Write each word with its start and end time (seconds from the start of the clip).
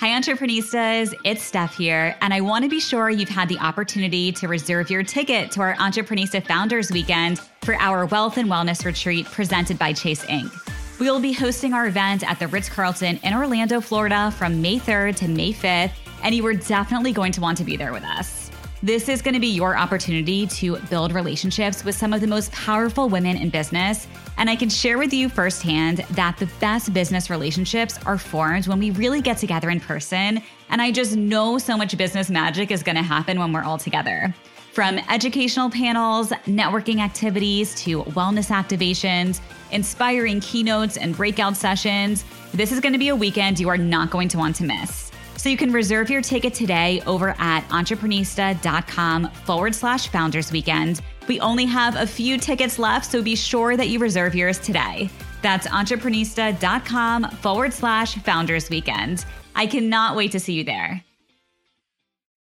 Hi, 0.00 0.18
Entreprenistas. 0.18 1.14
It's 1.26 1.42
Steph 1.42 1.76
here, 1.76 2.16
and 2.22 2.32
I 2.32 2.40
want 2.40 2.64
to 2.64 2.70
be 2.70 2.80
sure 2.80 3.10
you've 3.10 3.28
had 3.28 3.50
the 3.50 3.58
opportunity 3.58 4.32
to 4.32 4.48
reserve 4.48 4.88
your 4.88 5.02
ticket 5.02 5.50
to 5.50 5.60
our 5.60 5.74
Entreprenista 5.74 6.42
Founders 6.46 6.90
Weekend 6.90 7.38
for 7.60 7.74
our 7.74 8.06
Wealth 8.06 8.38
and 8.38 8.48
Wellness 8.48 8.86
Retreat 8.86 9.26
presented 9.26 9.78
by 9.78 9.92
Chase 9.92 10.24
Ink. 10.26 10.50
We 10.98 11.10
will 11.10 11.20
be 11.20 11.34
hosting 11.34 11.74
our 11.74 11.86
event 11.86 12.26
at 12.26 12.38
the 12.38 12.48
Ritz 12.48 12.70
Carlton 12.70 13.18
in 13.22 13.34
Orlando, 13.34 13.78
Florida 13.82 14.30
from 14.38 14.62
May 14.62 14.78
3rd 14.78 15.16
to 15.16 15.28
May 15.28 15.52
5th, 15.52 15.92
and 16.22 16.34
you 16.34 16.46
are 16.46 16.54
definitely 16.54 17.12
going 17.12 17.32
to 17.32 17.42
want 17.42 17.58
to 17.58 17.64
be 17.64 17.76
there 17.76 17.92
with 17.92 18.04
us. 18.04 18.39
This 18.82 19.10
is 19.10 19.20
going 19.20 19.34
to 19.34 19.40
be 19.40 19.48
your 19.48 19.76
opportunity 19.76 20.46
to 20.46 20.78
build 20.88 21.12
relationships 21.12 21.84
with 21.84 21.94
some 21.94 22.14
of 22.14 22.22
the 22.22 22.26
most 22.26 22.50
powerful 22.52 23.10
women 23.10 23.36
in 23.36 23.50
business. 23.50 24.06
And 24.38 24.48
I 24.48 24.56
can 24.56 24.70
share 24.70 24.96
with 24.96 25.12
you 25.12 25.28
firsthand 25.28 25.98
that 26.12 26.38
the 26.38 26.46
best 26.60 26.94
business 26.94 27.28
relationships 27.28 27.98
are 28.06 28.16
formed 28.16 28.66
when 28.68 28.78
we 28.78 28.90
really 28.92 29.20
get 29.20 29.36
together 29.36 29.68
in 29.68 29.80
person. 29.80 30.40
And 30.70 30.80
I 30.80 30.92
just 30.92 31.14
know 31.14 31.58
so 31.58 31.76
much 31.76 31.94
business 31.98 32.30
magic 32.30 32.70
is 32.70 32.82
going 32.82 32.96
to 32.96 33.02
happen 33.02 33.38
when 33.38 33.52
we're 33.52 33.64
all 33.64 33.76
together. 33.76 34.34
From 34.72 34.98
educational 35.10 35.68
panels, 35.68 36.30
networking 36.46 37.00
activities 37.00 37.74
to 37.82 38.04
wellness 38.04 38.48
activations, 38.48 39.42
inspiring 39.72 40.40
keynotes 40.40 40.96
and 40.96 41.14
breakout 41.14 41.54
sessions, 41.54 42.24
this 42.54 42.72
is 42.72 42.80
going 42.80 42.94
to 42.94 42.98
be 42.98 43.08
a 43.08 43.16
weekend 43.16 43.60
you 43.60 43.68
are 43.68 43.76
not 43.76 44.08
going 44.08 44.28
to 44.28 44.38
want 44.38 44.56
to 44.56 44.64
miss. 44.64 45.09
So 45.40 45.48
you 45.48 45.56
can 45.56 45.72
reserve 45.72 46.10
your 46.10 46.20
ticket 46.20 46.52
today 46.52 47.00
over 47.06 47.34
at 47.38 47.66
entreprenista.com 47.70 49.30
forward 49.30 49.74
slash 49.74 50.08
founders 50.08 50.52
weekend. 50.52 51.00
We 51.28 51.40
only 51.40 51.64
have 51.64 51.96
a 51.96 52.06
few 52.06 52.36
tickets 52.36 52.78
left, 52.78 53.10
so 53.10 53.22
be 53.22 53.34
sure 53.34 53.74
that 53.74 53.88
you 53.88 54.00
reserve 54.00 54.34
yours 54.34 54.58
today. 54.58 55.08
That's 55.40 55.66
entreprenista.com 55.66 57.30
forward 57.30 57.72
slash 57.72 58.16
founders 58.16 58.68
weekend. 58.68 59.24
I 59.56 59.66
cannot 59.66 60.14
wait 60.14 60.32
to 60.32 60.40
see 60.40 60.52
you 60.52 60.62
there. 60.62 61.02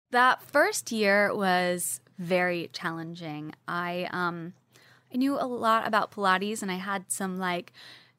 That 0.09 0.41
first 0.41 0.91
year 0.91 1.35
was 1.35 2.01
very 2.17 2.71
challenging. 2.73 3.53
I 3.67 4.09
um 4.09 4.53
I 5.13 5.17
knew 5.17 5.35
a 5.35 5.45
lot 5.45 5.85
about 5.85 6.09
Pilates 6.09 6.63
and 6.63 6.71
I 6.71 6.77
had 6.77 7.11
some 7.11 7.37
like 7.37 7.73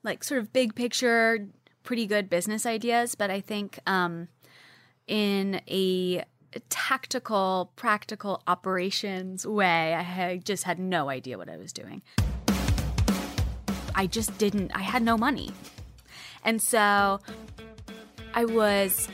like 0.05 0.23
sort 0.23 0.39
of 0.39 0.53
big 0.53 0.77
picture 0.77 1.49
pretty 1.83 2.07
good 2.07 2.31
business 2.31 2.65
ideas, 2.65 3.17
but 3.17 3.29
I 3.29 3.41
think 3.41 3.81
um 3.85 4.29
in 5.09 5.61
a 5.69 6.23
tactical, 6.69 7.73
practical 7.77 8.43
operations 8.47 9.47
way. 9.47 9.95
I 9.95 10.37
just 10.37 10.65
had 10.65 10.79
no 10.79 11.09
idea 11.09 11.37
what 11.39 11.49
I 11.49 11.57
was 11.57 11.73
doing. 11.73 12.03
I 13.95 14.07
just 14.07 14.39
didn't, 14.39 14.71
I 14.75 14.83
had 14.83 15.03
no 15.03 15.17
money. 15.17 15.51
And 16.45 16.63
so 16.63 17.19
I 18.35 18.45
was 18.45 19.09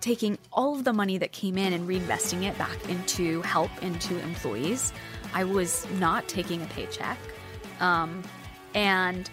taking 0.00 0.38
all 0.52 0.76
of 0.76 0.84
the 0.84 0.92
money 0.92 1.18
that 1.18 1.32
came 1.32 1.56
in 1.56 1.72
and 1.72 1.88
reinvesting 1.88 2.44
it 2.44 2.56
back 2.58 2.88
into 2.88 3.42
help 3.42 3.70
into 3.82 4.20
employees. 4.22 4.92
I 5.32 5.44
was 5.44 5.86
not 5.98 6.28
taking 6.28 6.62
a 6.62 6.66
paycheck. 6.66 7.18
Um, 7.80 8.22
and 8.74 9.28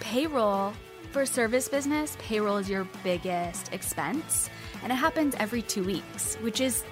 payroll 0.00 0.74
for 1.12 1.24
service 1.24 1.68
business, 1.68 2.16
payroll 2.18 2.56
is 2.56 2.68
your 2.68 2.86
biggest 3.04 3.72
expense 3.72 4.50
and 4.84 4.92
it 4.92 4.96
happens 4.96 5.34
every 5.38 5.62
two 5.62 5.82
weeks, 5.82 6.36
which 6.36 6.60
is 6.60 6.84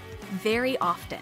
very 0.42 0.78
often. 0.78 1.20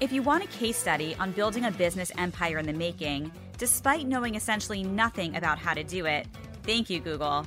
If 0.00 0.12
you 0.12 0.22
want 0.22 0.44
a 0.44 0.48
case 0.48 0.76
study 0.76 1.16
on 1.18 1.32
building 1.32 1.64
a 1.64 1.70
business 1.70 2.12
empire 2.18 2.58
in 2.58 2.66
the 2.66 2.72
making, 2.74 3.32
despite 3.56 4.06
knowing 4.06 4.34
essentially 4.34 4.82
nothing 4.82 5.36
about 5.36 5.58
how 5.58 5.72
to 5.72 5.82
do 5.82 6.04
it, 6.04 6.28
thank 6.64 6.90
you, 6.90 7.00
Google. 7.00 7.46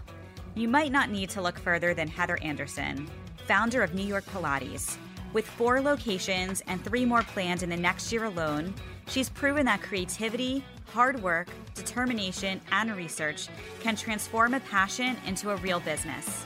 You 0.56 0.68
might 0.68 0.92
not 0.92 1.12
need 1.12 1.30
to 1.32 1.42
look 1.42 1.59
further 1.59 1.94
than 1.94 2.08
Heather 2.08 2.40
Anderson, 2.42 3.08
founder 3.46 3.84
of 3.84 3.94
New 3.94 4.06
York 4.06 4.26
Pilates. 4.26 4.98
With 5.31 5.46
four 5.46 5.80
locations 5.80 6.62
and 6.68 6.84
three 6.84 7.06
more 7.06 7.22
planned 7.22 7.62
in 7.62 7.70
the 7.70 7.78
next 7.78 8.12
year 8.12 8.24
alone, 8.24 8.74
she's 9.08 9.30
proven 9.30 9.66
that 9.68 9.84
creativity, 9.84 10.66
hard 10.88 11.22
work, 11.22 11.50
determination, 11.75 12.62
and 12.72 12.96
research 12.96 13.47
can 13.81 13.96
transform 13.96 14.56
a 14.56 14.59
passion 14.62 15.16
into 15.28 15.52
a 15.52 15.58
real 15.58 15.80
business. 15.81 16.46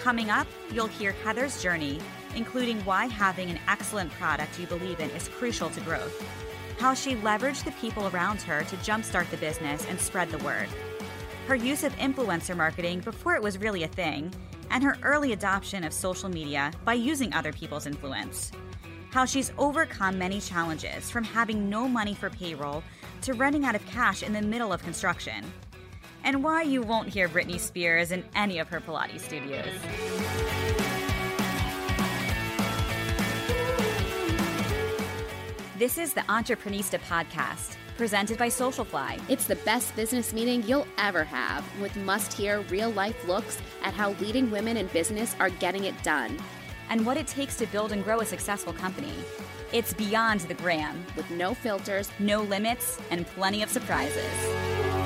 Coming 0.00 0.30
up, 0.30 0.46
you'll 0.72 0.86
hear 0.86 1.12
Heather's 1.12 1.62
journey, 1.62 2.00
including 2.34 2.80
why 2.86 3.04
having 3.04 3.50
an 3.50 3.60
excellent 3.68 4.10
product 4.12 4.58
you 4.58 4.66
believe 4.66 4.98
in 4.98 5.10
is 5.10 5.28
crucial 5.28 5.68
to 5.68 5.80
growth, 5.82 6.24
how 6.78 6.94
she 6.94 7.16
leveraged 7.16 7.64
the 7.64 7.72
people 7.72 8.08
around 8.08 8.40
her 8.40 8.64
to 8.64 8.76
jumpstart 8.76 9.28
the 9.28 9.36
business 9.36 9.84
and 9.90 10.00
spread 10.00 10.30
the 10.30 10.42
word, 10.42 10.68
her 11.46 11.54
use 11.54 11.84
of 11.84 11.94
influencer 11.96 12.56
marketing 12.56 13.00
before 13.00 13.34
it 13.34 13.42
was 13.42 13.58
really 13.58 13.82
a 13.82 13.88
thing, 13.88 14.32
and 14.70 14.82
her 14.82 14.96
early 15.02 15.32
adoption 15.32 15.84
of 15.84 15.92
social 15.92 16.30
media 16.30 16.72
by 16.86 16.94
using 16.94 17.34
other 17.34 17.52
people's 17.52 17.86
influence. 17.86 18.52
How 19.10 19.26
she's 19.26 19.52
overcome 19.58 20.18
many 20.18 20.40
challenges 20.40 21.10
from 21.10 21.24
having 21.24 21.68
no 21.68 21.86
money 21.86 22.14
for 22.14 22.30
payroll 22.30 22.82
to 23.20 23.34
running 23.34 23.66
out 23.66 23.74
of 23.74 23.84
cash 23.84 24.22
in 24.22 24.32
the 24.32 24.40
middle 24.40 24.72
of 24.72 24.82
construction 24.82 25.44
and 26.24 26.42
why 26.44 26.62
you 26.62 26.82
won't 26.82 27.08
hear 27.08 27.28
Britney 27.28 27.58
Spears 27.58 28.12
in 28.12 28.24
any 28.34 28.58
of 28.58 28.68
her 28.68 28.80
Pilates 28.80 29.20
studios. 29.20 29.66
This 35.78 35.96
is 35.96 36.12
the 36.12 36.20
Entreprenista 36.22 37.00
podcast, 37.08 37.76
presented 37.96 38.36
by 38.36 38.48
Socialfly. 38.48 39.18
It's 39.30 39.46
the 39.46 39.56
best 39.56 39.96
business 39.96 40.34
meeting 40.34 40.62
you'll 40.64 40.86
ever 40.98 41.24
have, 41.24 41.64
with 41.80 41.96
must 41.96 42.34
hear 42.34 42.60
real 42.68 42.90
life 42.90 43.26
looks 43.26 43.58
at 43.82 43.94
how 43.94 44.10
leading 44.20 44.50
women 44.50 44.76
in 44.76 44.88
business 44.88 45.34
are 45.40 45.48
getting 45.48 45.84
it 45.84 45.94
done 46.02 46.38
and 46.90 47.06
what 47.06 47.16
it 47.16 47.26
takes 47.26 47.56
to 47.56 47.66
build 47.66 47.92
and 47.92 48.04
grow 48.04 48.20
a 48.20 48.26
successful 48.26 48.74
company. 48.74 49.14
It's 49.72 49.94
beyond 49.94 50.40
the 50.40 50.54
gram, 50.54 51.02
with 51.16 51.30
no 51.30 51.54
filters, 51.54 52.10
no 52.18 52.42
limits, 52.42 53.00
and 53.10 53.26
plenty 53.28 53.62
of 53.62 53.70
surprises. 53.70 54.99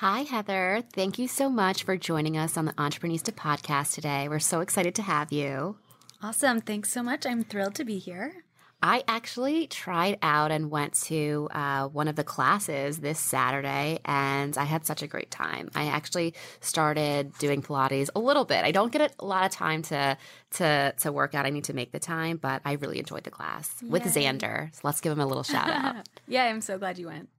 Hi, 0.00 0.24
Heather. 0.24 0.82
Thank 0.92 1.18
you 1.18 1.26
so 1.26 1.48
much 1.48 1.84
for 1.84 1.96
joining 1.96 2.36
us 2.36 2.58
on 2.58 2.66
the 2.66 2.74
Entreprenista 2.74 3.32
podcast 3.32 3.94
today. 3.94 4.28
We're 4.28 4.40
so 4.40 4.60
excited 4.60 4.94
to 4.96 5.02
have 5.02 5.32
you. 5.32 5.78
Awesome. 6.22 6.60
Thanks 6.60 6.92
so 6.92 7.02
much. 7.02 7.24
I'm 7.24 7.42
thrilled 7.42 7.76
to 7.76 7.84
be 7.86 7.98
here. 7.98 8.44
I 8.82 9.04
actually 9.08 9.68
tried 9.68 10.18
out 10.20 10.50
and 10.50 10.70
went 10.70 10.92
to 11.04 11.48
uh, 11.50 11.88
one 11.88 12.08
of 12.08 12.16
the 12.16 12.24
classes 12.24 12.98
this 12.98 13.18
Saturday, 13.18 14.00
and 14.04 14.58
I 14.58 14.64
had 14.64 14.84
such 14.84 15.00
a 15.00 15.06
great 15.06 15.30
time. 15.30 15.70
I 15.74 15.86
actually 15.86 16.34
started 16.60 17.32
doing 17.38 17.62
Pilates 17.62 18.10
a 18.14 18.20
little 18.20 18.44
bit. 18.44 18.66
I 18.66 18.72
don't 18.72 18.92
get 18.92 19.14
a 19.18 19.24
lot 19.24 19.46
of 19.46 19.50
time 19.50 19.80
to 19.84 20.18
to 20.50 20.94
to 21.00 21.10
work 21.10 21.34
out. 21.34 21.46
I 21.46 21.50
need 21.50 21.64
to 21.64 21.72
make 21.72 21.92
the 21.92 21.98
time, 21.98 22.36
but 22.36 22.60
I 22.66 22.72
really 22.72 22.98
enjoyed 22.98 23.24
the 23.24 23.30
class 23.30 23.74
Yay. 23.80 23.88
with 23.88 24.02
Xander. 24.02 24.74
So 24.74 24.80
let's 24.84 25.00
give 25.00 25.10
him 25.10 25.20
a 25.20 25.26
little 25.26 25.42
shout 25.42 25.70
out. 25.70 26.06
yeah, 26.28 26.44
I'm 26.44 26.60
so 26.60 26.76
glad 26.76 26.98
you 26.98 27.06
went. 27.06 27.30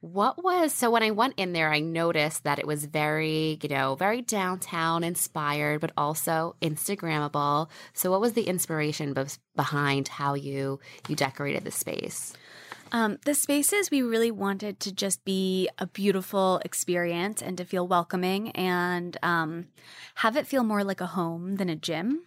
What 0.00 0.42
was 0.44 0.72
so 0.72 0.90
when 0.90 1.02
I 1.02 1.10
went 1.10 1.34
in 1.36 1.52
there, 1.52 1.72
I 1.72 1.80
noticed 1.80 2.44
that 2.44 2.60
it 2.60 2.66
was 2.66 2.84
very, 2.84 3.58
you 3.60 3.68
know, 3.68 3.96
very 3.96 4.22
downtown 4.22 5.02
inspired, 5.02 5.80
but 5.80 5.90
also 5.96 6.54
Instagrammable. 6.62 7.68
So, 7.94 8.12
what 8.12 8.20
was 8.20 8.34
the 8.34 8.44
inspiration 8.44 9.12
be- 9.12 9.24
behind 9.56 10.06
how 10.06 10.34
you 10.34 10.78
you 11.08 11.16
decorated 11.16 11.64
the 11.64 11.72
space? 11.72 12.32
Um, 12.92 13.18
the 13.24 13.34
spaces 13.34 13.90
we 13.90 14.02
really 14.02 14.30
wanted 14.30 14.78
to 14.80 14.92
just 14.92 15.24
be 15.24 15.68
a 15.78 15.86
beautiful 15.86 16.60
experience 16.64 17.42
and 17.42 17.58
to 17.58 17.64
feel 17.64 17.86
welcoming 17.86 18.50
and 18.52 19.16
um, 19.22 19.66
have 20.16 20.36
it 20.36 20.46
feel 20.46 20.62
more 20.62 20.84
like 20.84 21.00
a 21.00 21.06
home 21.06 21.56
than 21.56 21.68
a 21.68 21.76
gym. 21.76 22.22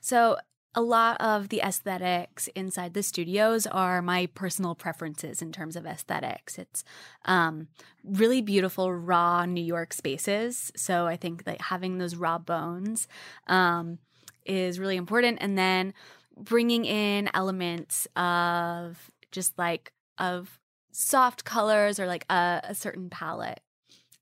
So 0.00 0.38
a 0.74 0.80
lot 0.80 1.20
of 1.20 1.50
the 1.50 1.60
aesthetics 1.60 2.48
inside 2.54 2.94
the 2.94 3.02
studios 3.02 3.66
are 3.66 4.00
my 4.00 4.26
personal 4.26 4.74
preferences 4.74 5.42
in 5.42 5.52
terms 5.52 5.76
of 5.76 5.84
aesthetics. 5.84 6.58
It's 6.58 6.82
um, 7.26 7.68
really 8.02 8.40
beautiful, 8.40 8.92
raw 8.92 9.44
New 9.44 9.64
York 9.64 9.92
spaces. 9.92 10.72
So 10.74 11.06
I 11.06 11.16
think 11.16 11.44
that 11.44 11.60
having 11.60 11.98
those 11.98 12.16
raw 12.16 12.38
bones 12.38 13.06
um, 13.48 13.98
is 14.46 14.78
really 14.78 14.96
important. 14.96 15.38
And 15.42 15.58
then 15.58 15.92
bringing 16.38 16.86
in 16.86 17.28
elements 17.34 18.06
of 18.16 19.10
just 19.30 19.58
like 19.58 19.92
of 20.16 20.58
soft 20.90 21.44
colors 21.44 22.00
or 22.00 22.06
like 22.06 22.24
a, 22.30 22.60
a 22.64 22.74
certain 22.74 23.10
palette. 23.10 23.60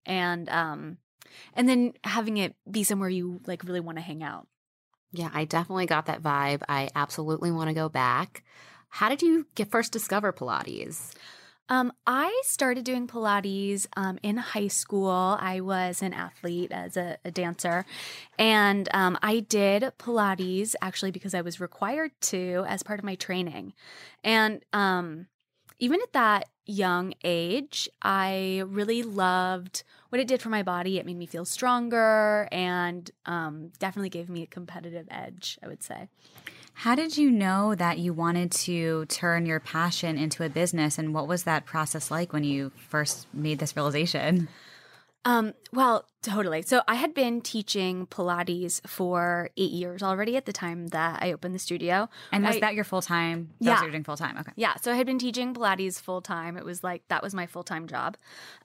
And 0.05 0.49
um, 0.49 0.99
and 1.55 1.69
then 1.69 1.93
having 2.03 2.39
it 2.39 2.57
be 2.69 2.83
somewhere 2.83 3.09
you 3.09 3.41
like 3.47 3.63
really 3.63 3.81
want 3.81 3.99
to 3.99 4.03
hang 4.03 4.25
out. 4.25 4.49
Yeah, 5.13 5.31
I 5.33 5.45
definitely 5.45 5.87
got 5.87 6.07
that 6.07 6.23
vibe. 6.23 6.63
I 6.69 6.89
absolutely 6.95 7.51
want 7.51 7.69
to 7.69 7.75
go 7.75 7.89
back. 7.89 8.45
How 8.89 9.09
did 9.09 9.23
you 9.23 9.47
get 9.55 9.71
first 9.71 9.93
discover 9.93 10.33
Pilates? 10.33 11.15
Um, 11.69 11.93
I 12.05 12.43
started 12.45 12.85
doing 12.85 13.07
Pilates 13.07 13.87
um, 13.97 14.19
in 14.25 14.37
high 14.37 14.67
school. 14.67 15.39
I 15.41 15.61
was 15.61 16.03
an 16.03 16.13
athlete 16.13 16.73
as 16.73 16.97
a, 16.97 17.17
a 17.25 17.31
dancer. 17.31 17.87
And 18.39 18.89
um, 18.93 19.17
I 19.23 19.39
did 19.39 19.85
Pilates 19.99 20.75
actually 20.83 21.13
because 21.13 21.33
I 21.33 21.43
was 21.43 21.61
required 21.61 22.11
to 22.23 22.65
as 22.67 22.83
part 22.83 22.99
of 22.99 23.05
my 23.05 23.15
training. 23.15 23.73
And 24.25 24.65
um, 24.73 25.29
even 25.79 26.01
at 26.03 26.13
that 26.13 26.49
young 26.67 27.15
age, 27.23 27.89
I 28.03 28.65
really 28.67 29.05
loved 29.05 29.85
what 30.11 30.21
it 30.21 30.29
did 30.29 30.41
for 30.43 30.49
my 30.51 30.63
body. 30.63 30.99
It 30.99 31.07
made 31.07 31.17
me 31.17 31.27
feel 31.27 31.45
stronger 31.45 32.49
and 32.53 33.11
um, 33.27 33.73
definitely 33.79 34.11
gave 34.11 34.29
me 34.29 34.43
a 34.43 34.47
competitive 34.47 35.07
edge, 35.11 35.59
I 35.63 35.67
would 35.69 35.83
say. 35.83 36.09
How 36.75 36.95
did 36.95 37.17
you 37.19 37.31
know 37.31 37.75
that 37.75 37.99
you 37.99 38.13
wanted 38.13 38.53
to 38.53 39.05
turn 39.07 39.45
your 39.47 39.61
passion 39.61 40.17
into 40.17 40.45
a 40.45 40.49
business? 40.49 40.99
And 40.99 41.13
what 41.13 41.27
was 41.29 41.45
that 41.45 41.67
process 41.67 42.11
like 42.11 42.33
when 42.33 42.45
you 42.45 42.71
first 42.89 43.27
made 43.35 43.59
this 43.59 43.75
realization? 43.77 44.49
Um, 45.27 45.53
well, 45.71 46.07
totally. 46.23 46.63
So 46.63 46.81
I 46.89 46.95
had 46.95 47.13
been 47.13 47.43
teaching 47.43 48.07
Pilates 48.07 48.81
for 48.89 49.51
eight 49.59 49.73
years 49.73 50.03
already 50.03 50.35
at 50.39 50.47
the 50.47 50.53
time 50.53 50.87
that 50.89 51.23
I 51.23 51.33
opened 51.33 51.55
the 51.55 51.59
studio. 51.59 52.09
And 52.33 52.43
was 52.45 52.57
I- 52.57 52.61
that 52.61 52.75
your 52.75 52.85
full 52.85 53.03
time? 53.03 53.51
Yeah. 53.61 53.83
Was 53.83 53.91
doing 53.91 54.03
full 54.05 54.17
time. 54.17 54.39
Okay. 54.39 54.53
Yeah, 54.57 54.77
so 54.77 54.91
I 54.93 54.95
had 54.95 55.07
been 55.07 55.19
teaching 55.19 55.53
Pilates 55.53 56.01
full 56.01 56.23
time. 56.23 56.57
It 56.57 56.65
was 56.65 56.83
like 56.83 57.03
that 57.09 57.23
was 57.23 57.35
my 57.35 57.47
full 57.47 57.65
time 57.65 57.87
job. 57.87 58.17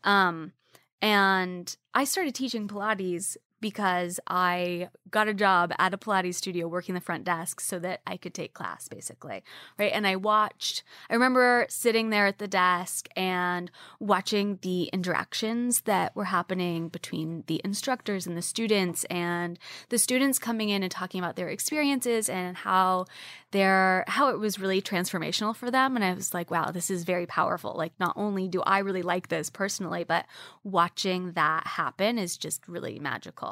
Um, 0.06 0.54
and 1.02 1.76
I 1.94 2.04
started 2.04 2.36
teaching 2.36 2.68
Pilates 2.68 3.38
because 3.62 4.20
I 4.28 4.90
got 5.12 5.28
a 5.28 5.34
job 5.34 5.74
at 5.80 5.94
a 5.94 5.98
Pilates 5.98 6.36
studio 6.36 6.68
working 6.68 6.94
the 6.94 7.02
front 7.02 7.24
desk 7.24 7.60
so 7.62 7.80
that 7.80 8.02
I 8.06 8.18
could 8.18 8.34
take 8.34 8.54
class 8.54 8.88
basically. 8.88 9.44
Right. 9.78 9.92
And 9.94 10.06
I 10.06 10.16
watched, 10.16 10.84
I 11.10 11.14
remember 11.14 11.66
sitting 11.70 12.10
there 12.10 12.28
at 12.28 12.38
the 12.38 12.48
desk 12.48 13.08
and 13.16 13.72
watching 14.00 14.60
the 14.62 14.84
interactions 14.94 15.82
that 15.82 16.16
were 16.16 16.26
happening 16.26 16.90
between 16.90 17.44
the 17.48 17.62
instructors 17.64 18.28
and 18.28 18.36
the 18.36 18.42
students 18.42 19.04
and 19.06 19.58
the 19.90 19.98
students 19.98 20.40
coming 20.40 20.70
in 20.70 20.84
and 20.84 20.92
talking 20.92 21.20
about 21.20 21.36
their 21.36 21.50
experiences 21.50 22.30
and 22.30 22.58
how 22.58 23.06
their 23.52 24.04
how 24.08 24.30
it 24.30 24.38
was 24.38 24.60
really 24.60 24.82
transformational 24.82 25.56
for 25.56 25.72
them 25.72 25.96
and 25.96 26.04
I 26.04 26.14
was 26.14 26.34
like 26.34 26.52
wow 26.52 26.72
this 26.72 26.90
is 26.90 27.06
very 27.06 27.26
powerful 27.26 27.74
like 27.74 27.94
not 28.02 28.14
only 28.18 28.50
do 28.50 28.62
I 28.64 28.80
really 28.80 29.02
like 29.02 29.30
this 29.30 29.50
personally 29.50 30.04
but 30.04 30.26
watching 30.66 31.32
that 31.34 31.66
happen 31.66 32.20
is 32.20 32.36
just 32.36 32.68
really 32.68 33.00
magical 33.00 33.45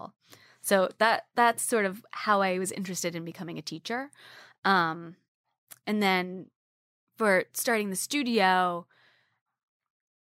so 0.62 0.90
that 0.98 1.26
that's 1.36 1.62
sort 1.64 1.86
of 1.86 2.06
how 2.12 2.42
I 2.42 2.60
was 2.60 2.72
interested 2.72 3.16
in 3.16 3.26
becoming 3.26 3.58
a 3.58 3.62
teacher. 3.74 4.10
Um 4.66 5.16
and 5.88 6.02
then 6.02 6.48
for 7.18 7.44
starting 7.54 7.90
the 7.90 7.96
studio 7.96 8.86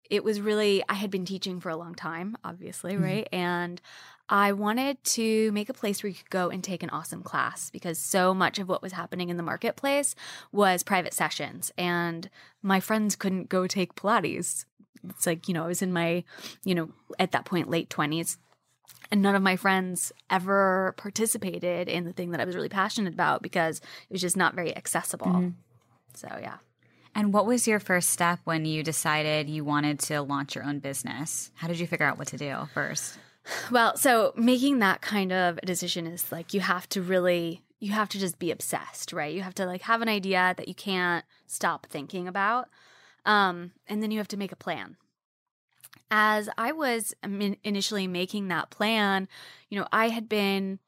it 0.10 0.24
was 0.24 0.42
really 0.42 0.84
I 0.90 0.96
had 0.96 1.10
been 1.12 1.26
teaching 1.26 1.60
for 1.60 1.70
a 1.70 1.78
long 1.78 1.96
time 1.96 2.36
obviously 2.44 2.94
Mhm. 2.94 3.04
right? 3.04 3.28
And 3.32 3.82
I 4.30 4.54
wanted 4.54 5.04
to 5.20 5.52
make 5.52 5.68
a 5.70 5.74
place 5.74 6.02
where 6.02 6.10
you 6.10 6.16
could 6.16 6.30
go 6.30 6.50
and 6.50 6.64
take 6.64 6.84
an 6.84 6.90
awesome 6.90 7.22
class 7.22 7.70
because 7.70 7.98
so 8.00 8.34
much 8.34 8.60
of 8.60 8.70
what 8.70 8.82
was 8.82 8.94
happening 8.94 9.28
in 9.30 9.36
the 9.38 9.44
marketplace 9.44 10.16
was 10.54 10.84
private 10.84 11.14
sessions. 11.14 11.70
And 11.78 12.30
my 12.62 12.80
friends 12.80 13.18
couldn't 13.18 13.50
go 13.50 13.68
take 13.68 13.94
Pilates. 13.96 14.64
It's 15.10 15.26
like, 15.28 15.50
you 15.50 15.54
know, 15.54 15.66
I 15.66 15.68
was 15.68 15.82
in 15.82 15.92
my, 15.92 16.24
you 16.64 16.74
know, 16.76 16.90
at 17.20 17.32
that 17.34 17.44
point 17.44 17.70
late 17.70 17.90
20s 17.90 18.38
and 19.12 19.22
none 19.22 19.36
of 19.36 19.42
my 19.42 19.56
friends 19.56 20.12
ever 20.30 20.94
participated 20.98 21.89
in 21.89 22.06
the 22.06 22.13
thing 22.13 22.31
that 22.31 22.39
I 22.39 22.45
was 22.45 22.56
really 22.56 22.69
passionate 22.69 23.13
about 23.13 23.42
because 23.42 23.80
it 23.80 24.12
was 24.13 24.22
just 24.22 24.38
not 24.38 24.56
very 24.56 24.75
accessible. 24.75 25.28
Mhm. 25.28 25.54
So, 26.13 26.28
yeah. 26.42 26.57
And 27.13 27.33
what 27.33 27.45
was 27.45 27.68
your 27.68 27.80
first 27.80 28.10
step 28.10 28.39
when 28.45 28.63
you 28.66 28.83
decided 28.83 29.50
you 29.50 29.66
wanted 29.66 30.00
to 30.01 30.22
launch 30.22 30.56
your 30.56 30.63
own 30.63 30.80
business? 30.80 31.51
How 31.56 31.68
did 31.68 31.80
you 31.80 31.88
figure 31.88 32.06
out 32.06 32.18
what 32.18 32.28
to 32.28 32.38
do 32.38 32.68
first? 32.74 33.18
Well, 33.72 33.98
so 33.98 34.33
making 34.36 34.80
that 34.80 35.01
kind 35.01 35.31
of 35.31 35.57
a 35.63 35.66
decision 35.66 36.06
is 36.06 36.31
like 36.31 36.54
you 36.54 36.60
have 36.60 36.88
to 36.89 37.01
really 37.01 37.63
you 37.80 37.92
have 37.92 38.07
to 38.10 38.19
just 38.19 38.38
be 38.38 38.51
obsessed, 38.51 39.12
right? 39.12 39.34
You 39.34 39.42
have 39.42 39.56
to 39.56 39.66
like 39.66 39.81
have 39.81 40.04
an 40.04 40.07
idea 40.07 40.54
that 40.56 40.68
you 40.68 40.75
can't 40.75 41.25
stop 41.48 41.88
thinking 41.88 42.27
about. 42.27 42.69
Um 43.25 43.72
and 43.88 44.04
then 44.04 44.12
you 44.12 44.19
have 44.19 44.27
to 44.30 44.38
make 44.38 44.51
a 44.51 44.56
plan. 44.56 44.95
As 46.10 46.50
I 46.58 46.72
was 46.72 47.14
initially 47.24 48.08
making 48.08 48.48
that 48.50 48.70
plan, 48.70 49.28
you 49.70 49.80
know, 49.80 49.88
I 49.92 50.10
had 50.10 50.28
been 50.28 50.80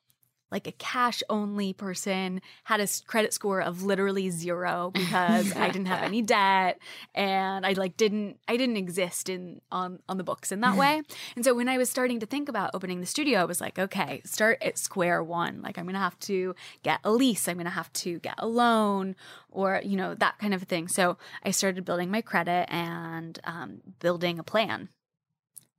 like 0.54 0.68
a 0.68 0.72
cash 0.74 1.24
only 1.30 1.74
person, 1.74 2.40
had 2.64 2.80
a 2.80 2.88
credit 3.08 3.34
score 3.34 3.62
of 3.62 3.84
literally 3.84 4.30
zero 4.30 4.92
because 4.94 5.54
I 5.56 5.68
didn't 5.68 5.88
have 5.88 6.04
any 6.04 6.22
debt 6.22 6.80
and 7.14 7.66
I 7.66 7.74
like 7.74 7.98
didn't 7.98 8.38
I 8.48 8.56
didn't 8.56 8.78
exist 8.78 9.28
in 9.28 9.60
on 9.72 10.00
on 10.08 10.18
the 10.18 10.24
books 10.24 10.52
in 10.52 10.62
that 10.62 10.78
way. 10.78 11.02
And 11.36 11.44
so 11.44 11.56
when 11.56 11.68
I 11.68 11.78
was 11.78 11.90
starting 11.90 12.20
to 12.20 12.26
think 12.28 12.48
about 12.48 12.72
opening 12.74 13.00
the 13.00 13.08
studio, 13.08 13.40
I 13.40 13.46
was 13.46 13.60
like, 13.60 13.80
okay, 13.80 14.22
start 14.24 14.62
at 14.62 14.78
square 14.78 15.24
one. 15.24 15.62
Like 15.64 15.78
I'm 15.78 15.86
going 15.86 15.96
to 15.96 16.00
have 16.00 16.20
to 16.20 16.54
get 16.84 17.00
a 17.04 17.12
lease, 17.12 17.48
I'm 17.48 17.56
going 17.56 17.66
to 17.66 17.72
have 17.72 17.92
to 17.94 18.20
get 18.20 18.36
a 18.38 18.48
loan 18.48 19.16
or, 19.50 19.82
you 19.84 19.98
know, 19.98 20.14
that 20.16 20.38
kind 20.38 20.54
of 20.54 20.62
thing. 20.64 20.88
So 20.88 21.18
I 21.44 21.52
started 21.52 21.86
building 21.86 22.12
my 22.12 22.22
credit 22.22 22.68
and 22.70 23.40
um, 23.46 23.82
building 24.00 24.38
a 24.38 24.44
plan. 24.44 24.90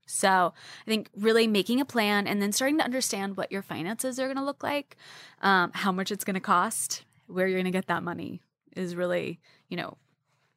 So 0.06 0.52
I 0.86 0.90
think 0.90 1.08
really 1.16 1.46
making 1.46 1.80
a 1.80 1.84
plan 1.84 2.26
and 2.26 2.40
then 2.42 2.52
starting 2.52 2.78
to 2.78 2.84
understand 2.84 3.36
what 3.36 3.50
your 3.50 3.62
finances 3.62 4.18
are 4.20 4.26
going 4.26 4.36
to 4.36 4.44
look 4.44 4.62
like, 4.62 4.96
um, 5.42 5.70
how 5.74 5.92
much 5.92 6.10
it's 6.10 6.24
going 6.24 6.34
to 6.34 6.40
cost, 6.40 7.04
where 7.26 7.46
you're 7.46 7.56
going 7.56 7.64
to 7.64 7.70
get 7.70 7.86
that 7.86 8.02
money 8.02 8.40
is 8.76 8.94
really, 8.96 9.40
you 9.68 9.76
know, 9.76 9.96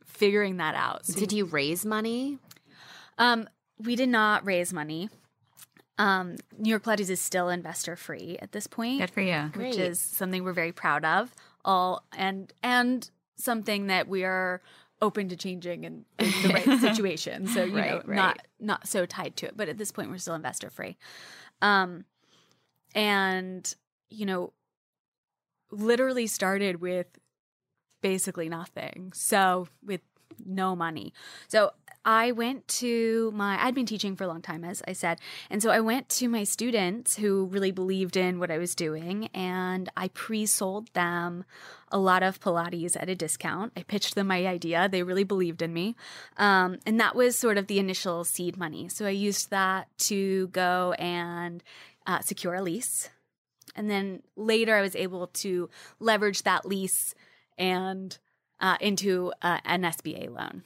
figuring 0.05 0.57
that 0.57 0.75
out. 0.75 1.05
So 1.05 1.19
Did 1.19 1.31
you 1.31 1.45
raise 1.45 1.85
money? 1.85 2.39
um, 3.17 3.47
we 3.79 3.95
did 3.95 4.09
not 4.09 4.45
raise 4.45 4.73
money. 4.73 5.09
Um, 5.99 6.35
New 6.57 6.69
York 6.69 6.83
Pilates 6.83 7.09
is 7.09 7.21
still 7.21 7.49
investor 7.49 7.95
free 7.95 8.37
at 8.41 8.51
this 8.51 8.67
point, 8.67 8.99
Good 8.99 9.09
for 9.11 9.21
you. 9.21 9.41
which 9.55 9.75
Great. 9.75 9.79
is 9.79 9.99
something 9.99 10.43
we're 10.43 10.53
very 10.53 10.71
proud 10.71 11.03
of. 11.05 11.33
All 11.65 12.03
and 12.15 12.51
and 12.63 13.09
something 13.35 13.87
that 13.87 14.07
we 14.07 14.23
are 14.23 14.61
open 15.01 15.29
to 15.29 15.35
changing 15.35 15.83
in, 15.83 16.05
in 16.19 16.31
the 16.43 16.49
right 16.53 16.79
situation. 16.79 17.47
So 17.47 17.63
you 17.63 17.71
know, 17.71 17.77
Right, 17.77 18.07
right. 18.07 18.15
not 18.15 18.39
not 18.59 18.87
so 18.87 19.05
tied 19.05 19.35
to 19.37 19.47
it. 19.47 19.57
But 19.57 19.69
at 19.69 19.77
this 19.77 19.91
point, 19.91 20.09
we're 20.09 20.17
still 20.17 20.35
investor 20.35 20.69
free. 20.69 20.97
Um, 21.61 22.05
and 22.95 23.73
you 24.09 24.25
know, 24.25 24.53
literally 25.71 26.27
started 26.27 26.81
with 26.81 27.07
basically 28.01 28.49
nothing. 28.49 29.11
So 29.13 29.67
with 29.83 30.01
no 30.45 30.75
money. 30.75 31.13
So 31.47 31.71
I 32.07 32.31
went 32.31 32.65
to 32.69 33.31
my 33.35 33.61
I'd 33.61 33.75
been 33.75 33.85
teaching 33.85 34.15
for 34.15 34.23
a 34.23 34.27
long 34.27 34.41
time 34.41 34.63
as 34.63 34.81
I 34.87 34.93
said. 34.93 35.19
And 35.49 35.61
so 35.61 35.71
I 35.71 35.81
went 35.81 36.07
to 36.09 36.29
my 36.29 36.45
students 36.45 37.17
who 37.17 37.47
really 37.47 37.71
believed 37.71 38.15
in 38.15 38.39
what 38.39 38.49
I 38.49 38.57
was 38.57 38.75
doing 38.75 39.27
and 39.33 39.89
I 39.97 40.07
pre-sold 40.07 40.87
them 40.93 41.43
a 41.91 41.99
lot 41.99 42.23
of 42.23 42.39
Pilates 42.39 42.95
at 42.97 43.09
a 43.09 43.15
discount. 43.15 43.73
I 43.75 43.83
pitched 43.83 44.15
them 44.15 44.27
my 44.27 44.47
idea. 44.47 44.87
They 44.87 45.03
really 45.03 45.25
believed 45.25 45.61
in 45.61 45.73
me. 45.73 45.97
Um, 46.37 46.77
and 46.85 46.97
that 47.01 47.13
was 47.13 47.35
sort 47.35 47.57
of 47.57 47.67
the 47.67 47.77
initial 47.77 48.23
seed 48.23 48.55
money. 48.55 48.87
So 48.87 49.05
I 49.05 49.09
used 49.09 49.49
that 49.49 49.89
to 49.99 50.47
go 50.47 50.93
and 50.93 51.61
uh, 52.05 52.21
secure 52.21 52.55
a 52.55 52.61
lease. 52.61 53.09
And 53.75 53.89
then 53.89 54.23
later 54.37 54.75
I 54.75 54.81
was 54.81 54.95
able 54.95 55.27
to 55.27 55.69
leverage 55.99 56.43
that 56.43 56.65
lease 56.65 57.13
and 57.57 58.17
uh, 58.61 58.77
into 58.79 59.33
uh, 59.41 59.59
an 59.65 59.81
SBA 59.81 60.33
loan. 60.33 60.63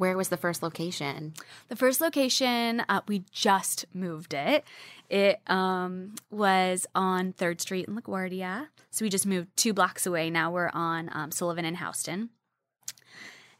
Where 0.00 0.16
was 0.16 0.30
the 0.30 0.38
first 0.38 0.62
location? 0.62 1.34
The 1.68 1.76
first 1.76 2.00
location, 2.00 2.82
uh, 2.88 3.02
we 3.06 3.24
just 3.32 3.84
moved 3.92 4.32
it. 4.32 4.64
It 5.10 5.42
um, 5.46 6.14
was 6.30 6.86
on 6.94 7.34
Third 7.34 7.60
Street 7.60 7.86
in 7.86 7.94
LaGuardia. 7.94 8.68
So 8.90 9.04
we 9.04 9.10
just 9.10 9.26
moved 9.26 9.54
two 9.58 9.74
blocks 9.74 10.06
away. 10.06 10.30
Now 10.30 10.50
we're 10.50 10.70
on 10.72 11.10
um, 11.12 11.30
Sullivan 11.30 11.66
and 11.66 11.76
Houston. 11.76 12.30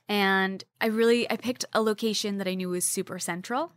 And 0.09 0.65
I 0.81 0.87
really 0.87 1.31
I 1.31 1.37
picked 1.37 1.67
a 1.75 1.83
location 1.83 2.39
that 2.39 2.49
I 2.49 2.55
knew 2.55 2.71
was 2.71 2.87
super 2.87 3.19
central, 3.19 3.73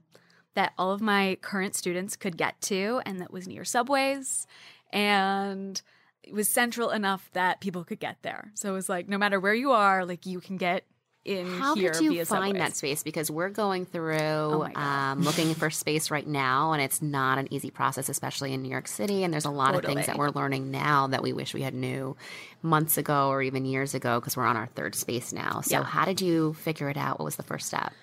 that 0.54 0.72
all 0.78 0.94
of 0.94 1.02
my 1.02 1.38
current 1.42 1.76
students 1.76 2.16
could 2.16 2.38
get 2.38 2.62
to, 2.62 3.02
and 3.06 3.20
that 3.20 3.34
was 3.34 3.46
near 3.46 3.66
subways, 3.66 4.48
and 4.94 5.82
it 6.24 6.34
was 6.34 6.48
central 6.48 6.92
enough 6.92 7.30
that 7.34 7.60
people 7.60 7.84
could 7.84 8.00
get 8.00 8.20
there. 8.22 8.54
So 8.54 8.70
it 8.70 8.74
was 8.74 8.88
like 8.88 9.10
no 9.10 9.18
matter 9.18 9.38
where 9.38 9.54
you 9.54 9.74
are, 9.74 10.06
like 10.06 10.26
you 10.26 10.40
can 10.40 10.56
get 10.56 10.86
in 11.26 11.48
How 11.48 11.76
here 11.76 11.92
did 11.92 12.02
you 12.02 12.26
find 12.26 12.56
subways. 12.56 12.62
that 12.62 12.76
space? 12.76 13.04
Because 13.04 13.32
we're 13.32 13.50
going 13.50 13.86
through 13.86 14.18
Oh 14.20 14.70
um, 14.76 15.22
looking 15.24 15.54
for 15.54 15.70
space 15.70 16.12
right 16.12 16.28
now, 16.28 16.74
and 16.74 16.82
it's 16.82 17.02
not 17.02 17.38
an 17.38 17.52
easy 17.54 17.72
process, 17.72 18.10
especially 18.10 18.54
in 18.54 18.62
New 18.62 18.70
York 18.70 18.88
City. 18.88 19.24
And 19.24 19.34
there's 19.34 19.46
a 19.46 19.50
lot 19.50 19.76
of 19.76 19.86
things 19.86 20.06
that 20.08 20.18
we're 20.18 20.32
learning 20.32 20.72
now 20.72 21.08
that 21.08 21.24
we 21.24 21.32
wish 21.34 21.54
we 21.54 21.62
had 21.62 21.74
knew 21.74 22.16
months 22.62 22.98
ago 22.98 23.30
or 23.30 23.42
even 23.42 23.66
years 23.66 23.94
ago 23.94 24.20
because 24.20 24.36
we're 24.36 24.46
on 24.46 24.58
our 24.58 24.68
third 24.68 24.96
space 24.96 25.32
now. 25.32 25.62
So, 25.62 25.78
Yeah. 25.78 25.84
how 25.84 26.06
did 26.06 26.20
you 26.22 26.54
figure 26.56 26.90
it 26.90 26.98
out? 26.98 27.20
What 27.20 27.26
was 27.26 27.36
the 27.38 27.44
first 27.44 27.68
step? 27.68 27.94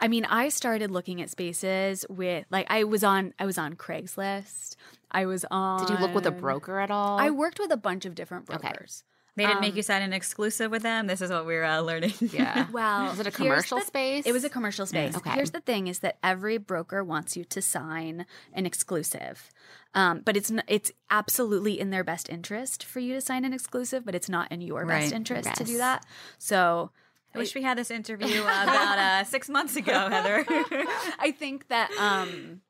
I 0.00 0.08
mean, 0.08 0.24
I 0.26 0.48
started 0.48 0.90
looking 0.90 1.22
at 1.22 1.30
spaces 1.30 2.04
with 2.08 2.44
like 2.50 2.66
I 2.68 2.84
was 2.84 3.02
on 3.02 3.32
I 3.38 3.46
was 3.46 3.58
on 3.58 3.74
Craigslist. 3.74 4.76
I 5.10 5.26
was 5.26 5.44
on 5.50 5.86
Did 5.86 5.90
you 5.94 5.98
look 5.98 6.14
with 6.14 6.26
a 6.26 6.30
broker 6.30 6.78
at 6.78 6.90
all? 6.90 7.18
I 7.18 7.30
worked 7.30 7.58
with 7.58 7.70
a 7.70 7.76
bunch 7.76 8.04
of 8.04 8.14
different 8.14 8.50
Okay. 8.50 8.72
Brokers. 9.36 9.48
They 9.48 9.52
didn't 9.54 9.60
make 9.60 9.72
Um, 9.72 9.76
you 9.76 9.82
sign 9.82 10.02
an 10.02 10.12
exclusive 10.12 10.70
with 10.70 10.82
them. 10.82 11.06
This 11.06 11.20
is 11.20 11.30
what 11.30 11.46
we're 11.46 11.64
uh, 11.64 11.80
learning. 11.80 12.14
yeah. 12.20 12.66
Well, 12.72 13.04
Was 13.10 13.20
it 13.20 13.26
a 13.26 13.30
commercial 13.30 13.78
the- 13.78 13.84
space? 13.84 14.26
It 14.26 14.32
was 14.32 14.44
a 14.44 14.48
commercial 14.50 14.86
space. 14.86 15.16
Okay. 15.16 15.30
Here's 15.30 15.50
the 15.52 15.60
thing: 15.60 15.86
is 15.86 15.98
that 16.00 16.18
every 16.22 16.58
broker 16.58 17.04
wants 17.04 17.36
you 17.36 17.44
to 17.44 17.60
sign 17.62 18.26
an 18.52 18.66
exclusive, 18.66 19.50
um, 19.94 20.22
but 20.24 20.36
it's 20.36 20.50
n- 20.50 20.62
it's 20.68 20.90
absolutely 21.10 21.78
in 21.78 21.90
their 21.90 22.04
best 22.04 22.28
interest 22.30 22.84
for 22.84 23.00
you 23.00 23.14
to 23.14 23.20
sign 23.20 23.44
an 23.44 23.52
exclusive, 23.52 24.04
but 24.04 24.14
it's 24.14 24.28
not 24.28 24.50
in 24.50 24.60
your 24.60 24.84
best 24.86 25.04
Right. 25.04 25.12
interest 25.12 25.54
to 25.54 25.64
do 25.64 25.76
that. 25.78 26.04
So. 26.38 26.90
I 27.34 27.38
wish 27.38 27.54
we 27.54 27.60
had 27.62 27.76
this 27.76 27.90
interview 27.90 28.40
about 28.40 28.96
uh, 28.98 29.24
six 29.24 29.50
months 29.50 29.76
ago, 29.76 29.92
Heather. 30.10 30.42
I 31.18 31.34
think 31.38 31.68
that 31.68 31.90
um, 31.98 32.62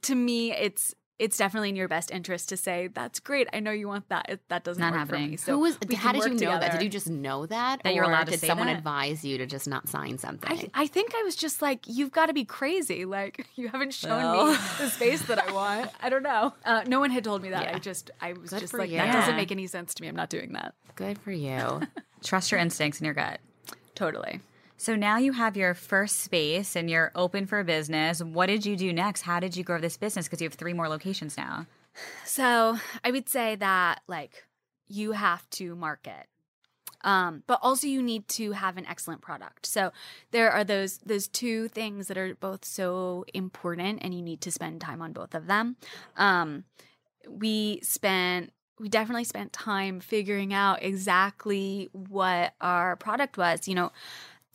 to 0.00 0.14
me, 0.14 0.52
it's 0.52 0.94
it's 1.18 1.36
definitely 1.38 1.70
in 1.70 1.76
your 1.76 1.88
best 1.88 2.10
interest 2.10 2.50
to 2.50 2.56
say 2.56 2.88
that's 2.88 3.20
great. 3.20 3.48
I 3.52 3.60
know 3.60 3.70
you 3.70 3.88
want 3.88 4.08
that. 4.10 4.26
It, 4.28 4.40
that 4.48 4.64
doesn't 4.64 4.80
Not 4.80 4.92
work 4.92 4.98
happening. 5.00 5.26
for 5.26 5.30
me. 5.30 5.36
So 5.38 5.52
Who 5.54 5.60
was? 5.60 5.78
we 5.88 5.94
How 5.94 6.12
did 6.12 6.24
you 6.24 6.30
work 6.32 6.40
know 6.40 6.58
that? 6.60 6.72
Did 6.72 6.82
you 6.82 6.88
just 6.90 7.08
know 7.08 7.46
that? 7.46 7.82
That 7.84 7.94
you're 7.94 8.04
allowed 8.04 8.24
to 8.26 8.32
did 8.32 8.40
say 8.40 8.46
someone 8.46 8.66
that? 8.66 8.76
advise 8.76 9.24
you 9.24 9.38
to 9.38 9.46
just 9.46 9.66
not 9.66 9.88
sign 9.88 10.18
something? 10.18 10.70
I, 10.74 10.82
I 10.82 10.86
think 10.86 11.14
I 11.14 11.22
was 11.22 11.34
just 11.36 11.62
like, 11.62 11.80
you've 11.86 12.12
got 12.12 12.26
to 12.26 12.34
be 12.34 12.44
crazy. 12.44 13.04
Like, 13.06 13.46
you 13.56 13.68
haven't 13.68 13.94
shown 13.94 14.22
Well. 14.22 14.50
me 14.52 14.58
the 14.78 14.88
space 14.90 15.22
that 15.22 15.38
I 15.38 15.52
want. 15.52 15.90
I 16.00 16.08
don't 16.10 16.22
know. 16.22 16.52
Uh, 16.64 16.82
no 16.86 17.00
one 17.00 17.10
had 17.10 17.24
told 17.24 17.42
me 17.42 17.48
that. 17.50 17.62
Yeah. 17.64 17.76
I 17.76 17.78
just, 17.78 18.10
I 18.20 18.34
was 18.34 18.50
Good 18.50 18.60
just 18.60 18.74
like, 18.74 18.90
you. 18.90 18.98
that 18.98 19.06
Yeah. 19.06 19.12
doesn't 19.20 19.36
make 19.36 19.50
any 19.52 19.66
sense 19.66 19.94
to 19.94 20.02
me. 20.02 20.08
I'm 20.08 20.16
not 20.16 20.28
doing 20.30 20.52
that. 20.52 20.74
Good 20.96 21.18
for 21.18 21.30
you. 21.32 21.80
Trust 22.24 22.50
your 22.50 22.60
instincts 22.60 22.98
and 22.98 23.06
your 23.06 23.14
gut. 23.14 23.40
Totally. 23.94 24.40
So 24.76 24.94
now 24.94 25.16
you 25.16 25.32
have 25.32 25.56
your 25.56 25.74
first 25.74 26.20
space 26.20 26.76
and 26.76 26.90
you're 26.90 27.12
open 27.14 27.46
for 27.46 27.62
business. 27.64 28.22
What 28.22 28.46
did 28.46 28.66
you 28.66 28.76
do 28.76 28.92
next? 28.92 29.22
How 29.22 29.40
did 29.40 29.56
you 29.56 29.64
grow 29.64 29.80
this 29.80 29.96
business? 29.96 30.26
Because 30.26 30.40
you 30.40 30.46
have 30.46 30.54
three 30.54 30.74
more 30.74 30.88
locations 30.88 31.36
now. 31.36 31.66
So 32.24 32.76
I 33.02 33.10
would 33.10 33.28
say 33.28 33.56
that 33.56 34.02
like 34.06 34.44
you 34.86 35.12
have 35.12 35.48
to 35.50 35.74
market. 35.74 36.26
Um, 37.02 37.44
but 37.46 37.60
also 37.62 37.86
you 37.86 38.02
need 38.02 38.26
to 38.28 38.52
have 38.52 38.76
an 38.76 38.86
excellent 38.86 39.20
product. 39.20 39.66
So 39.66 39.92
there 40.32 40.50
are 40.50 40.64
those 40.64 40.98
those 40.98 41.28
two 41.28 41.68
things 41.68 42.08
that 42.08 42.18
are 42.18 42.34
both 42.34 42.64
so 42.64 43.24
important 43.32 44.00
and 44.02 44.12
you 44.12 44.22
need 44.22 44.40
to 44.42 44.50
spend 44.50 44.80
time 44.80 45.00
on 45.00 45.12
both 45.12 45.34
of 45.34 45.46
them. 45.46 45.76
Um, 46.16 46.64
we 47.28 47.80
spent 47.82 48.52
we 48.78 48.88
definitely 48.88 49.24
spent 49.24 49.52
time 49.52 50.00
figuring 50.00 50.52
out 50.52 50.82
exactly 50.82 51.88
what 51.92 52.54
our 52.60 52.96
product 52.96 53.38
was. 53.38 53.68
You 53.68 53.74
know, 53.74 53.92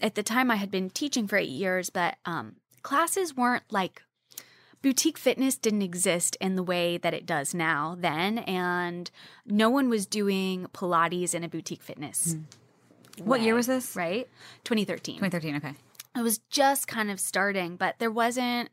at 0.01 0.15
the 0.15 0.24
time 0.24 0.50
I 0.51 0.55
had 0.55 0.72
been 0.72 0.89
teaching 0.89 1.27
for 1.27 1.38
eight 1.38 1.50
years, 1.50 1.89
but 1.89 2.17
um, 2.25 2.55
classes 2.84 3.36
weren't 3.36 3.63
like 3.72 4.01
boutique 4.81 5.17
fitness 5.17 5.58
didn't 5.58 5.84
exist 5.84 6.36
in 6.41 6.55
the 6.55 6.63
way 6.63 6.98
that 6.98 7.13
it 7.13 7.24
does 7.27 7.53
now 7.53 7.96
then 8.00 8.39
and 8.39 9.12
no 9.46 9.70
one 9.70 9.89
was 9.89 10.08
doing 10.08 10.65
pilates 10.74 11.36
in 11.36 11.43
a 11.43 11.48
boutique 11.48 11.84
fitness 11.84 12.36
What 13.24 13.41
year 13.41 13.53
was 13.53 13.67
this? 13.67 13.96
right 13.96 14.27
2013 14.63 15.17
2013. 15.17 15.55
Okay. 15.58 15.75
it 16.17 16.22
was 16.24 16.39
just 16.50 16.88
kind 16.88 17.12
of 17.12 17.20
starting 17.20 17.75
but 17.75 18.00
there 18.00 18.10
wasn't 18.10 18.70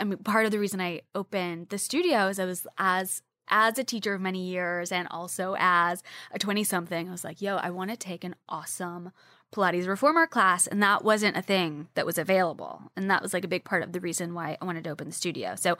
i 0.00 0.04
mean 0.04 0.18
part 0.18 0.44
of 0.46 0.50
the 0.50 0.58
reason 0.58 0.80
i 0.80 1.00
opened 1.14 1.68
the 1.68 1.78
studio 1.78 2.26
is 2.26 2.40
i 2.40 2.44
was 2.44 2.66
as 2.76 3.22
as 3.48 3.78
a 3.78 3.84
teacher 3.84 4.14
of 4.14 4.20
many 4.20 4.44
years 4.48 4.90
and 4.90 5.06
also 5.12 5.54
as 5.60 6.02
a 6.32 6.40
20 6.40 6.64
something 6.64 7.08
i 7.08 7.12
was 7.12 7.22
like 7.22 7.40
yo 7.40 7.54
i 7.58 7.70
want 7.70 7.90
to 7.90 7.96
take 7.96 8.24
an 8.24 8.34
awesome 8.48 9.12
pilates 9.54 9.86
reformer 9.86 10.26
class 10.26 10.66
and 10.66 10.82
that 10.82 11.04
wasn't 11.04 11.36
a 11.36 11.42
thing 11.42 11.88
that 11.94 12.06
was 12.06 12.18
available 12.18 12.82
and 12.96 13.10
that 13.10 13.22
was 13.22 13.32
like 13.32 13.44
a 13.44 13.48
big 13.48 13.64
part 13.64 13.82
of 13.82 13.92
the 13.92 14.00
reason 14.00 14.34
why 14.34 14.56
i 14.60 14.64
wanted 14.64 14.84
to 14.84 14.90
open 14.90 15.06
the 15.06 15.14
studio 15.14 15.54
so 15.56 15.76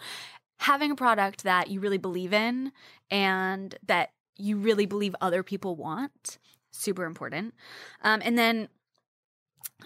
having 0.60 0.90
a 0.90 0.96
product 0.96 1.42
that 1.42 1.68
you 1.68 1.80
really 1.80 1.98
believe 1.98 2.32
in 2.32 2.72
and 3.10 3.76
that 3.86 4.10
you 4.36 4.56
really 4.56 4.86
believe 4.86 5.14
other 5.20 5.42
people 5.42 5.76
want 5.76 6.38
super 6.72 7.04
important 7.04 7.54
um, 8.02 8.20
and 8.24 8.38
then 8.38 8.68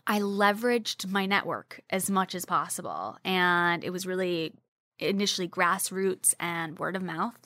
I 0.06 0.20
leveraged 0.20 1.06
my 1.08 1.26
network 1.26 1.80
as 1.90 2.10
much 2.10 2.34
as 2.34 2.44
possible. 2.44 3.18
And 3.24 3.84
it 3.84 3.90
was 3.90 4.06
really 4.06 4.54
initially 4.98 5.48
grassroots 5.48 6.34
and 6.40 6.78
word 6.78 6.96
of 6.96 7.02
mouth. 7.02 7.38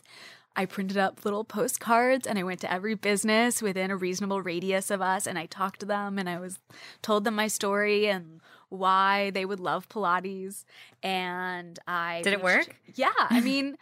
I 0.54 0.66
printed 0.66 0.98
up 0.98 1.24
little 1.24 1.44
postcards 1.44 2.26
and 2.26 2.38
I 2.38 2.42
went 2.42 2.60
to 2.60 2.72
every 2.72 2.94
business 2.94 3.62
within 3.62 3.90
a 3.90 3.96
reasonable 3.96 4.42
radius 4.42 4.90
of 4.90 5.00
us 5.00 5.26
and 5.26 5.38
I 5.38 5.46
talked 5.46 5.80
to 5.80 5.86
them 5.86 6.18
and 6.18 6.28
I 6.28 6.38
was 6.38 6.58
told 7.00 7.24
them 7.24 7.34
my 7.34 7.48
story 7.48 8.06
and 8.08 8.40
why 8.68 9.30
they 9.30 9.44
would 9.44 9.60
love 9.60 9.88
Pilates. 9.88 10.64
And 11.02 11.78
I 11.86 12.20
Did 12.22 12.34
it 12.34 12.42
work? 12.42 12.76
Yeah. 12.94 13.12
I 13.18 13.40
mean, 13.50 13.76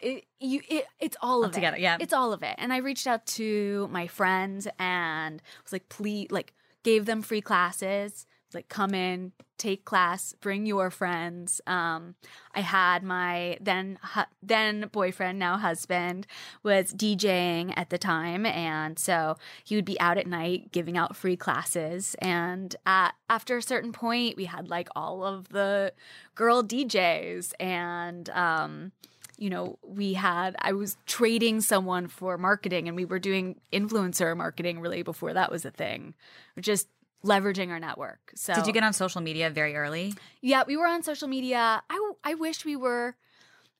it, 0.00 0.24
you, 0.38 0.60
it, 0.68 0.86
it's 0.98 1.16
all 1.20 1.44
of 1.44 1.48
Altogether, 1.50 1.76
it. 1.76 1.82
yeah. 1.82 1.96
It's 2.00 2.12
all 2.12 2.32
of 2.32 2.42
it. 2.42 2.54
And 2.58 2.72
I 2.72 2.78
reached 2.78 3.06
out 3.06 3.26
to 3.26 3.88
my 3.92 4.06
friends 4.06 4.66
and 4.78 5.40
was 5.62 5.72
like, 5.72 5.88
please, 5.88 6.28
like, 6.30 6.54
gave 6.82 7.06
them 7.06 7.22
free 7.22 7.40
classes 7.42 8.26
like 8.54 8.68
come 8.68 8.94
in 8.94 9.32
take 9.60 9.84
class 9.84 10.34
bring 10.40 10.66
your 10.66 10.90
friends. 10.90 11.60
Um 11.66 12.14
i 12.54 12.60
had 12.62 13.02
my 13.02 13.58
then 13.60 13.98
hu- 14.14 14.32
then 14.42 14.88
boyfriend 14.92 15.38
now 15.38 15.56
husband 15.58 16.26
was 16.62 16.92
djing 16.94 17.72
at 17.76 17.90
the 17.90 17.98
time. 17.98 18.46
And 18.46 18.98
so 18.98 19.36
he 19.62 19.76
would 19.76 19.84
be 19.84 20.00
out 20.00 20.18
at 20.18 20.26
night 20.26 20.72
giving 20.72 20.96
out 20.96 21.14
free 21.14 21.36
classes. 21.36 22.16
And 22.20 22.74
at 22.86 23.12
after 23.28 23.56
a 23.58 23.62
certain 23.62 23.92
point 23.92 24.36
we 24.36 24.46
had 24.46 24.68
like 24.68 24.88
all 24.96 25.24
of 25.24 25.50
the 25.50 25.92
girl 26.34 26.62
djs 26.62 27.52
and 27.60 28.28
um 28.30 28.92
you 29.40 29.48
know, 29.48 29.78
we 29.82 30.12
had, 30.12 30.54
I 30.60 30.72
was 30.72 30.98
trading 31.06 31.62
someone 31.62 32.08
for 32.08 32.36
marketing 32.36 32.88
and 32.88 32.96
we 32.96 33.06
were 33.06 33.18
doing 33.18 33.58
influencer 33.72 34.36
marketing 34.36 34.80
really 34.80 35.02
before 35.02 35.32
that 35.32 35.50
was 35.50 35.64
a 35.64 35.70
thing. 35.70 36.14
Just 36.60 36.88
leveraging 37.24 37.70
our 37.70 37.78
network. 37.78 38.32
So, 38.34 38.54
Did 38.54 38.66
you 38.66 38.72
get 38.72 38.82
on 38.82 38.92
social 38.92 39.20
media 39.20 39.50
very 39.50 39.76
early? 39.76 40.14
yeah, 40.40 40.62
we 40.66 40.76
were 40.76 40.86
on 40.86 41.02
social 41.02 41.28
media. 41.28 41.82
I, 41.88 42.12
I 42.24 42.34
wish 42.34 42.64
we 42.64 42.76
were, 42.76 43.16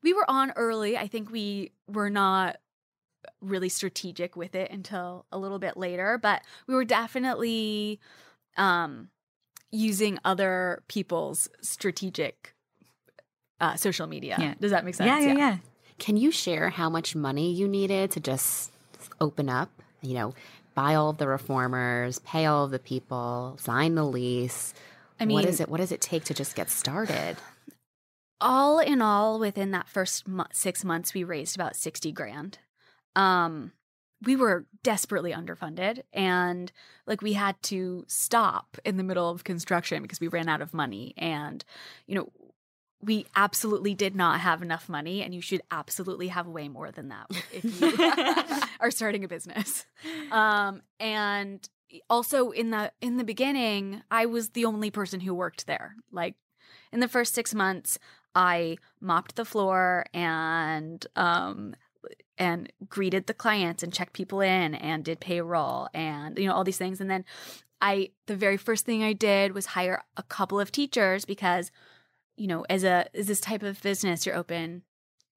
we 0.03 0.13
were 0.13 0.29
on 0.31 0.53
early. 0.57 0.97
I 0.97 1.07
think 1.07 1.31
we 1.31 1.73
were 1.87 2.11
not 2.11 2.57
really 3.41 3.69
strategic 3.69 4.37
with 4.37 4.55
it 4.55 4.71
until 4.71 5.27
a 5.33 5.39
little 5.39 5.59
bit 5.59 5.77
later, 5.77 6.19
but 6.19 6.43
we 6.67 6.75
were 6.75 6.85
definitely 6.85 7.99
um, 8.57 9.09
using 9.71 10.19
other 10.25 10.83
people's 10.89 11.49
strategic 11.63 12.55
uh, 13.61 13.77
social 13.77 14.07
media. 14.07 14.37
Yeah. 14.39 14.55
Does 14.61 14.71
that 14.71 14.85
make 14.85 14.95
sense? 14.95 15.07
yeah, 15.07 15.21
yeah, 15.21 15.39
yeah. 15.39 15.57
Can 15.99 16.17
you 16.17 16.31
share 16.31 16.71
how 16.71 16.89
much 16.89 17.15
money 17.15 17.53
you 17.53 17.69
needed 17.69 18.11
to 18.13 18.21
just 18.21 18.73
open 19.21 19.49
up? 19.49 19.71
You 20.03 20.15
know, 20.15 20.35
buy 20.81 20.95
all 20.95 21.11
of 21.11 21.19
the 21.19 21.29
reformers, 21.29 22.21
pay 22.21 22.47
all 22.47 22.65
of 22.65 22.71
the 22.71 22.79
people, 22.79 23.57
sign 23.61 23.95
the 23.97 24.05
lease. 24.05 24.73
I 25.19 25.27
mean- 25.27 25.35
what 25.35 25.45
is 25.45 25.61
it? 25.61 25.69
What 25.69 25.77
does 25.79 25.93
it 25.93 26.01
take 26.01 26.25
to 26.25 26.35
just 26.35 26.55
get 26.57 26.71
started? 26.71 27.37
all 28.43 28.79
in 28.79 29.03
all 29.03 29.39
within 29.39 29.71
that 29.73 29.87
first 29.87 30.27
mo- 30.27 30.47
six 30.51 30.83
months 30.83 31.13
we 31.13 31.23
raised 31.23 31.55
about 31.55 31.77
60 31.77 32.11
grand 32.11 32.59
um 33.15 33.71
we 34.25 34.35
were 34.35 34.65
desperately 34.83 35.31
underfunded 35.31 36.01
and 36.15 36.73
like 37.07 37.21
we 37.21 37.35
had 37.35 37.63
to 37.63 38.03
stop 38.09 38.79
in 38.83 38.97
the 38.97 39.03
middle 39.03 39.29
of 39.29 39.45
construction 39.45 40.01
because 40.01 40.21
we 40.21 40.29
ran 40.29 40.49
out 40.49 40.63
of 40.63 40.73
money 40.73 41.13
and 41.19 41.67
you 42.07 42.15
know 42.15 42.33
we 43.03 43.27
absolutely 43.35 43.95
did 43.95 44.15
not 44.15 44.41
have 44.41 44.63
enough 44.63 44.89
money 44.89 45.23
and 45.23 45.35
you 45.35 45.41
should 45.41 45.63
absolutely 45.71 46.29
have 46.29 46.47
way 46.47 46.69
more 46.69 46.91
than 46.91 47.09
that 47.09 47.27
if 47.53 47.81
you 47.81 48.63
are 48.81 48.91
starting 48.91 49.25
a 49.25 49.29
business. 49.29 49.87
Um 50.31 50.83
and 50.99 51.67
also 52.09 52.51
in 52.51 52.71
the 52.71 52.93
in 53.01 53.17
the 53.17 53.25
beginning 53.25 54.03
i 54.13 54.25
was 54.25 54.51
the 54.51 54.65
only 54.65 54.91
person 54.91 55.21
who 55.21 55.35
worked 55.35 55.67
there. 55.67 55.95
Like 56.13 56.35
in 56.93 57.01
the 57.01 57.09
first 57.09 57.35
six 57.35 57.55
months 57.55 57.99
i 58.35 58.77
mopped 59.01 59.37
the 59.37 59.45
floor 59.45 60.05
and 60.13 61.07
um 61.17 61.75
and 62.39 62.73
greeted 62.89 63.27
the 63.27 63.35
clients 63.35 63.83
and 63.83 63.93
checked 63.93 64.13
people 64.15 64.41
in 64.41 64.75
and 64.75 65.05
did 65.05 65.21
payroll 65.21 65.89
and 65.93 66.39
you 66.39 66.47
know 66.47 66.55
all 66.55 66.65
these 66.65 66.79
things. 66.79 67.01
And 67.01 67.11
then 67.11 67.25
i 67.81 68.11
the 68.27 68.37
very 68.37 68.59
first 68.59 68.85
thing 68.85 69.03
i 69.03 69.15
did 69.15 69.55
was 69.55 69.65
hire 69.65 70.03
a 70.19 70.23
couple 70.23 70.61
of 70.61 70.71
teachers 70.71 71.25
because 71.25 71.71
you 72.41 72.47
know 72.47 72.65
as 72.71 72.85
a 72.85 73.07
as 73.15 73.27
this 73.27 73.41
type 73.41 73.63
of 73.63 73.81
business 73.83 74.25
you're 74.25 74.35
open 74.35 74.83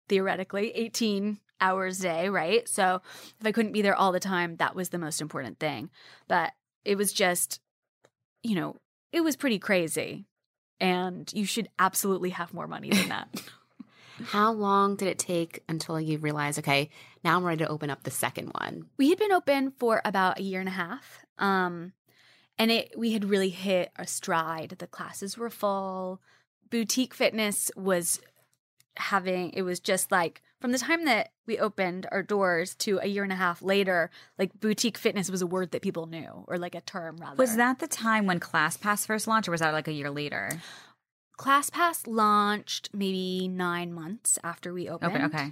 theoretically 0.08 0.72
18 0.72 1.38
hours 1.60 2.00
a 2.00 2.04
day 2.04 2.30
right? 2.30 2.68
So 2.68 3.02
if 3.40 3.46
i 3.46 3.52
couldn't 3.52 3.74
be 3.74 3.82
there 3.82 3.96
all 3.96 4.12
the 4.12 4.20
time 4.20 4.56
that 4.58 4.76
was 4.76 4.90
the 4.90 4.98
most 4.98 5.22
important 5.22 5.60
thing. 5.60 5.90
But 6.28 6.54
it 6.86 6.96
was 6.96 7.12
just 7.12 7.60
you 8.42 8.56
know 8.56 8.78
it 9.12 9.22
was 9.22 9.36
pretty 9.36 9.60
crazy. 9.60 10.26
And 10.80 11.32
you 11.34 11.46
should 11.46 11.70
absolutely 11.78 12.32
have 12.32 12.54
more 12.54 12.68
money 12.68 12.90
than 12.90 13.10
that. 13.10 13.42
How 14.26 14.52
long 14.52 14.96
did 14.96 15.08
it 15.08 15.20
take 15.20 15.64
until 15.70 16.00
you 16.00 16.18
realized, 16.18 16.60
okay, 16.60 16.90
now 17.24 17.38
I'm 17.38 17.44
ready 17.44 17.64
to 17.64 17.70
open 17.70 17.90
up 17.90 18.04
the 18.04 18.12
second 18.12 18.52
one? 18.60 18.88
we 18.98 19.10
had 19.10 19.20
been 19.20 19.32
open 19.32 19.72
for 19.72 20.02
about 20.04 20.40
a 20.40 20.44
year 20.44 20.60
and 20.60 20.70
a 20.70 20.74
half 20.74 21.26
um 21.38 21.94
and 22.58 22.72
it 22.72 22.98
we 22.98 23.12
had 23.14 23.26
really 23.26 23.50
hit 23.50 23.92
a 23.96 24.08
stride. 24.08 24.76
The 24.78 24.88
classes 24.88 25.38
were 25.38 25.50
full 25.50 26.22
boutique 26.74 27.14
fitness 27.14 27.70
was 27.76 28.20
having 28.98 29.52
it 29.52 29.62
was 29.62 29.80
just 29.80 30.12
like 30.12 30.42
from 30.60 30.72
the 30.72 30.80
time 30.80 31.06
that 31.06 31.30
we 31.46 31.60
opened 31.60 32.08
our 32.12 32.24
doors 32.24 32.74
to 32.74 33.00
a 33.04 33.06
year 33.06 33.22
and 33.22 33.32
a 33.32 33.36
half 33.36 33.62
later 33.62 34.10
like 34.40 34.60
boutique 34.60 34.98
fitness 34.98 35.30
was 35.30 35.44
a 35.44 35.46
word 35.46 35.70
that 35.70 35.84
people 35.84 36.08
knew 36.08 36.44
or 36.48 36.58
like 36.58 36.74
a 36.74 36.82
term 36.82 37.18
rather 37.18 37.36
Was 37.36 37.58
that 37.58 37.78
the 37.78 37.86
time 37.86 38.26
when 38.26 38.40
ClassPass 38.40 39.06
first 39.06 39.28
launched, 39.28 39.48
or 39.48 39.52
was 39.52 39.62
that 39.62 39.72
like 39.72 39.88
a 39.88 39.94
year 39.94 40.10
later? 40.10 40.50
ClassPass 41.40 42.08
launched 42.08 42.90
maybe 42.92 43.48
nine 43.48 43.94
months 43.94 44.40
after 44.44 44.74
we 44.74 44.90
opened. 44.90 45.16
Okay, 45.16 45.26
okay. 45.26 45.52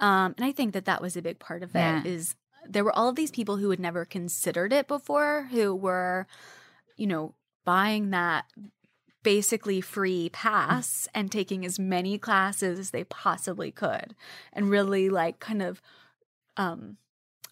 Um, 0.00 0.34
and 0.38 0.46
I 0.46 0.52
think 0.52 0.72
that 0.72 0.86
that 0.86 1.02
was 1.02 1.14
a 1.14 1.22
big 1.22 1.38
part 1.38 1.62
of 1.62 1.74
it. 1.74 1.78
Yeah. 1.78 2.02
Is 2.06 2.36
there 2.66 2.84
were 2.84 2.96
all 2.96 3.10
of 3.10 3.16
these 3.16 3.30
people 3.30 3.58
who 3.58 3.68
had 3.68 3.80
never 3.80 4.06
considered 4.06 4.72
it 4.72 4.88
before, 4.88 5.48
who 5.50 5.74
were, 5.74 6.26
you 6.96 7.06
know, 7.06 7.34
buying 7.66 8.10
that 8.10 8.46
basically 9.24 9.80
free 9.80 10.28
pass 10.28 11.08
and 11.14 11.32
taking 11.32 11.64
as 11.66 11.78
many 11.80 12.16
classes 12.18 12.78
as 12.78 12.90
they 12.90 13.02
possibly 13.04 13.72
could 13.72 14.14
and 14.52 14.70
really 14.70 15.10
like 15.10 15.40
kind 15.40 15.60
of 15.62 15.82
um 16.56 16.96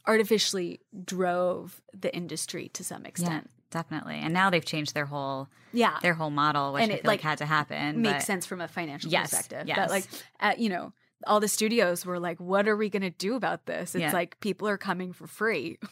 artificially 0.06 0.80
drove 1.04 1.80
the 1.92 2.14
industry 2.14 2.68
to 2.74 2.84
some 2.84 3.04
extent. 3.06 3.50
Definitely. 3.70 4.16
And 4.16 4.34
now 4.34 4.50
they've 4.50 4.64
changed 4.64 4.94
their 4.94 5.06
whole 5.06 5.48
Yeah. 5.72 5.98
their 6.02 6.14
whole 6.14 6.30
model, 6.30 6.74
which 6.74 6.82
And 6.82 6.92
I 6.92 6.96
it, 6.96 7.02
feel 7.02 7.08
like, 7.08 7.20
like, 7.20 7.28
had 7.30 7.38
to 7.38 7.46
happen. 7.46 8.02
makes 8.02 8.14
but- 8.18 8.22
sense 8.22 8.46
from 8.46 8.60
a 8.60 8.68
financial 8.68 9.10
Yes, 9.10 9.30
perspective. 9.30 9.66
yes. 9.66 9.76
But 9.78 9.90
like, 9.90 10.04
uh, 10.40 10.54
you 10.58 10.68
know, 10.68 10.92
all 11.26 11.40
the 11.40 11.48
studios 11.48 12.04
were 12.04 12.18
like, 12.18 12.38
"What 12.40 12.68
are 12.68 12.76
we 12.76 12.90
going 12.90 13.02
to 13.02 13.10
do 13.10 13.34
about 13.36 13.66
this?" 13.66 13.94
It's 13.94 14.02
Yeah. 14.02 14.12
like 14.12 14.38
people 14.40 14.68
are 14.68 14.76
coming 14.78 15.12
for 15.12 15.26
free. 15.26 15.78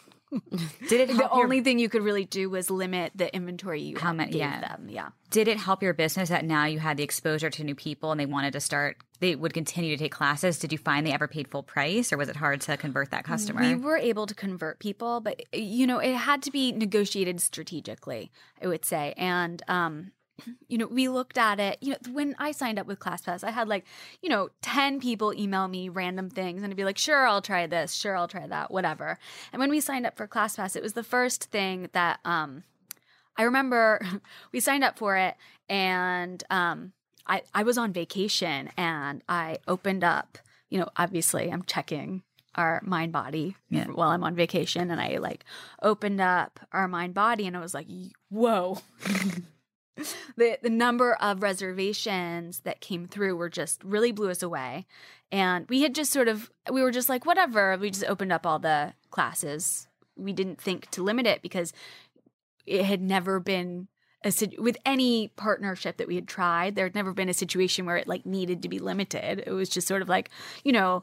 Did 0.89 1.01
it 1.01 1.09
the 1.09 1.15
your, 1.15 1.35
only 1.35 1.61
thing 1.61 1.79
you 1.79 1.89
could 1.89 2.03
really 2.03 2.25
do 2.25 2.49
was 2.51 2.71
limit 2.71 3.13
the 3.15 3.35
inventory 3.35 3.83
you 3.83 3.99
How 3.99 4.13
many- 4.13 4.33
gave 4.33 4.41
yeah. 4.41 4.61
them. 4.61 4.87
Yeah. 4.89 5.09
did 5.31 5.49
it 5.49 5.59
help 5.59 5.83
your 5.83 5.93
business 5.95 6.29
that 6.29 6.45
now 6.45 6.65
you 6.67 6.79
had 6.79 6.97
the 6.97 7.03
exposure 7.03 7.51
to 7.51 7.65
new 7.65 7.75
people 7.75 8.11
and 8.13 8.21
they 8.21 8.27
wanted 8.27 8.53
to 8.53 8.61
start 8.61 8.97
they 9.21 9.35
would 9.37 9.53
continue 9.53 9.97
to 9.97 10.03
take 10.03 10.13
classes? 10.13 10.59
Did 10.59 10.73
you 10.73 10.79
find 10.79 11.07
they 11.07 11.13
ever 11.13 11.29
paid 11.29 11.49
full 11.49 11.63
price 11.63 12.13
or 12.13 12.17
was 12.17 12.29
it 12.29 12.37
hard 12.37 12.61
to 12.63 12.77
convert 12.77 13.11
that 13.11 13.25
customer? 13.25 13.61
We 13.61 13.75
were 13.75 13.99
able 13.99 14.27
to 14.27 14.35
convert 14.35 14.79
people, 14.79 15.21
but 15.21 15.43
you 15.53 15.87
know, 15.87 15.99
it 15.99 16.15
had 16.15 16.43
to 16.45 16.51
be 16.51 16.73
negotiated 16.73 17.41
strategically, 17.41 18.31
I 18.63 18.67
would 18.67 18.85
say. 18.85 19.15
And 19.17 19.63
um 19.69 20.13
you 20.69 20.79
know, 20.79 20.87
we 20.87 21.09
looked 21.09 21.39
at 21.39 21.61
it, 21.61 21.79
you 21.81 21.91
know, 21.93 21.99
when 22.13 22.35
I 22.39 22.53
signed 22.53 22.79
up 22.79 22.87
with 22.87 22.99
ClassPass, 22.99 23.45
I 23.45 23.51
had 23.51 23.69
like, 23.69 23.85
you 24.23 24.29
know, 24.29 24.51
10 24.63 25.01
people 25.01 25.35
email 25.35 25.69
me 25.69 25.89
random 25.89 26.31
things 26.31 26.63
and 26.63 26.71
I'd 26.73 26.77
be 26.77 26.85
like, 26.85 26.99
sure, 26.99 27.27
I'll 27.27 27.43
try 27.43 27.67
this, 27.67 27.95
sure, 27.95 28.17
I'll 28.17 28.29
try 28.29 28.47
that, 28.47 28.71
whatever. 28.71 29.19
And 29.53 29.61
when 29.61 29.71
we 29.71 29.81
signed 29.81 30.07
up 30.07 30.17
for 30.17 30.27
ClassPass, 30.29 30.77
it 30.77 30.83
was 30.83 30.93
the 30.95 31.03
first 31.03 31.45
thing 31.45 31.89
that 31.93 32.21
um 32.25 32.65
I 33.37 33.43
remember 33.45 34.01
we 34.53 34.61
signed 34.61 34.85
up 34.85 34.99
for 34.99 35.17
it 35.17 35.37
and 35.69 36.43
um 36.51 36.93
I, 37.27 37.43
I 37.55 37.63
was 37.63 37.79
on 37.79 37.93
vacation 37.93 38.71
and 38.77 39.23
I 39.29 39.59
opened 39.69 40.03
up, 40.03 40.39
you 40.69 40.79
know, 40.81 40.89
obviously 40.97 41.51
I'm 41.53 41.63
checking 41.63 42.23
our 42.57 42.83
MindBody 42.85 43.55
Yeah. 43.69 43.85
while 43.87 44.09
I'm 44.11 44.25
on 44.25 44.35
vacation 44.35 44.91
and 44.91 45.01
I 45.01 45.19
like 45.19 45.45
opened 45.83 46.21
up 46.21 46.59
our 46.73 46.89
MindBody 46.89 47.47
and 47.47 47.57
I 47.57 47.61
was 47.61 47.75
like, 47.75 47.87
whoa. 48.29 48.79
the 50.37 50.59
the 50.63 50.71
number 50.71 51.15
of 51.15 51.43
reservations 51.43 52.61
that 52.61 52.81
came 52.81 53.07
through 53.07 53.37
were 53.37 53.49
just 53.49 53.83
really 53.85 54.13
blew 54.13 54.31
us 54.31 54.43
away. 54.43 54.87
And 55.33 55.67
we 55.69 55.83
had 55.83 55.95
just 55.95 56.13
sort 56.13 56.29
of 56.29 56.51
we 56.71 56.83
were 56.83 56.91
just 56.91 57.09
like, 57.09 57.27
whatever. 57.27 57.77
We 57.79 57.91
just 57.91 58.05
opened 58.07 58.33
up 58.33 58.47
all 58.47 58.59
the 58.59 58.95
classes. 59.11 59.89
We 60.17 60.33
didn't 60.33 60.61
think 60.61 60.91
to 60.91 61.03
limit 61.03 61.27
it 61.27 61.43
because 61.43 61.73
it 62.67 62.85
had 62.85 63.01
never 63.01 63.41
been 63.41 63.89
a 64.25 64.33
with 64.59 64.77
any 64.85 65.29
partnership 65.29 65.97
that 65.97 66.07
we 66.07 66.15
had 66.15 66.29
tried 66.29 66.75
there 66.75 66.85
had 66.85 66.95
never 66.95 67.15
been 67.15 67.31
a 67.31 67.35
situation 67.35 67.87
where 67.87 67.97
it 67.97 68.07
like 68.07 68.27
needed 68.27 68.63
to 68.63 68.69
be 68.69 68.79
limited 68.79 69.43
it 69.47 69.51
was 69.51 69.71
just 69.71 69.89
sort 69.89 70.03
of 70.03 70.11
like 70.11 70.29
you 70.63 70.73
know 70.73 71.03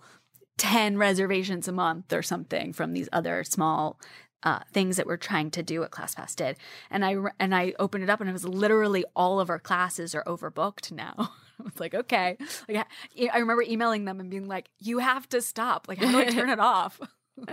10 0.58 0.98
reservations 0.98 1.68
a 1.68 1.72
month 1.72 2.14
or 2.14 2.22
something 2.22 2.74
from 2.74 2.94
these 2.94 3.10
other 3.12 3.44
small 3.44 4.00
uh, 4.44 4.60
things 4.72 4.98
that 4.98 5.08
we're 5.08 5.18
trying 5.18 5.52
to 5.52 5.64
do 5.64 5.84
at 5.84 5.92
ClassPass 5.92 6.36
did, 6.36 6.58
and 6.90 7.04
I 7.04 7.16
and 7.40 7.56
I 7.56 7.74
opened 7.80 8.04
it 8.04 8.10
up 8.10 8.20
and 8.20 8.30
it 8.30 8.34
was 8.34 8.46
literally 8.46 9.04
all 9.16 9.40
of 9.40 9.50
our 9.50 9.60
classes 9.60 10.14
are 10.14 10.24
overbooked 10.26 10.92
now. 10.92 11.14
I 11.60 11.64
was 11.64 11.80
like, 11.80 11.96
okay, 11.96 12.38
like 12.70 12.86
I, 13.20 13.30
I 13.34 13.38
remember 13.40 13.64
emailing 13.64 14.06
them 14.06 14.20
and 14.20 14.30
being 14.30 14.48
like, 14.48 14.70
you 14.80 15.00
have 15.00 15.28
to 15.30 15.42
stop. 15.42 15.88
Like, 15.88 15.98
how 15.98 16.12
do 16.12 16.20
I 16.20 16.26
turn 16.30 16.50
it 16.50 16.60
off? 16.60 17.00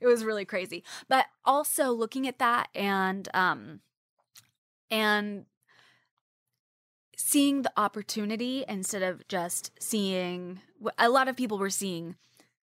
it 0.00 0.06
was 0.06 0.24
really 0.24 0.44
crazy. 0.44 0.84
But 1.08 1.26
also 1.44 1.92
looking 1.92 2.26
at 2.26 2.38
that 2.38 2.68
and 2.74 3.28
um 3.34 3.80
and 4.90 5.46
seeing 7.16 7.62
the 7.62 7.72
opportunity 7.76 8.64
instead 8.68 9.02
of 9.02 9.26
just 9.28 9.70
seeing 9.80 10.60
a 10.98 11.08
lot 11.08 11.28
of 11.28 11.36
people 11.36 11.58
were 11.58 11.70
seeing 11.70 12.16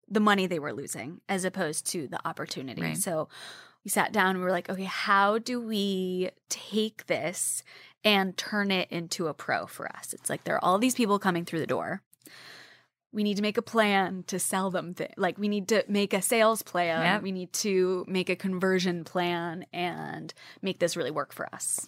the 0.10 0.20
money 0.20 0.48
they 0.48 0.60
were 0.60 0.74
losing 0.74 1.22
as 1.30 1.46
opposed 1.46 1.86
to 1.92 2.08
the 2.08 2.20
opportunity. 2.28 2.82
Right. 2.82 2.98
So 2.98 3.30
we 3.84 3.90
sat 3.90 4.12
down 4.12 4.32
and 4.32 4.40
we 4.40 4.46
were 4.46 4.52
like, 4.52 4.70
okay, 4.70 4.84
how 4.84 5.38
do 5.38 5.62
we 5.62 6.30
take 6.50 7.08
this 7.08 7.64
and 8.04 8.36
turn 8.38 8.72
it 8.72 8.90
into 8.92 9.28
a 9.28 9.34
pro 9.34 9.66
for 9.66 9.88
us? 9.88 10.14
It's 10.14 10.30
like 10.30 10.44
there 10.44 10.56
are 10.56 10.64
all 10.64 10.78
these 10.78 10.96
people 10.96 11.20
coming 11.20 11.46
through 11.46 11.60
the 11.60 11.68
door. 11.68 12.02
We 13.12 13.24
need 13.24 13.38
to 13.38 13.42
make 13.42 13.58
a 13.58 13.64
plan 13.64 14.24
to 14.28 14.38
sell 14.38 14.70
them. 14.70 14.94
Th- 14.94 15.12
like 15.18 15.38
we 15.38 15.48
need 15.48 15.68
to 15.70 15.84
make 15.88 16.14
a 16.14 16.22
sales 16.22 16.62
plan. 16.62 17.04
Yep. 17.04 17.22
We 17.24 17.32
need 17.32 17.54
to 17.54 18.06
make 18.08 18.30
a 18.30 18.36
conversion 18.36 19.04
plan 19.04 19.66
and 19.74 20.34
make 20.62 20.80
this 20.80 20.96
really 20.96 21.12
work 21.12 21.34
for 21.34 21.48
us. 21.54 21.88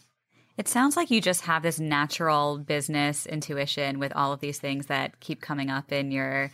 It 0.57 0.67
sounds 0.67 0.95
like 0.95 1.11
you 1.11 1.21
just 1.21 1.41
have 1.41 1.63
this 1.63 1.79
natural 1.79 2.57
business 2.57 3.25
intuition 3.25 3.99
with 3.99 4.13
all 4.15 4.33
of 4.33 4.41
these 4.41 4.59
things 4.59 4.87
that 4.87 5.19
keep 5.19 5.41
coming 5.41 5.69
up 5.69 5.91
in 5.91 6.11
your 6.11 6.51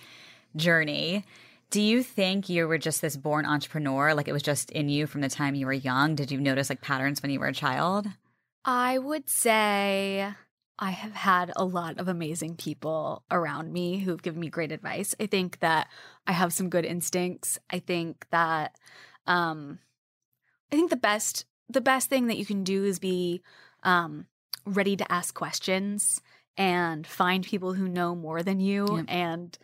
journey. 0.55 1.23
Do 1.69 1.81
you 1.81 2.01
think 2.01 2.47
you 2.47 2.67
were 2.67 2.77
just 2.77 3.01
this 3.01 3.17
born 3.17 3.45
entrepreneur? 3.45 4.13
Like 4.13 4.27
it 4.27 4.33
was 4.33 4.43
just 4.43 4.71
in 4.71 4.89
you 4.89 5.05
from 5.05 5.21
the 5.21 5.29
time 5.29 5.55
you 5.55 5.65
were 5.65 5.73
young? 5.73 6.15
Did 6.15 6.31
you 6.31 6.39
notice 6.39 6.69
like 6.69 6.81
patterns 6.81 7.21
when 7.21 7.31
you 7.31 7.39
were 7.39 7.47
a 7.47 7.53
child? 7.53 8.07
I 8.63 8.97
would 8.97 9.29
say 9.29 10.33
I 10.79 10.91
have 10.91 11.13
had 11.13 11.51
a 11.55 11.65
lot 11.65 11.99
of 11.99 12.07
amazing 12.07 12.55
people 12.55 13.23
around 13.31 13.73
me 13.73 13.99
who've 13.99 14.21
given 14.21 14.39
me 14.39 14.49
great 14.49 14.71
advice. 14.71 15.15
I 15.19 15.25
think 15.25 15.59
that 15.59 15.87
I 16.25 16.33
have 16.33 16.53
some 16.53 16.69
good 16.69 16.85
instincts. 16.85 17.59
I 17.69 17.79
think 17.79 18.25
that 18.31 18.75
um 19.25 19.79
I 20.71 20.75
think 20.75 20.89
the 20.89 20.95
best 20.95 21.45
the 21.69 21.81
best 21.81 22.09
thing 22.09 22.27
that 22.27 22.37
you 22.37 22.45
can 22.45 22.63
do 22.63 22.85
is 22.85 22.99
be 22.99 23.41
um 23.83 24.27
ready 24.65 24.95
to 24.95 25.11
ask 25.11 25.33
questions 25.33 26.21
and 26.57 27.05
find 27.05 27.45
people 27.45 27.73
who 27.73 27.87
know 27.87 28.15
more 28.15 28.43
than 28.43 28.59
you 28.59 29.05
and 29.07 29.57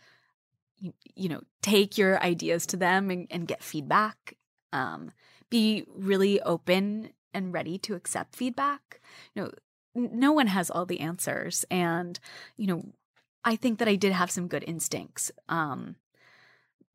you, 0.84 0.92
you 1.16 1.28
know 1.28 1.42
take 1.62 1.96
your 1.98 2.22
ideas 2.22 2.66
to 2.66 2.76
them 2.76 3.10
and, 3.10 3.26
and 3.30 3.48
get 3.48 3.62
feedback. 3.62 4.34
Um 4.72 5.12
be 5.50 5.84
really 6.10 6.40
open 6.42 7.10
and 7.32 7.52
ready 7.52 7.78
to 7.78 7.94
accept 7.94 8.36
feedback. 8.36 9.00
You 9.34 9.42
know 9.42 9.50
no 9.94 10.32
one 10.32 10.48
has 10.48 10.70
all 10.70 10.86
the 10.86 11.00
answers. 11.00 11.64
And 11.70 12.18
you 12.56 12.66
know 12.66 12.80
i 13.44 13.56
think 13.56 13.78
that 13.78 13.88
i 13.88 13.96
did 14.04 14.12
have 14.12 14.30
some 14.30 14.48
good 14.48 14.64
instincts. 14.66 15.30
Um 15.48 15.96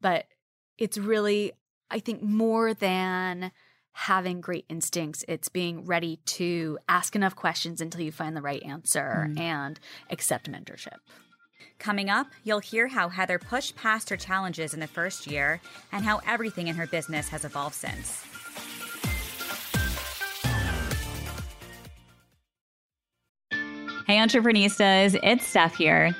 but 0.01 0.25
it's 0.77 0.97
really 0.97 1.51
i 1.91 1.99
think 1.99 2.21
more 2.21 2.73
than 2.73 3.51
having 3.93 4.39
great 4.39 4.65
instincts 4.69 5.25
it's 5.27 5.49
being 5.49 5.85
ready 5.85 6.17
to 6.25 6.77
ask 6.87 7.15
enough 7.15 7.35
questions 7.35 7.81
until 7.81 8.01
you 8.01 8.11
find 8.11 8.35
the 8.35 8.41
right 8.41 8.63
answer 8.63 9.27
Mhm. 9.29 9.39
and 9.39 9.79
accept 10.09 10.49
mentorship 10.51 10.99
Coming 11.79 12.09
up, 12.09 12.27
you'll 12.43 12.59
hear 12.59 12.89
how 12.89 13.07
Heather 13.07 13.39
pushed 13.39 13.77
past 13.77 14.09
her 14.09 14.17
challenges 14.17 14.73
in 14.73 14.81
the 14.81 14.87
first 14.87 15.25
year 15.25 15.61
and 15.93 16.03
how 16.03 16.19
everything 16.27 16.67
in 16.67 16.75
her 16.75 16.85
business 16.85 17.29
has 17.29 17.45
evolved 17.45 17.73
since. 17.73 18.25
Hey, 24.05 24.17
entreprenistas, 24.17 25.17
it's 25.23 25.47
Steph 25.47 25.75
here. 25.75 26.13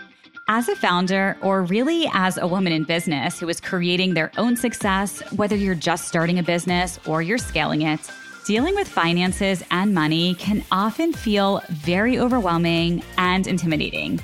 As 0.47 0.69
a 0.69 0.75
founder, 0.77 1.37
or 1.41 1.63
really 1.63 2.09
as 2.13 2.37
a 2.37 2.47
woman 2.47 2.71
in 2.71 2.85
business 2.85 3.37
who 3.39 3.49
is 3.49 3.59
creating 3.59 4.13
their 4.13 4.31
own 4.37 4.55
success, 4.55 5.19
whether 5.33 5.57
you're 5.57 5.75
just 5.75 6.07
starting 6.07 6.39
a 6.39 6.43
business 6.43 6.99
or 7.05 7.21
you're 7.21 7.37
scaling 7.37 7.81
it, 7.81 7.99
dealing 8.45 8.75
with 8.75 8.87
finances 8.87 9.61
and 9.71 9.93
money 9.93 10.35
can 10.35 10.63
often 10.71 11.11
feel 11.11 11.61
very 11.69 12.17
overwhelming 12.17 13.03
and 13.17 13.45
intimidating. 13.45 14.21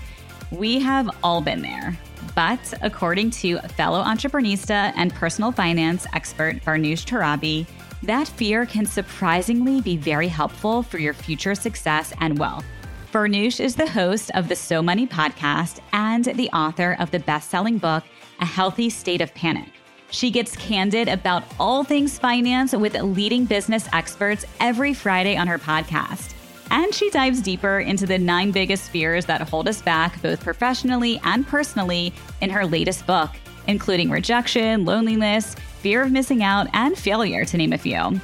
We 0.57 0.79
have 0.79 1.09
all 1.21 1.41
been 1.41 1.61
there. 1.61 1.97
But 2.33 2.73
according 2.81 3.31
to 3.31 3.59
fellow 3.59 4.01
Entreprenista 4.01 4.93
and 4.95 5.13
personal 5.13 5.51
finance 5.51 6.07
expert 6.13 6.63
Farnoosh 6.63 7.05
Torabi, 7.05 7.67
that 8.03 8.27
fear 8.27 8.65
can 8.65 8.85
surprisingly 8.85 9.81
be 9.81 9.97
very 9.97 10.29
helpful 10.29 10.81
for 10.81 10.97
your 10.97 11.13
future 11.13 11.55
success 11.55 12.13
and 12.21 12.39
wealth. 12.39 12.65
Farnoosh 13.11 13.59
is 13.59 13.75
the 13.75 13.89
host 13.89 14.31
of 14.33 14.47
the 14.47 14.55
So 14.55 14.81
Money 14.81 15.07
podcast 15.07 15.79
and 15.91 16.23
the 16.25 16.49
author 16.51 16.95
of 16.99 17.11
the 17.11 17.19
best 17.19 17.49
selling 17.49 17.77
book, 17.77 18.03
A 18.39 18.45
Healthy 18.45 18.89
State 18.89 19.21
of 19.21 19.33
Panic. 19.33 19.69
She 20.09 20.31
gets 20.31 20.55
candid 20.55 21.09
about 21.09 21.43
all 21.59 21.83
things 21.83 22.17
finance 22.17 22.73
with 22.73 22.93
leading 23.01 23.43
business 23.43 23.89
experts 23.91 24.45
every 24.61 24.93
Friday 24.93 25.35
on 25.35 25.47
her 25.47 25.59
podcast. 25.59 26.34
And 26.71 26.93
she 26.93 27.09
dives 27.09 27.41
deeper 27.41 27.79
into 27.79 28.05
the 28.05 28.17
nine 28.17 28.51
biggest 28.51 28.89
fears 28.89 29.25
that 29.25 29.47
hold 29.47 29.67
us 29.67 29.81
back, 29.81 30.21
both 30.21 30.43
professionally 30.43 31.19
and 31.23 31.47
personally, 31.47 32.13
in 32.41 32.49
her 32.49 32.65
latest 32.65 33.05
book, 33.05 33.29
including 33.67 34.09
rejection, 34.09 34.85
loneliness, 34.85 35.55
fear 35.81 36.01
of 36.03 36.11
missing 36.11 36.43
out, 36.43 36.67
and 36.73 36.97
failure, 36.97 37.45
to 37.45 37.57
name 37.57 37.73
a 37.73 37.77
few. 37.77 38.19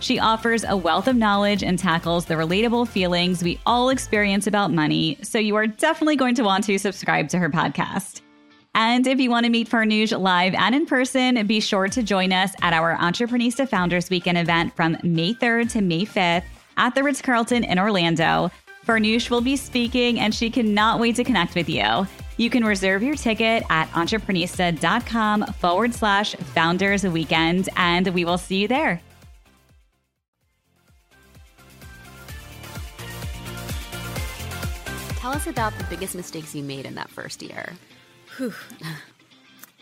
She 0.00 0.18
offers 0.18 0.62
a 0.64 0.76
wealth 0.76 1.08
of 1.08 1.16
knowledge 1.16 1.62
and 1.62 1.78
tackles 1.78 2.26
the 2.26 2.34
relatable 2.34 2.86
feelings 2.88 3.42
we 3.42 3.58
all 3.64 3.88
experience 3.88 4.46
about 4.46 4.70
money, 4.70 5.16
so 5.22 5.38
you 5.38 5.56
are 5.56 5.66
definitely 5.66 6.16
going 6.16 6.34
to 6.34 6.42
want 6.42 6.64
to 6.64 6.78
subscribe 6.78 7.28
to 7.30 7.38
her 7.38 7.48
podcast. 7.48 8.20
And 8.74 9.06
if 9.06 9.18
you 9.18 9.30
want 9.30 9.44
to 9.46 9.50
meet 9.50 9.70
Farnoosh 9.70 10.18
live 10.20 10.52
and 10.52 10.74
in 10.74 10.84
person, 10.84 11.46
be 11.46 11.60
sure 11.60 11.88
to 11.88 12.02
join 12.02 12.30
us 12.30 12.52
at 12.60 12.74
our 12.74 12.94
Entreprenista 12.98 13.66
Founders 13.66 14.10
Weekend 14.10 14.36
event 14.36 14.76
from 14.76 14.98
May 15.02 15.32
3rd 15.32 15.72
to 15.72 15.80
May 15.80 16.04
5th 16.04 16.44
at 16.76 16.94
the 16.94 17.02
Ritz 17.02 17.22
Carlton 17.22 17.64
in 17.64 17.78
Orlando. 17.78 18.50
Farnoosh 18.86 19.30
will 19.30 19.40
be 19.40 19.56
speaking, 19.56 20.20
and 20.20 20.34
she 20.34 20.50
cannot 20.50 21.00
wait 21.00 21.16
to 21.16 21.24
connect 21.24 21.54
with 21.54 21.68
you. 21.68 22.06
You 22.36 22.50
can 22.50 22.64
reserve 22.64 23.02
your 23.02 23.16
ticket 23.16 23.64
at 23.70 23.88
entreprenista.com 23.90 25.46
forward 25.54 25.94
slash 25.94 26.34
founders 26.36 27.04
weekend, 27.04 27.68
and 27.76 28.06
we 28.08 28.24
will 28.24 28.38
see 28.38 28.58
you 28.58 28.68
there. 28.68 29.00
Tell 35.16 35.32
us 35.32 35.46
about 35.48 35.76
the 35.78 35.84
biggest 35.90 36.14
mistakes 36.14 36.54
you 36.54 36.62
made 36.62 36.86
in 36.86 36.94
that 36.94 37.08
first 37.08 37.42
year. 37.42 37.72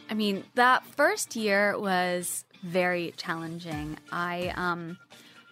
I 0.08 0.14
mean, 0.14 0.44
that 0.54 0.86
first 0.86 1.36
year 1.36 1.78
was 1.78 2.44
very 2.62 3.12
challenging. 3.18 3.98
I 4.10 4.54
um 4.56 4.96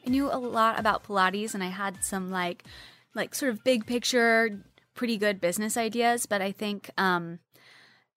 I 0.07 0.11
knew 0.11 0.31
a 0.31 0.37
lot 0.37 0.79
about 0.79 1.05
Pilates 1.05 1.55
and 1.55 1.63
I 1.63 1.69
had 1.69 2.03
some 2.05 2.31
like 2.31 2.65
like 3.15 3.35
sort 3.35 3.53
of 3.53 3.63
big 3.65 3.87
picture 3.87 4.61
pretty 4.95 5.17
good 5.17 5.41
business 5.41 5.77
ideas, 5.77 6.27
but 6.27 6.43
I 6.43 6.53
think 6.53 6.91
um 6.99 7.39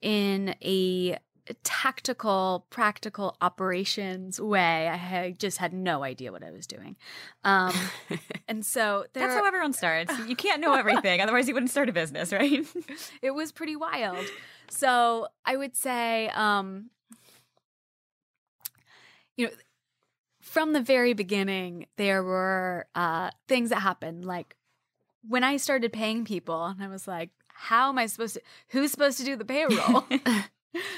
in 0.02 0.56
a 0.64 1.18
tactical, 1.64 2.66
practical 2.70 3.38
operations 3.42 4.40
way, 4.40 4.88
I 4.88 4.96
had, 4.96 5.40
just 5.40 5.58
had 5.58 5.74
no 5.74 6.04
idea 6.04 6.32
what 6.32 6.44
I 6.44 6.52
was 6.52 6.66
doing. 6.66 6.96
Um, 7.44 7.74
and 8.48 8.66
so 8.66 9.06
That's 9.14 9.34
how 9.34 9.46
everyone 9.46 9.74
starts. 9.74 10.12
You 10.28 10.36
can't 10.36 10.62
know 10.62 10.74
everything, 10.74 11.22
otherwise, 11.24 11.48
you 11.48 11.54
wouldn't 11.54 11.72
start 11.72 11.90
a 11.90 11.94
business, 11.94 12.34
right? 12.34 12.66
it 13.22 13.32
was 13.32 13.52
pretty 13.52 13.76
wild. 13.76 14.26
So 14.70 15.28
I 15.46 15.56
would 15.56 15.76
say, 15.76 16.30
um, 16.30 16.90
you 19.38 19.48
know, 19.48 19.52
from 20.56 20.72
the 20.72 20.80
very 20.80 21.12
beginning, 21.12 21.86
there 21.98 22.24
were 22.24 22.88
uh, 22.96 23.30
things 23.46 23.72
that 23.72 23.82
happened. 23.82 24.24
Like 24.24 24.56
when 25.28 25.44
I 25.44 25.58
started 25.58 25.92
paying 25.92 26.24
people, 26.24 26.64
and 26.64 26.82
I 26.82 26.88
was 26.88 27.10
like, 27.10 27.32
how 27.50 27.90
am 27.90 27.98
I 27.98 28.06
supposed 28.06 28.36
to, 28.36 28.42
who's 28.70 28.90
supposed 28.90 29.18
to 29.18 29.26
do 29.26 29.36
the 29.36 29.44
payroll? 29.44 30.06
I 30.10 30.46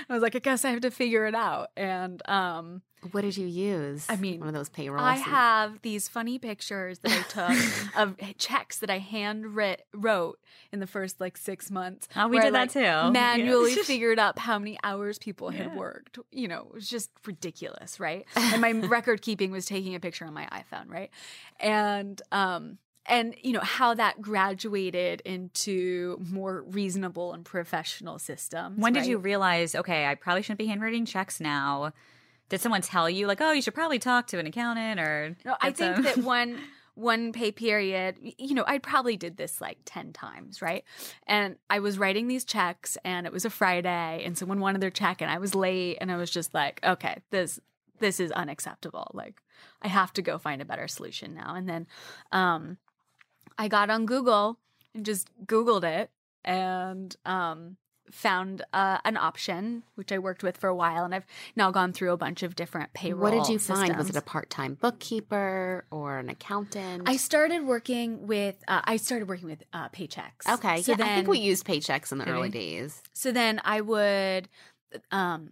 was 0.09 0.21
like, 0.21 0.35
I 0.35 0.39
guess 0.39 0.63
I 0.63 0.69
have 0.69 0.81
to 0.81 0.91
figure 0.91 1.25
it 1.25 1.33
out. 1.33 1.69
And 1.75 2.21
um, 2.29 2.83
What 3.13 3.21
did 3.21 3.37
you 3.37 3.47
use? 3.47 4.05
I 4.09 4.15
mean, 4.15 4.39
one 4.39 4.47
of 4.49 4.53
those 4.53 4.69
payrolls. 4.69 5.01
I 5.03 5.15
have 5.15 5.81
these 5.81 6.07
funny 6.07 6.39
pictures 6.39 6.99
that 6.99 7.11
I 7.11 7.21
took 7.55 7.97
of 7.97 8.37
checks 8.37 8.79
that 8.79 8.89
I 8.89 8.99
hand 8.99 9.55
writ- 9.55 9.85
wrote 9.93 10.39
in 10.71 10.79
the 10.79 10.87
first 10.87 11.19
like 11.21 11.37
six 11.37 11.69
months. 11.71 12.07
Oh, 12.15 12.27
we 12.27 12.35
where 12.37 12.43
I, 12.43 12.45
did 12.45 12.53
that 12.55 12.75
like, 12.75 13.05
too. 13.05 13.11
Manually 13.11 13.73
Yeah. 13.75 13.81
figured 13.83 14.19
up 14.19 14.39
how 14.39 14.57
many 14.59 14.77
hours 14.83 15.17
people 15.19 15.49
had 15.49 15.67
Yeah. 15.67 15.75
worked. 15.75 16.19
You 16.31 16.47
know, 16.47 16.67
it 16.69 16.73
was 16.73 16.89
just 16.89 17.09
ridiculous, 17.25 17.99
right? 17.99 18.25
And 18.35 18.61
my 18.61 18.71
record 18.71 19.21
keeping 19.21 19.51
was 19.51 19.65
taking 19.65 19.93
a 19.95 19.99
picture 19.99 20.25
on 20.25 20.33
my 20.33 20.47
iPhone, 20.51 20.89
right? 20.89 21.09
And 21.59 22.21
um 22.31 22.77
and 23.09 23.35
you 23.41 23.53
know 23.53 23.61
how 23.61 23.93
that 23.93 24.21
graduated 24.21 25.21
into 25.21 26.17
more 26.29 26.63
reasonable 26.63 27.33
and 27.33 27.45
professional 27.45 28.19
systems. 28.19 28.79
When 28.79 28.91
did 28.93 29.05
you 29.05 29.17
realize, 29.17 29.75
okay, 29.75 30.05
I 30.05 30.15
probably 30.15 30.41
shouldn't 30.41 30.59
be 30.59 30.65
handwriting 30.65 31.05
checks 31.05 31.39
now? 31.39 31.93
Did 32.49 32.61
someone 32.61 32.81
tell 32.81 33.09
you, 33.09 33.27
like, 33.27 33.41
oh, 33.41 33.51
you 33.51 33.61
should 33.61 33.73
probably 33.73 33.99
talk 33.99 34.27
to 34.27 34.39
an 34.39 34.47
accountant 34.47 34.99
or? 34.99 35.35
No, 35.43 35.55
I 35.61 35.71
think 35.71 36.03
that 36.03 36.17
one 36.23 36.59
one 36.97 37.31
pay 37.31 37.51
period, 37.51 38.15
you 38.39 38.55
know, 38.55 38.63
I 38.65 38.79
probably 38.79 39.17
did 39.17 39.37
this 39.37 39.61
like 39.61 39.77
10 39.85 40.13
times, 40.13 40.63
right? 40.63 40.83
And 41.27 41.57
I 41.69 41.77
was 41.77 41.99
writing 41.99 42.27
these 42.27 42.43
checks 42.43 42.97
and 43.05 43.27
it 43.27 43.31
was 43.31 43.45
a 43.45 43.51
Friday 43.51 44.23
and 44.25 44.35
someone 44.35 44.59
wanted 44.59 44.81
their 44.81 44.89
check 44.89 45.21
and 45.21 45.29
I 45.29 45.37
was 45.37 45.53
late 45.53 45.99
and 46.01 46.11
I 46.11 46.17
was 46.17 46.31
just 46.31 46.55
like, 46.55 46.79
okay, 46.83 47.21
this 47.29 47.59
this 47.99 48.19
is 48.19 48.31
unacceptable. 48.31 49.11
Like 49.13 49.41
I 49.81 49.89
have 49.89 50.11
to 50.13 50.23
go 50.23 50.39
find 50.39 50.59
a 50.59 50.65
better 50.65 50.87
solution 50.87 51.35
now. 51.35 51.53
And 51.53 51.69
then 51.69 51.85
um 52.31 52.77
I 53.59 53.67
got 53.67 53.91
on 53.91 54.07
Google 54.07 54.57
and 54.95 55.05
just 55.05 55.29
googled 55.45 55.83
it 55.83 56.09
and 56.43 57.15
um 57.25 57.77
found 58.11 58.63
uh, 58.73 58.99
an 59.05 59.17
option 59.17 59.83
which 59.95 60.11
I 60.11 60.19
worked 60.19 60.43
with 60.43 60.57
for 60.57 60.67
a 60.67 60.75
while 60.75 61.03
and 61.03 61.13
I've 61.13 61.25
now 61.55 61.71
gone 61.71 61.93
through 61.93 62.11
a 62.11 62.17
bunch 62.17 62.43
of 62.43 62.55
different 62.55 62.93
payroll 62.93 63.21
What 63.21 63.31
did 63.31 63.51
you 63.51 63.59
find? 63.59 63.95
Was 63.97 64.09
it 64.09 64.15
a 64.15 64.21
part-time 64.21 64.75
bookkeeper 64.75 65.85
or 65.91 66.19
an 66.19 66.29
accountant? 66.29 67.03
I 67.05 67.17
started 67.17 67.65
working 67.65 68.27
with 68.27 68.55
uh, 68.67 68.81
I 68.83 68.97
started 68.97 69.27
working 69.27 69.47
with 69.47 69.63
uh, 69.73 69.89
Paychex. 69.89 70.53
okay. 70.53 70.81
so 70.81 70.93
yeah, 70.93 70.97
then 70.97 71.07
I 71.07 71.15
think 71.15 71.27
we 71.27 71.39
used 71.39 71.65
Paychex 71.65 72.11
in 72.11 72.17
the 72.17 72.27
early 72.27 72.49
days. 72.49 73.01
so 73.13 73.31
then 73.31 73.61
I 73.63 73.81
would 73.81 74.49
um 75.11 75.51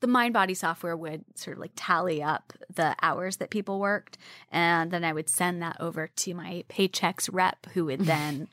the 0.00 0.06
MindBody 0.06 0.56
software 0.56 0.96
would 0.96 1.24
sort 1.34 1.56
of 1.56 1.60
like 1.60 1.72
tally 1.74 2.22
up 2.22 2.52
the 2.74 2.94
hours 3.02 3.38
that 3.38 3.50
people 3.50 3.80
worked, 3.80 4.18
and 4.50 4.90
then 4.90 5.04
I 5.04 5.12
would 5.12 5.28
send 5.28 5.62
that 5.62 5.78
over 5.80 6.06
to 6.08 6.34
my 6.34 6.64
Paychex 6.68 7.30
rep, 7.32 7.66
who 7.72 7.86
would 7.86 8.00
then 8.04 8.48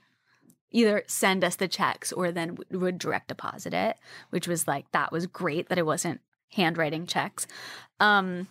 either 0.73 1.03
send 1.07 1.43
us 1.43 1.55
the 1.55 1.67
checks 1.69 2.11
or 2.11 2.31
then 2.31 2.55
w- 2.55 2.79
would 2.79 2.97
direct 2.97 3.29
deposit 3.29 3.73
it, 3.73 3.97
which 4.31 4.47
was 4.47 4.67
like 4.67 4.91
that 4.91 5.11
was 5.11 5.25
great 5.27 5.69
that 5.69 5.77
it 5.77 5.85
wasn't 5.85 6.19
handwriting 6.51 7.07
checks. 7.07 7.47
Um, 8.01 8.47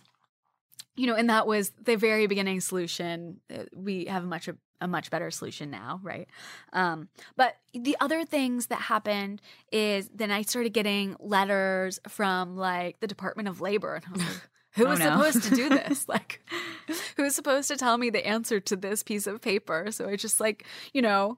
you 0.95 1.07
know, 1.07 1.15
and 1.15 1.29
that 1.29 1.47
was 1.47 1.71
the 1.83 1.95
very 1.95 2.27
beginning 2.27 2.61
solution. 2.61 3.39
Uh, 3.53 3.63
We 3.75 4.05
have 4.05 4.23
a 4.23 4.27
much 4.27 4.49
a 4.81 4.87
much 4.87 5.09
better 5.09 5.31
solution 5.31 5.71
now, 5.71 5.99
right? 6.03 6.27
Um, 6.73 7.07
but 7.37 7.55
the 7.73 7.95
other 8.01 8.25
things 8.25 8.67
that 8.67 8.81
happened 8.81 9.41
is 9.71 10.09
then 10.13 10.29
I 10.29 10.41
started 10.41 10.73
getting 10.73 11.15
letters 11.19 11.99
from 12.09 12.57
like 12.57 12.99
the 12.99 13.07
Department 13.07 13.47
of 13.47 13.61
Labor, 13.61 13.95
and 13.95 14.05
I 14.07 14.11
was 14.11 14.21
like, 14.21 14.41
who 14.75 14.85
Oh, 14.85 14.89
was 14.89 14.99
no. 14.99 15.05
supposed 15.05 15.43
to 15.43 15.55
do 15.55 15.69
this? 15.69 16.07
like, 16.15 16.41
who's 17.17 17.33
supposed 17.33 17.69
to 17.69 17.77
tell 17.77 17.97
me 17.97 18.09
the 18.09 18.25
answer 18.27 18.59
to 18.59 18.75
this 18.75 19.03
piece 19.03 19.25
of 19.25 19.41
paper? 19.41 19.87
So 19.91 20.09
I 20.09 20.15
just 20.15 20.39
like, 20.39 20.65
you 20.93 21.01
know. 21.01 21.37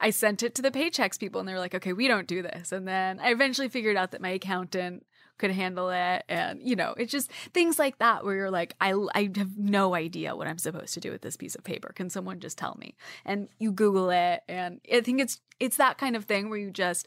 I 0.00 0.10
sent 0.10 0.42
it 0.42 0.54
to 0.56 0.62
the 0.62 0.70
Paychex 0.70 1.18
people 1.18 1.40
and 1.40 1.48
they 1.48 1.52
were 1.52 1.58
like, 1.58 1.74
okay, 1.74 1.92
we 1.92 2.08
don't 2.08 2.26
do 2.26 2.42
this. 2.42 2.72
And 2.72 2.86
then 2.86 3.20
I 3.20 3.30
eventually 3.30 3.68
figured 3.68 3.96
out 3.96 4.10
that 4.12 4.20
my 4.20 4.30
accountant 4.30 5.06
could 5.38 5.50
handle 5.50 5.90
it. 5.90 6.24
And, 6.28 6.60
you 6.62 6.76
know, 6.76 6.94
it's 6.96 7.12
just 7.12 7.30
things 7.52 7.78
like 7.78 7.98
that 7.98 8.24
where 8.24 8.34
you're 8.34 8.50
like, 8.50 8.74
I, 8.80 8.94
I 9.14 9.30
have 9.36 9.56
no 9.56 9.94
idea 9.94 10.34
what 10.34 10.46
I'm 10.46 10.58
supposed 10.58 10.94
to 10.94 11.00
do 11.00 11.10
with 11.10 11.22
this 11.22 11.36
piece 11.36 11.54
of 11.54 11.64
paper. 11.64 11.92
Can 11.94 12.10
someone 12.10 12.40
just 12.40 12.58
tell 12.58 12.76
me? 12.80 12.96
And 13.24 13.48
you 13.58 13.72
Google 13.72 14.10
it. 14.10 14.42
And 14.48 14.80
I 14.92 15.00
think 15.00 15.20
it's, 15.20 15.40
it's 15.60 15.76
that 15.76 15.98
kind 15.98 16.16
of 16.16 16.24
thing 16.24 16.48
where 16.48 16.58
you 16.58 16.70
just, 16.70 17.06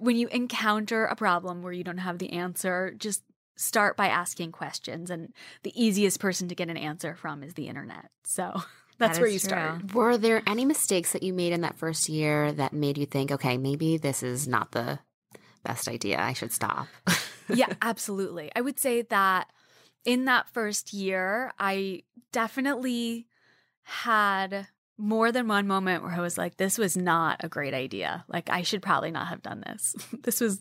when 0.00 0.16
you 0.16 0.28
encounter 0.28 1.04
a 1.04 1.16
problem 1.16 1.62
where 1.62 1.72
you 1.72 1.84
don't 1.84 1.98
have 1.98 2.18
the 2.18 2.32
answer, 2.32 2.94
just 2.98 3.22
start 3.56 3.96
by 3.96 4.08
asking 4.08 4.52
questions. 4.52 5.10
And 5.10 5.32
the 5.62 5.80
easiest 5.80 6.20
person 6.20 6.48
to 6.48 6.54
get 6.54 6.68
an 6.68 6.76
answer 6.76 7.14
from 7.14 7.42
is 7.42 7.54
the 7.54 7.68
internet. 7.68 8.10
So 8.24 8.62
that's 8.98 9.18
That 9.18 9.22
where 9.22 9.28
is 9.28 9.34
you 9.34 9.40
true. 9.40 9.48
start. 9.48 9.94
Were 9.94 10.16
there 10.18 10.42
any 10.46 10.64
mistakes 10.64 11.12
that 11.12 11.22
you 11.22 11.32
made 11.32 11.52
in 11.52 11.60
that 11.62 11.78
first 11.78 12.08
year 12.08 12.52
that 12.52 12.72
made 12.72 12.98
you 12.98 13.06
think, 13.06 13.30
okay, 13.32 13.56
maybe 13.56 13.96
this 13.96 14.22
is 14.22 14.46
not 14.48 14.72
the 14.72 14.98
best 15.64 15.88
idea. 15.88 16.20
I 16.20 16.32
should 16.32 16.52
stop. 16.52 16.86
yeah, 17.54 17.72
absolutely. 17.82 18.50
I 18.56 18.60
would 18.60 18.78
say 18.78 19.02
that 19.02 19.48
in 20.04 20.24
that 20.26 20.48
first 20.52 20.92
year, 20.92 21.52
I 21.58 22.02
definitely 22.32 23.26
had 23.82 24.66
more 24.96 25.30
than 25.32 25.46
one 25.48 25.66
moment 25.66 26.02
where 26.02 26.12
I 26.12 26.20
was 26.20 26.36
like, 26.36 26.56
this 26.56 26.76
was 26.76 26.96
not 26.96 27.42
a 27.44 27.48
great 27.48 27.74
idea. 27.74 28.24
Like, 28.28 28.50
I 28.50 28.62
should 28.62 28.82
probably 28.82 29.10
not 29.10 29.28
have 29.28 29.42
done 29.42 29.62
this. 29.66 29.94
this 30.22 30.40
was, 30.40 30.58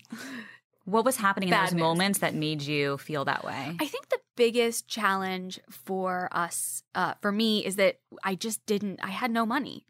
What 0.86 1.04
was 1.04 1.18
happening 1.18 1.50
in 1.50 1.56
those 1.60 1.74
news. 1.74 1.80
moments 1.82 2.20
that 2.20 2.34
made 2.36 2.62
you 2.62 2.98
feel 3.00 3.26
that 3.26 3.44
way? 3.44 3.76
I 3.80 3.86
think 3.88 4.07
the 4.07 4.07
biggest 4.38 4.88
challenge 4.88 5.60
for 5.70 6.30
us, 6.32 6.84
uh, 6.96 7.16
for 7.22 7.34
me, 7.34 7.66
is 7.66 7.76
that 7.76 8.00
I 8.24 8.36
just 8.36 8.66
didn't, 8.66 9.02
I 9.04 9.10
had 9.10 9.32
no 9.32 9.46
money. 9.46 9.84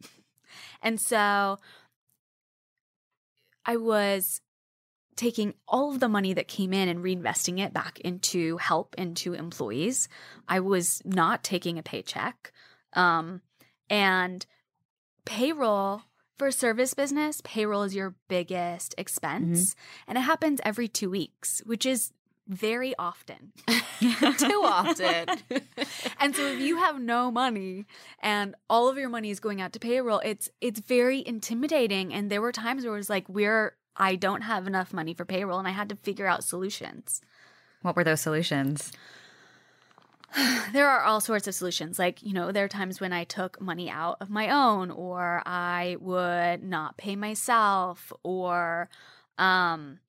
And 0.81 0.99
so 0.99 1.59
I 3.65 3.75
was 3.75 4.41
taking 5.15 5.53
all 5.67 5.91
of 5.91 5.99
the 5.99 6.09
money 6.09 6.33
that 6.33 6.47
came 6.47 6.73
in 6.73 6.87
and 6.87 7.03
reinvesting 7.03 7.59
it 7.59 7.73
back 7.73 7.99
into 7.99 8.57
help 8.57 8.95
into 8.97 9.33
employees. 9.33 10.07
I 10.47 10.61
was 10.61 11.01
not 11.03 11.43
taking 11.43 11.77
a 11.77 11.83
paycheck. 11.83 12.53
Um, 12.93 13.41
and 13.89 14.45
payroll 15.25 16.03
for 16.37 16.47
a 16.47 16.51
service 16.51 16.93
business, 16.93 17.41
payroll 17.43 17.83
is 17.83 17.95
your 17.95 18.15
biggest 18.27 18.95
expense. 18.97 19.75
And 20.07 20.17
it 20.17 20.21
happens 20.21 20.61
every 20.63 20.87
two 20.87 21.09
weeks, 21.09 21.61
which 21.65 21.85
is 21.85 22.11
very 22.47 22.93
often. 22.97 23.51
Too 23.99 24.61
often. 24.63 25.25
and 26.19 26.35
so 26.35 26.45
if 26.47 26.59
you 26.59 26.77
have 26.77 26.99
no 26.99 27.31
money 27.31 27.85
and 28.21 28.55
all 28.69 28.89
of 28.89 28.97
your 28.97 29.09
money 29.09 29.29
is 29.29 29.39
going 29.39 29.61
out 29.61 29.73
to 29.73 29.79
payroll, 29.79 30.19
it's 30.23 30.49
it's 30.61 30.79
very 30.79 31.25
intimidating. 31.25 32.13
And 32.13 32.29
there 32.29 32.41
were 32.41 32.51
times 32.51 32.85
where 32.85 32.93
it 32.93 32.97
was 32.97 33.09
like, 33.09 33.27
we're 33.27 33.75
I 33.95 34.15
don't 34.15 34.41
have 34.41 34.67
enough 34.67 34.93
money 34.93 35.13
for 35.13 35.25
payroll 35.25 35.59
and 35.59 35.67
I 35.67 35.71
had 35.71 35.89
to 35.89 35.95
figure 35.95 36.27
out 36.27 36.43
solutions. 36.43 37.21
what 37.81 37.95
were 37.95 38.03
those 38.03 38.21
solutions? 38.21 38.91
There 40.73 40.87
are 40.87 41.01
all 41.01 41.21
sorts 41.21 41.47
of 41.47 41.55
solutions. 41.55 41.97
Like, 41.97 42.21
you 42.21 42.33
know, 42.33 42.51
there 42.51 42.65
are 42.65 42.67
times 42.67 42.99
when 42.99 43.13
I 43.13 43.23
took 43.23 43.59
money 43.61 43.89
out 43.89 44.17
of 44.19 44.29
my 44.29 44.49
own, 44.49 44.91
or 44.91 45.41
I 45.45 45.95
would 46.01 46.61
not 46.63 46.97
pay 46.97 47.15
myself, 47.15 48.11
or 48.23 48.89
um, 49.37 49.99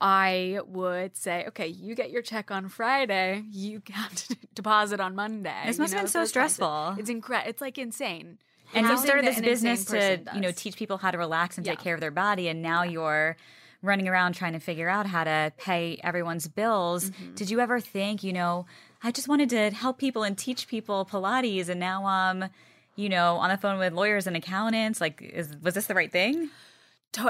I 0.00 0.60
would 0.66 1.16
say, 1.16 1.44
okay, 1.48 1.68
you 1.68 1.94
get 1.94 2.10
your 2.10 2.22
check 2.22 2.50
on 2.50 2.68
Friday. 2.68 3.44
You 3.50 3.82
have 3.92 4.14
to 4.14 4.36
deposit 4.54 5.00
on 5.00 5.14
Monday. 5.14 5.54
This 5.66 5.76
you 5.78 5.82
must 5.82 5.94
have 5.94 6.02
been 6.02 6.10
so 6.10 6.24
stressful. 6.24 6.96
It's 6.98 7.08
incredible. 7.10 7.48
It's 7.50 7.60
like 7.60 7.78
insane. 7.78 8.38
and 8.74 8.86
you 8.86 8.96
started 8.98 9.24
this 9.24 9.40
business 9.40 9.84
to 9.86 10.20
you 10.34 10.40
know 10.40 10.50
teach 10.52 10.76
people 10.76 10.98
how 10.98 11.10
to 11.10 11.18
relax 11.18 11.56
and 11.56 11.64
take 11.64 11.78
care 11.78 11.94
of 11.94 12.00
their 12.00 12.10
body 12.10 12.48
and 12.48 12.62
now 12.62 12.82
you're 12.82 13.36
running 13.82 14.08
around 14.08 14.32
trying 14.34 14.54
to 14.54 14.58
figure 14.58 14.88
out 14.88 15.06
how 15.06 15.22
to 15.22 15.52
pay 15.56 15.98
everyone's 16.02 16.48
bills 16.48 17.10
Mm-hmm. 17.10 17.34
did 17.34 17.48
you 17.50 17.60
ever 17.60 17.78
think 17.78 18.24
you 18.24 18.32
know 18.32 18.66
i 19.04 19.12
just 19.12 19.28
wanted 19.28 19.50
to 19.50 19.70
help 19.70 19.98
people 19.98 20.24
and 20.24 20.36
teach 20.36 20.66
people 20.66 21.06
pilates 21.06 21.68
and 21.68 21.78
now 21.78 22.04
I'm, 22.06 22.42
um 22.42 22.50
you 22.96 23.08
know 23.08 23.36
on 23.36 23.50
the 23.50 23.56
phone 23.56 23.78
with 23.78 23.92
lawyers 23.92 24.26
and 24.26 24.36
accountants 24.36 25.00
like 25.00 25.22
is 25.22 25.54
was 25.62 25.74
this 25.74 25.86
the 25.86 25.94
right 25.94 26.10
thing 26.10 26.50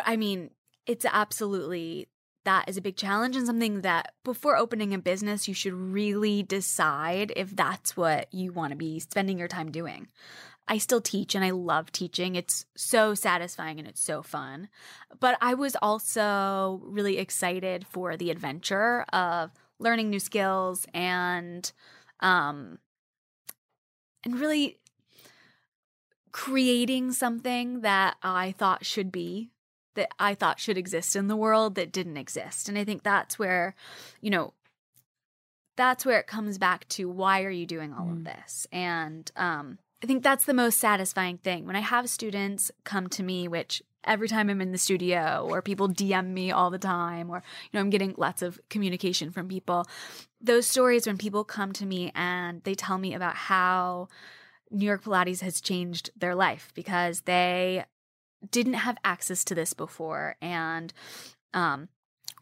I 0.07 0.17
mean, 0.17 0.51
it's 0.87 1.05
absolutely 1.05 2.09
that 2.47 2.69
is 2.69 2.77
a 2.77 2.83
big 2.83 2.97
challenge 2.97 3.37
and 3.37 3.45
something 3.45 3.83
that 3.83 4.15
before 4.25 4.57
opening 4.57 4.95
a 4.95 4.99
business, 4.99 5.47
you 5.47 5.55
should 5.55 5.75
really 5.75 6.43
decide 6.43 7.33
if 7.37 7.55
that's 7.55 7.97
what 7.97 8.33
you 8.33 8.53
want 8.53 8.71
to 8.71 8.77
be 8.77 8.99
spending 9.01 9.39
your 9.39 9.49
time 9.49 9.71
doing. 9.71 10.09
I 10.69 10.79
still 10.79 11.01
teach 11.01 11.35
and 11.35 11.45
I 11.45 11.51
love 11.51 11.93
teaching. 11.93 12.35
It's 12.35 12.65
so 12.77 13.15
satisfying 13.15 13.79
and 13.79 13.87
it's 13.87 14.03
so 14.03 14.23
fun. 14.23 14.69
But 15.21 15.37
I 15.41 15.55
was 15.55 15.77
also 15.83 16.81
really 16.85 17.19
excited 17.19 17.87
for 17.87 18.17
the 18.17 18.31
adventure 18.31 19.03
of 19.13 19.51
learning 19.79 20.11
new 20.11 20.21
skills 20.21 20.87
and 20.95 21.71
um 22.21 22.79
and 24.25 24.41
really 24.41 24.79
creating 26.33 27.13
something 27.13 27.83
that 27.83 28.17
I 28.23 28.53
thought 28.53 28.85
should 28.85 29.13
be 29.13 29.51
that 29.97 30.09
I 30.19 30.35
thought 30.35 30.61
should 30.61 30.79
exist 30.79 31.17
in 31.17 31.27
the 31.27 31.37
world 31.37 31.75
that 31.75 31.93
didn't 31.93 32.17
exist. 32.17 32.69
And 32.69 32.79
I 32.79 32.85
think 32.85 33.03
that's 33.03 33.39
where, 33.39 33.75
you 34.21 34.31
know, 34.31 34.55
that's 35.77 36.07
where 36.07 36.19
it 36.19 36.27
comes 36.27 36.57
back 36.57 36.89
to 36.89 37.09
why 37.09 37.43
are 37.43 37.51
you 37.51 37.67
doing 37.67 37.93
all 37.93 38.11
of 38.11 38.25
this? 38.25 38.67
And 38.73 39.31
um 39.37 39.79
I 40.03 40.07
think 40.07 40.23
that's 40.23 40.45
the 40.45 40.55
most 40.55 40.79
satisfying 40.79 41.39
thing. 41.39 41.67
When 41.67 41.77
I 41.77 41.81
have 41.81 42.11
students 42.11 42.71
come 42.85 43.09
to 43.09 43.23
me, 43.23 43.49
which 43.49 43.83
every 44.05 44.29
time 44.29 44.49
I'm 44.49 44.61
in 44.61 44.73
the 44.73 44.79
studio 44.79 45.47
or 45.51 45.63
people 45.63 45.89
DM 45.89 46.29
me 46.29 46.53
all 46.53 46.71
the 46.71 46.79
time 46.79 47.31
or 47.31 47.43
you 47.65 47.71
know 47.75 47.81
I'm 47.81 47.91
getting 47.91 48.15
lots 48.17 48.43
of 48.43 48.61
communication 48.71 49.31
from 49.31 49.49
people. 49.49 49.87
Those 50.41 50.67
stories 50.67 51.07
when 51.07 51.19
people 51.19 51.45
come 51.45 51.73
to 51.75 51.87
me 51.87 52.13
and 52.15 52.63
they 52.65 52.75
tell 52.75 52.99
me 52.99 53.15
about 53.15 53.35
how 53.35 54.09
New 54.71 54.87
York 54.87 55.05
Pilates 55.05 55.41
has 55.41 55.61
changed 55.61 56.11
their 56.17 56.35
life 56.35 56.71
because 56.75 57.23
they 57.23 57.85
didn't 58.51 58.75
have 58.75 58.99
access 59.05 59.45
to 59.45 59.55
this 59.55 59.75
before 59.75 60.37
and 60.41 60.93
um 61.55 61.89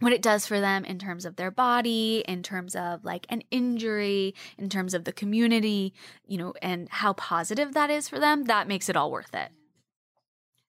what 0.00 0.12
it 0.12 0.22
does 0.22 0.46
for 0.46 0.60
them 0.60 0.84
in 0.84 0.98
terms 0.98 1.24
of 1.24 1.36
their 1.36 1.52
body, 1.52 2.24
in 2.26 2.42
terms 2.42 2.74
of 2.74 3.04
like 3.04 3.26
an 3.28 3.42
injury, 3.50 4.34
in 4.58 4.68
terms 4.68 4.92
of 4.92 5.04
the 5.04 5.12
community, 5.12 5.94
you 6.26 6.36
know, 6.36 6.52
and 6.60 6.88
how 6.90 7.12
positive 7.12 7.74
that 7.74 7.90
is 7.90 8.08
for 8.08 8.18
them, 8.18 8.44
that 8.44 8.66
makes 8.66 8.88
it 8.88 8.96
all 8.96 9.10
worth 9.10 9.34
it. 9.34 9.50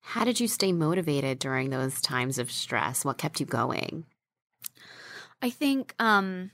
How 0.02 0.24
did 0.24 0.40
you 0.40 0.48
stay 0.48 0.72
motivated 0.72 1.40
during 1.40 1.72
those 1.72 2.00
times 2.02 2.38
of 2.38 2.52
stress? 2.52 3.04
What 3.04 3.18
kept 3.18 3.40
you 3.40 3.46
going? 3.46 4.06
I 5.42 5.50
think 5.50 5.96
um 6.00 6.52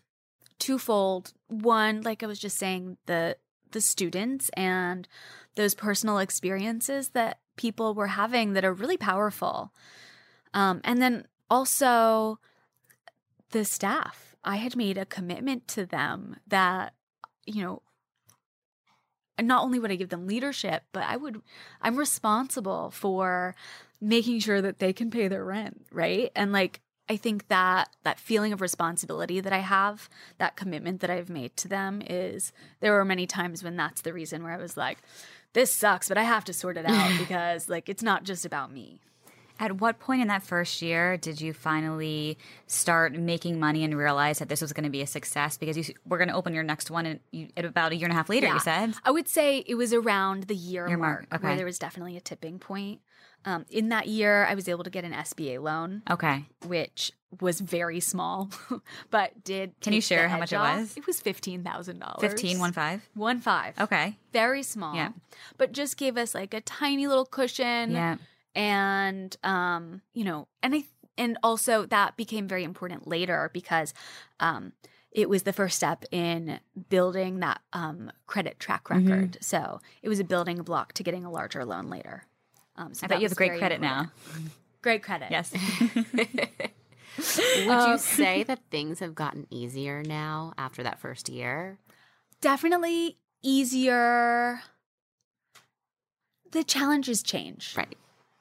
twofold. 0.59 1.33
One, 1.47 2.01
like 2.01 2.23
I 2.23 2.27
was 2.27 2.39
just 2.39 2.57
saying, 2.57 2.97
the 3.05 3.35
the 3.71 3.81
students 3.81 4.49
and 4.55 5.07
those 5.55 5.75
personal 5.75 6.17
experiences 6.19 7.09
that 7.09 7.39
people 7.55 7.93
were 7.93 8.07
having 8.07 8.53
that 8.53 8.65
are 8.65 8.73
really 8.73 8.97
powerful. 8.97 9.73
Um, 10.53 10.81
and 10.83 11.01
then 11.01 11.27
also 11.49 12.39
the 13.51 13.65
staff. 13.65 14.35
I 14.43 14.55
had 14.55 14.75
made 14.75 14.97
a 14.97 15.05
commitment 15.05 15.67
to 15.69 15.85
them 15.85 16.37
that, 16.47 16.93
you 17.45 17.61
know, 17.63 17.81
not 19.39 19.63
only 19.63 19.79
would 19.79 19.91
I 19.91 19.95
give 19.95 20.09
them 20.09 20.27
leadership, 20.27 20.83
but 20.91 21.03
I 21.03 21.15
would, 21.15 21.41
I'm 21.81 21.95
responsible 21.95 22.91
for 22.91 23.55
making 23.99 24.39
sure 24.39 24.61
that 24.61 24.79
they 24.79 24.93
can 24.93 25.11
pay 25.11 25.27
their 25.27 25.45
rent, 25.45 25.85
right? 25.91 26.31
And 26.35 26.51
like, 26.51 26.81
I 27.09 27.17
think 27.17 27.49
that 27.49 27.89
that 28.03 28.19
feeling 28.19 28.53
of 28.53 28.61
responsibility 28.61 29.41
that 29.41 29.51
I 29.51 29.59
have, 29.59 30.09
that 30.37 30.55
commitment 30.55 31.01
that 31.01 31.09
I've 31.09 31.29
made 31.29 31.57
to 31.57 31.67
them 31.67 32.01
is 32.05 32.53
there 32.79 32.93
were 32.93 33.03
many 33.03 33.27
times 33.27 33.63
when 33.63 33.75
that's 33.75 34.01
the 34.01 34.13
reason 34.13 34.43
where 34.43 34.53
I 34.53 34.57
was 34.57 34.77
like, 34.77 34.99
this 35.53 35.73
sucks, 35.73 36.07
but 36.07 36.17
I 36.17 36.23
have 36.23 36.45
to 36.45 36.53
sort 36.53 36.77
it 36.77 36.85
out 36.85 37.11
because 37.19 37.69
like 37.69 37.89
it's 37.89 38.03
not 38.03 38.23
just 38.23 38.45
about 38.45 38.71
me. 38.71 38.99
At 39.59 39.79
what 39.79 39.99
point 39.99 40.23
in 40.23 40.27
that 40.29 40.41
first 40.41 40.81
year 40.81 41.17
did 41.17 41.39
you 41.39 41.53
finally 41.53 42.39
start 42.65 43.13
making 43.13 43.59
money 43.59 43.83
and 43.83 43.95
realize 43.95 44.39
that 44.39 44.49
this 44.49 44.59
was 44.59 44.73
going 44.73 44.85
to 44.85 44.89
be 44.89 45.01
a 45.01 45.07
success? 45.07 45.55
Because 45.55 45.77
you 45.77 45.93
we're 46.03 46.17
going 46.17 46.29
to 46.29 46.33
open 46.33 46.55
your 46.55 46.63
next 46.63 46.89
one 46.89 47.05
in, 47.05 47.19
you, 47.31 47.49
about 47.57 47.91
a 47.91 47.95
year 47.95 48.05
and 48.05 48.13
a 48.13 48.15
half 48.15 48.27
later. 48.27 48.47
You 48.47 48.59
said 48.59 48.95
I 49.03 49.11
would 49.11 49.27
say 49.27 49.63
it 49.67 49.75
was 49.75 49.93
around 49.93 50.43
the 50.43 50.55
year, 50.55 50.87
Year 50.87 50.97
mark, 50.97 51.27
mark, 51.29 51.43
where 51.43 51.51
okay. 51.51 51.57
there 51.57 51.65
was 51.65 51.77
definitely 51.77 52.17
a 52.17 52.21
tipping 52.21 52.57
point. 52.57 53.01
Um, 53.45 53.65
in 53.69 53.89
that 53.89 54.07
year, 54.07 54.45
I 54.45 54.53
was 54.55 54.67
able 54.69 54.83
to 54.83 54.89
get 54.89 55.03
an 55.03 55.13
SBA 55.13 55.61
loan, 55.61 56.03
okay. 56.09 56.45
which 56.67 57.11
was 57.39 57.59
very 57.59 57.99
small, 57.99 58.49
but 59.09 59.43
did. 59.43 59.73
Can 59.81 59.93
you 59.93 60.01
share 60.01 60.27
how 60.27 60.37
much 60.37 60.51
edge 60.53 60.57
it 60.57 60.79
was? 60.79 60.97
It 60.97 61.07
was 61.07 61.19
fifteen 61.19 61.63
thousand 61.63 61.99
dollars. 61.99 62.19
Fifteen 62.21 62.59
one 62.59 62.71
five. 62.73 63.01
One 63.15 63.39
five. 63.39 63.79
Okay. 63.79 64.17
Very 64.33 64.63
small. 64.63 64.95
Yeah. 64.95 65.09
But 65.57 65.71
just 65.71 65.97
gave 65.97 66.17
us 66.17 66.35
like 66.35 66.53
a 66.53 66.61
tiny 66.61 67.07
little 67.07 67.25
cushion. 67.25 67.91
Yeah. 67.91 68.17
and 68.53 69.37
um 69.43 70.01
you 70.13 70.25
know 70.25 70.47
and 70.61 70.75
i 70.75 70.83
and 71.17 71.37
also 71.41 71.85
that 71.85 72.17
became 72.17 72.47
very 72.49 72.63
important 72.65 73.07
later 73.07 73.49
because 73.53 73.93
um 74.41 74.73
it 75.11 75.29
was 75.29 75.43
the 75.43 75.53
first 75.53 75.77
step 75.77 76.03
in 76.11 76.59
building 76.89 77.39
that 77.39 77.61
um 77.73 78.11
credit 78.27 78.59
track 78.59 78.83
Mm-hmm. 78.89 79.07
record 79.07 79.37
so 79.41 79.79
it 80.01 80.09
was 80.09 80.19
a 80.19 80.25
building 80.25 80.61
block 80.63 80.91
to 80.93 81.03
getting 81.03 81.23
a 81.23 81.31
larger 81.31 81.63
loan 81.63 81.89
later 81.89 82.25
um 82.81 82.93
so 82.93 83.05
I 83.05 83.07
that 83.07 83.15
bet 83.15 83.19
you 83.19 83.23
have 83.25 83.31
was 83.31 83.37
great 83.37 83.57
credit 83.59 83.81
important. 83.81 84.11
now. 84.11 84.51
great 84.81 85.03
credit 85.03 85.27
Yes. 85.31 85.53
Would 87.55 87.79
Um, 87.79 87.91
you 87.91 87.97
say 87.97 88.43
that 88.43 88.59
things 88.71 88.99
have 88.99 89.13
gotten 89.15 89.45
easier 89.49 90.01
now 90.03 90.53
after 90.57 90.83
that 90.83 90.99
first 90.99 91.29
year? 91.29 91.77
definitely 92.41 93.17
easier 93.43 94.61
the 96.51 96.63
challenges 96.63 97.21
change 97.23 97.75
Right. 97.77 97.95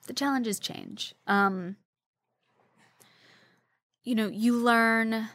the 0.07 0.13
challenges 0.15 0.59
change. 0.59 1.15
Um, 1.27 1.77
you 4.03 4.15
know, 4.15 4.29
you 4.29 4.57
learn. 4.57 5.29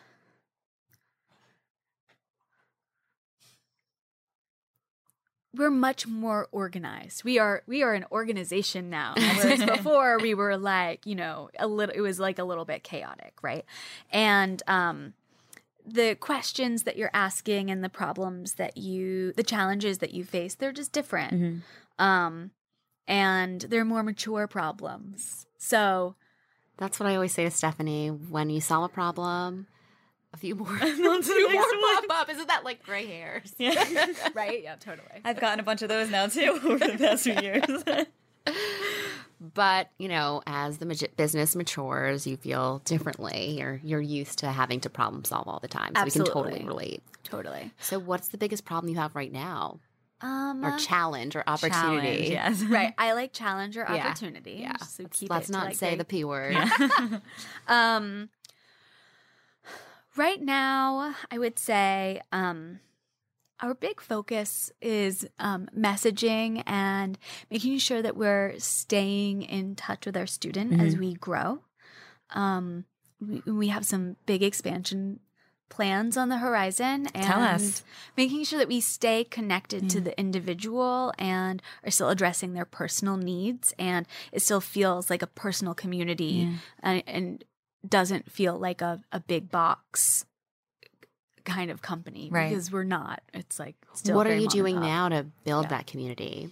We're 5.56 5.70
much 5.72 6.08
more 6.08 6.48
organized. 6.52 7.24
We 7.24 7.40
are 7.40 7.64
we 7.68 7.84
are 7.84 7.94
an 7.94 8.06
organization 8.12 8.90
now. 8.90 9.14
Whereas 9.18 9.64
before 9.64 10.18
we 10.20 10.34
were 10.34 10.58
like, 10.58 11.06
you 11.06 11.16
know, 11.16 11.50
a 11.58 11.68
little 11.68 11.96
it 11.96 12.02
was 12.02 12.20
like 12.20 12.40
a 12.40 12.44
little 12.44 12.66
bit 12.66 12.84
chaotic, 12.84 13.34
right? 13.42 13.66
And 14.12 14.62
um 14.68 15.14
the 15.88 16.16
questions 16.16 16.84
that 16.84 16.98
you're 16.98 17.12
asking 17.14 17.70
and 17.70 17.84
the 17.84 17.90
problems 17.90 18.54
that 18.56 18.76
you 18.78 19.34
the 19.34 19.44
challenges 19.44 20.00
that 20.00 20.14
you 20.14 20.24
face, 20.24 20.56
they're 20.56 20.72
just 20.72 20.92
different. 20.92 21.64
Um 22.00 22.52
and 23.08 23.62
they're 23.62 23.86
more 23.86 24.04
mature 24.04 24.48
problems. 24.48 25.46
So 25.58 26.16
That's 26.78 27.00
what 27.00 27.08
I 27.08 27.16
always 27.16 27.32
say 27.34 27.46
to 27.46 27.52
Stephanie. 27.52 28.10
When 28.10 28.50
you 28.50 28.60
solve 28.60 28.86
a 28.86 28.94
problem, 28.94 29.68
a 30.36 30.38
few 30.38 30.54
more, 30.56 30.76
a 30.76 30.80
few 30.80 31.18
next 31.18 31.28
more 31.30 31.82
one. 31.82 32.08
pop 32.08 32.22
up. 32.22 32.30
Isn't 32.30 32.48
that 32.50 32.64
like 32.64 32.84
gray 32.84 33.06
hairs? 33.08 33.54
Yeah. 33.58 34.06
right, 34.36 34.62
yeah, 34.62 34.76
totally. 34.76 35.08
I've 35.24 35.40
gotten 35.40 35.60
a 35.60 35.64
bunch 35.64 35.82
of 35.82 35.90
those 35.90 36.10
now 36.12 36.28
too 36.28 36.60
over 36.66 36.78
the 36.78 36.98
past 36.98 37.24
few 37.24 37.34
years. 37.36 37.66
But 39.54 39.90
you 39.98 40.08
know, 40.08 40.42
as 40.48 40.78
the 40.78 40.86
magi- 40.86 41.08
business 41.18 41.56
matures, 41.56 42.26
you 42.28 42.38
feel 42.38 42.80
differently. 42.86 43.58
You're 43.60 43.80
you're 43.84 44.02
used 44.02 44.40
to 44.40 44.48
having 44.52 44.80
to 44.82 44.90
problem 44.90 45.24
solve 45.24 45.48
all 45.48 45.60
the 45.60 45.68
time, 45.68 45.94
so 45.96 46.04
we 46.04 46.12
can 46.12 46.26
totally 46.26 46.64
relate. 46.64 47.04
Totally. 47.24 47.72
So, 47.80 48.00
what's 48.00 48.30
the 48.30 48.38
biggest 48.38 48.66
problem 48.66 48.90
you 48.94 48.98
have 49.00 49.16
right 49.16 49.32
now, 49.32 49.80
Um 50.22 50.64
or 50.66 50.78
challenge, 50.78 51.36
or 51.36 51.44
opportunity? 51.48 52.30
Challenge, 52.34 52.62
yes. 52.62 52.64
right. 52.64 52.94
I 52.98 53.14
like 53.14 53.34
challenge 53.34 53.78
or 53.78 53.88
opportunity. 53.88 54.58
Yeah. 54.62 54.78
So 54.78 55.04
Let's, 55.04 55.20
keep 55.20 55.30
let's 55.30 55.50
it 55.50 55.54
not 55.54 55.66
like, 55.66 55.76
say 55.76 55.88
very- 55.88 55.98
the 55.98 56.06
p 56.06 56.24
word. 56.24 56.56
Um 57.68 58.30
right 60.16 60.42
now, 60.42 61.16
I 61.32 61.38
would 61.38 61.58
say 61.60 62.22
um 62.32 62.80
our 63.62 63.74
big 63.74 64.02
focus 64.02 64.70
is 64.82 65.26
um, 65.40 65.70
messaging 65.76 66.62
and 66.66 67.18
making 67.50 67.78
sure 67.78 68.02
that 68.02 68.18
we're 68.18 68.54
staying 68.60 69.44
in 69.44 69.76
touch 69.76 70.06
with 70.06 70.18
our 70.18 70.28
student 70.28 70.74
Mm-hmm. 70.74 70.82
as 70.86 70.98
we 70.98 71.14
grow. 71.14 71.60
Um, 72.32 72.84
we, 73.22 73.40
we 73.50 73.68
have 73.70 73.86
some 73.86 74.18
big 74.26 74.44
expansion 74.44 75.22
plans 75.70 76.18
on 76.18 76.28
the 76.30 76.38
horizon 76.40 77.08
and 77.16 77.24
Tell 77.26 77.42
us. 77.42 77.82
making 78.18 78.44
sure 78.44 78.60
that 78.60 78.68
we 78.68 78.82
stay 78.82 79.24
connected 79.24 79.90
to 79.90 80.02
the 80.02 80.20
individual 80.20 81.14
and 81.18 81.62
are 81.84 81.90
still 81.92 82.10
addressing 82.10 82.54
their 82.54 82.66
personal 82.66 83.16
needs 83.18 83.74
and 83.80 84.06
it 84.34 84.42
still 84.42 84.62
feels 84.62 85.10
like 85.10 85.22
a 85.24 85.28
personal 85.28 85.74
community 85.74 86.50
and, 86.84 87.04
and 87.08 87.44
doesn't 87.90 88.32
feel 88.32 88.58
like 88.58 88.82
a, 88.82 89.02
a 89.12 89.20
big 89.20 89.50
box 89.50 90.26
kind 91.44 91.70
of 91.70 91.82
company 91.82 92.30
Right. 92.32 92.50
because 92.50 92.72
we're 92.72 92.84
not. 92.84 93.22
It's 93.34 93.60
like 93.60 93.76
still 93.94 94.16
what 94.16 94.28
are 94.28 94.36
you 94.36 94.48
doing 94.48 94.80
now 94.80 95.10
to 95.10 95.26
build 95.44 95.66
Yeah. 95.66 95.70
that 95.70 95.88
community? 95.88 96.50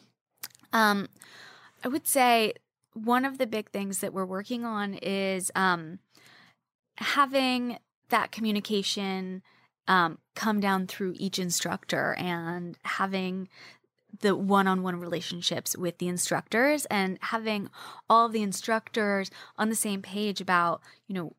Um, 0.71 1.07
I 1.83 1.87
would 1.87 2.07
say 2.07 2.53
one 2.93 3.25
of 3.25 3.37
the 3.39 3.47
big 3.47 3.71
things 3.71 3.99
that 3.99 4.13
we're 4.13 4.25
working 4.25 4.65
on 4.65 4.93
is 4.95 5.51
um, 5.55 5.99
having 6.97 7.77
that 8.09 8.31
communication 8.31 9.41
um, 9.87 10.19
come 10.35 10.59
down 10.59 10.87
through 10.87 11.13
each 11.17 11.39
instructor 11.39 12.13
and 12.17 12.77
having 12.83 13.49
the 14.23 14.35
one-on-one 14.35 14.99
relationships 14.99 15.77
with 15.77 15.97
the 15.97 16.07
instructors 16.07 16.85
and 16.85 17.19
having 17.21 17.69
all 18.09 18.25
of 18.25 18.31
the 18.31 18.41
instructors 18.41 19.29
on 19.57 19.69
the 19.69 19.75
same 19.75 20.01
page 20.01 20.39
about 20.39 20.81
you 21.07 21.13
know 21.13 21.35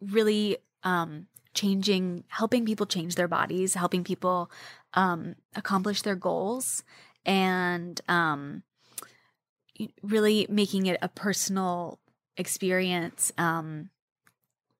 really 0.00 0.58
um, 0.82 1.28
changing 1.54 2.24
helping 2.28 2.66
people 2.66 2.86
change 2.86 3.14
their 3.14 3.28
bodies 3.28 3.74
helping 3.74 4.02
people 4.02 4.50
um, 4.94 5.36
accomplish 5.54 6.02
their 6.02 6.16
goals 6.16 6.82
and 7.24 8.00
um, 8.08 8.64
really 10.02 10.46
making 10.50 10.86
it 10.86 10.98
a 11.00 11.08
personal 11.08 12.00
experience 12.36 13.32
um, 13.38 13.90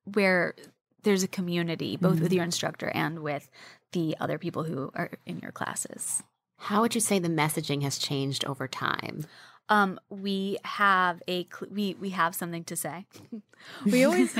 where 0.03 0.55
there's 1.03 1.23
a 1.23 1.27
community 1.27 1.95
both 1.95 2.19
with 2.19 2.33
your 2.33 2.43
instructor 2.43 2.91
and 2.93 3.19
with 3.19 3.49
the 3.93 4.13
other 4.19 4.37
people 4.37 4.63
who 4.63 4.91
are 4.93 5.11
in 5.25 5.39
your 5.39 5.53
classes 5.53 6.21
How 6.57 6.81
would 6.81 6.95
you 6.95 7.01
say 7.01 7.19
the 7.19 7.27
messaging 7.29 7.83
has 7.83 7.97
changed 7.97 8.45
over 8.45 8.67
time? 8.67 9.25
um, 9.67 9.99
we 10.09 10.59
have 10.63 11.23
a 11.27 11.47
cl- 11.51 11.71
we 11.73 11.95
we 11.99 12.11
have 12.11 12.35
something 12.35 12.63
to 12.65 12.75
say. 12.75 13.07
we 13.85 14.03
always 14.03 14.37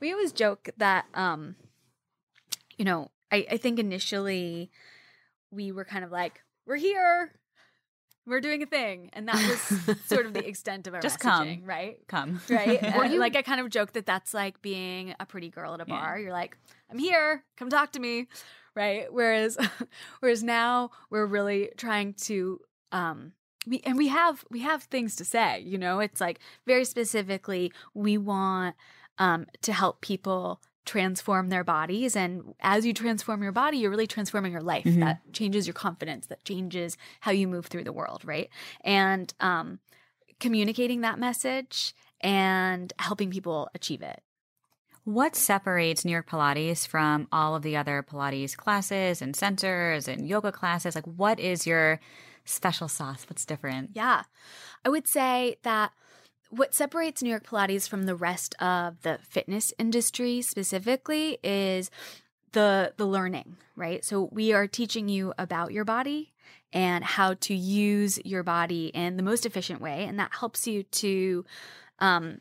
we 0.00 0.12
always 0.12 0.30
joke 0.32 0.68
that 0.76 1.06
um, 1.14 1.56
you 2.78 2.84
know 2.84 3.10
I, 3.32 3.46
I 3.50 3.56
think 3.56 3.78
initially 3.80 4.70
we 5.50 5.72
were 5.72 5.84
kind 5.84 6.04
of 6.04 6.12
like 6.12 6.40
we're 6.66 6.76
here, 6.76 7.32
we're 8.26 8.40
doing 8.40 8.62
a 8.62 8.66
thing, 8.66 9.10
and 9.12 9.26
that 9.28 9.34
was 9.34 9.96
sort 10.06 10.24
of 10.24 10.34
the 10.34 10.46
extent 10.48 10.86
of 10.86 10.94
our 10.94 11.00
Just 11.00 11.18
messaging, 11.18 11.58
come. 11.58 11.64
right? 11.64 11.96
Come. 12.06 12.40
Right. 12.48 12.80
Were 12.96 13.04
And, 13.04 13.12
you- 13.12 13.18
like 13.20 13.34
I 13.34 13.42
kind 13.42 13.60
of 13.60 13.68
joke 13.70 13.92
that 13.94 14.06
that's 14.06 14.32
like 14.32 14.62
being 14.62 15.14
a 15.18 15.26
pretty 15.26 15.50
girl 15.50 15.74
at 15.74 15.80
a 15.80 15.84
Yeah. 15.86 15.94
bar. 16.00 16.18
You're 16.20 16.32
like, 16.32 16.56
I'm 16.90 16.98
here, 16.98 17.42
come 17.56 17.70
talk 17.70 17.90
to 17.92 18.00
me, 18.00 18.28
right? 18.74 19.12
Whereas, 19.12 19.56
whereas 20.20 20.42
now 20.42 20.90
we're 21.10 21.26
really 21.26 21.70
trying 21.76 22.14
to, 22.14 22.60
um, 22.92 23.32
we 23.66 23.80
and 23.84 23.96
we 23.96 24.08
have 24.08 24.44
we 24.50 24.60
have 24.60 24.82
things 24.84 25.16
to 25.16 25.24
say. 25.24 25.60
You 25.60 25.78
know, 25.78 26.00
it's 26.00 26.20
like 26.20 26.38
very 26.66 26.84
specifically 26.84 27.72
we 27.94 28.18
want 28.18 28.76
um, 29.18 29.46
to 29.62 29.72
help 29.72 30.00
people 30.02 30.60
transform 30.84 31.48
their 31.48 31.64
bodies 31.64 32.14
and 32.14 32.54
as 32.60 32.84
you 32.84 32.92
transform 32.92 33.42
your 33.42 33.52
body 33.52 33.78
you're 33.78 33.88
really 33.90 34.06
transforming 34.06 34.52
your 34.52 34.60
life 34.60 34.84
Mhm. 34.84 35.00
that 35.00 35.32
changes 35.32 35.66
your 35.66 35.72
confidence 35.72 36.26
that 36.26 36.44
changes 36.44 36.98
how 37.20 37.32
you 37.32 37.48
move 37.48 37.64
through 37.68 37.84
the 37.84 37.92
world 37.92 38.22
right 38.22 38.50
and 38.82 39.32
um 39.40 39.78
communicating 40.40 41.00
that 41.00 41.18
message 41.18 41.94
and 42.20 42.92
helping 42.98 43.30
people 43.30 43.68
achieve 43.74 44.02
it. 44.02 44.22
What 45.04 45.36
separates 45.36 46.04
New 46.04 46.12
York 46.12 46.28
Pilates 46.28 46.86
from 46.86 47.28
all 47.30 47.54
of 47.54 47.62
the 47.62 47.76
other 47.76 48.02
Pilates 48.02 48.56
classes 48.56 49.20
and 49.20 49.36
centers 49.36 50.08
and 50.08 50.26
yoga 50.26 50.50
classes? 50.50 50.94
Like, 50.94 51.04
what 51.04 51.38
is 51.38 51.66
your 51.66 52.00
special 52.46 52.88
sauce? 52.88 53.26
What's 53.28 53.44
different? 53.44 53.90
Yeah. 53.92 54.22
I 54.82 54.88
would 54.88 55.06
say 55.06 55.56
that 55.62 55.92
what 56.48 56.74
separates 56.74 57.22
New 57.22 57.28
York 57.28 57.46
Pilates 57.46 57.86
from 57.86 58.04
the 58.04 58.14
rest 58.14 58.54
of 58.62 59.02
the 59.02 59.18
fitness 59.28 59.74
industry 59.78 60.40
specifically 60.40 61.38
is 61.42 61.90
the 62.52 62.94
the 62.96 63.06
learning, 63.06 63.56
right? 63.76 64.04
So 64.04 64.30
we 64.32 64.52
are 64.54 64.66
teaching 64.66 65.08
you 65.08 65.34
about 65.36 65.72
your 65.72 65.84
body 65.84 66.32
and 66.72 67.04
how 67.04 67.34
to 67.34 67.54
use 67.54 68.18
your 68.24 68.42
body 68.42 68.86
in 68.86 69.16
the 69.16 69.22
most 69.22 69.44
efficient 69.44 69.80
way 69.80 70.04
and 70.04 70.18
that 70.18 70.30
helps 70.38 70.66
you 70.66 70.82
to 70.84 71.44
um 71.98 72.40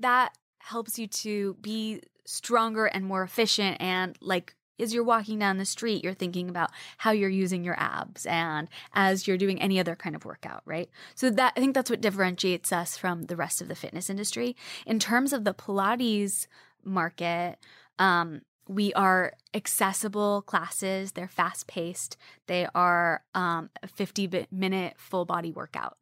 that 0.00 0.32
helps 0.68 0.98
you 0.98 1.06
to 1.06 1.56
be 1.60 2.02
stronger 2.24 2.84
and 2.86 3.06
more 3.06 3.22
efficient 3.22 3.76
and 3.80 4.16
like 4.20 4.54
as 4.78 4.92
you're 4.92 5.02
walking 5.02 5.38
down 5.38 5.56
the 5.56 5.64
street 5.64 6.04
you're 6.04 6.12
thinking 6.12 6.50
about 6.50 6.70
how 6.98 7.10
you're 7.10 7.30
using 7.30 7.64
your 7.64 7.74
abs 7.78 8.26
and 8.26 8.68
as 8.92 9.26
you're 9.26 9.38
doing 9.38 9.60
any 9.62 9.80
other 9.80 9.96
kind 9.96 10.14
of 10.14 10.26
workout 10.26 10.62
right? 10.66 10.90
So 11.14 11.30
that 11.30 11.54
i 11.56 11.60
think 11.60 11.74
that's 11.74 11.88
what 11.88 12.02
differentiates 12.02 12.70
us 12.70 12.98
from 12.98 13.24
the 13.24 13.36
rest 13.36 13.62
of 13.62 13.68
the 13.68 13.74
fitness 13.74 14.10
industry. 14.10 14.56
In 14.86 14.98
terms 14.98 15.32
of 15.32 15.44
the 15.44 15.54
pilates 15.54 16.46
market 16.84 17.56
um, 17.98 18.42
we 18.68 18.92
are 18.92 19.32
accessible 19.54 20.42
classes. 20.42 21.12
They're 21.12 21.28
fast 21.28 21.66
paced 21.66 22.18
they 22.46 22.68
are 22.74 23.22
um, 23.34 23.70
a 23.82 23.88
50 23.88 24.46
minute 24.50 24.94
full 24.98 25.24
body 25.24 25.50
workout. 25.50 25.96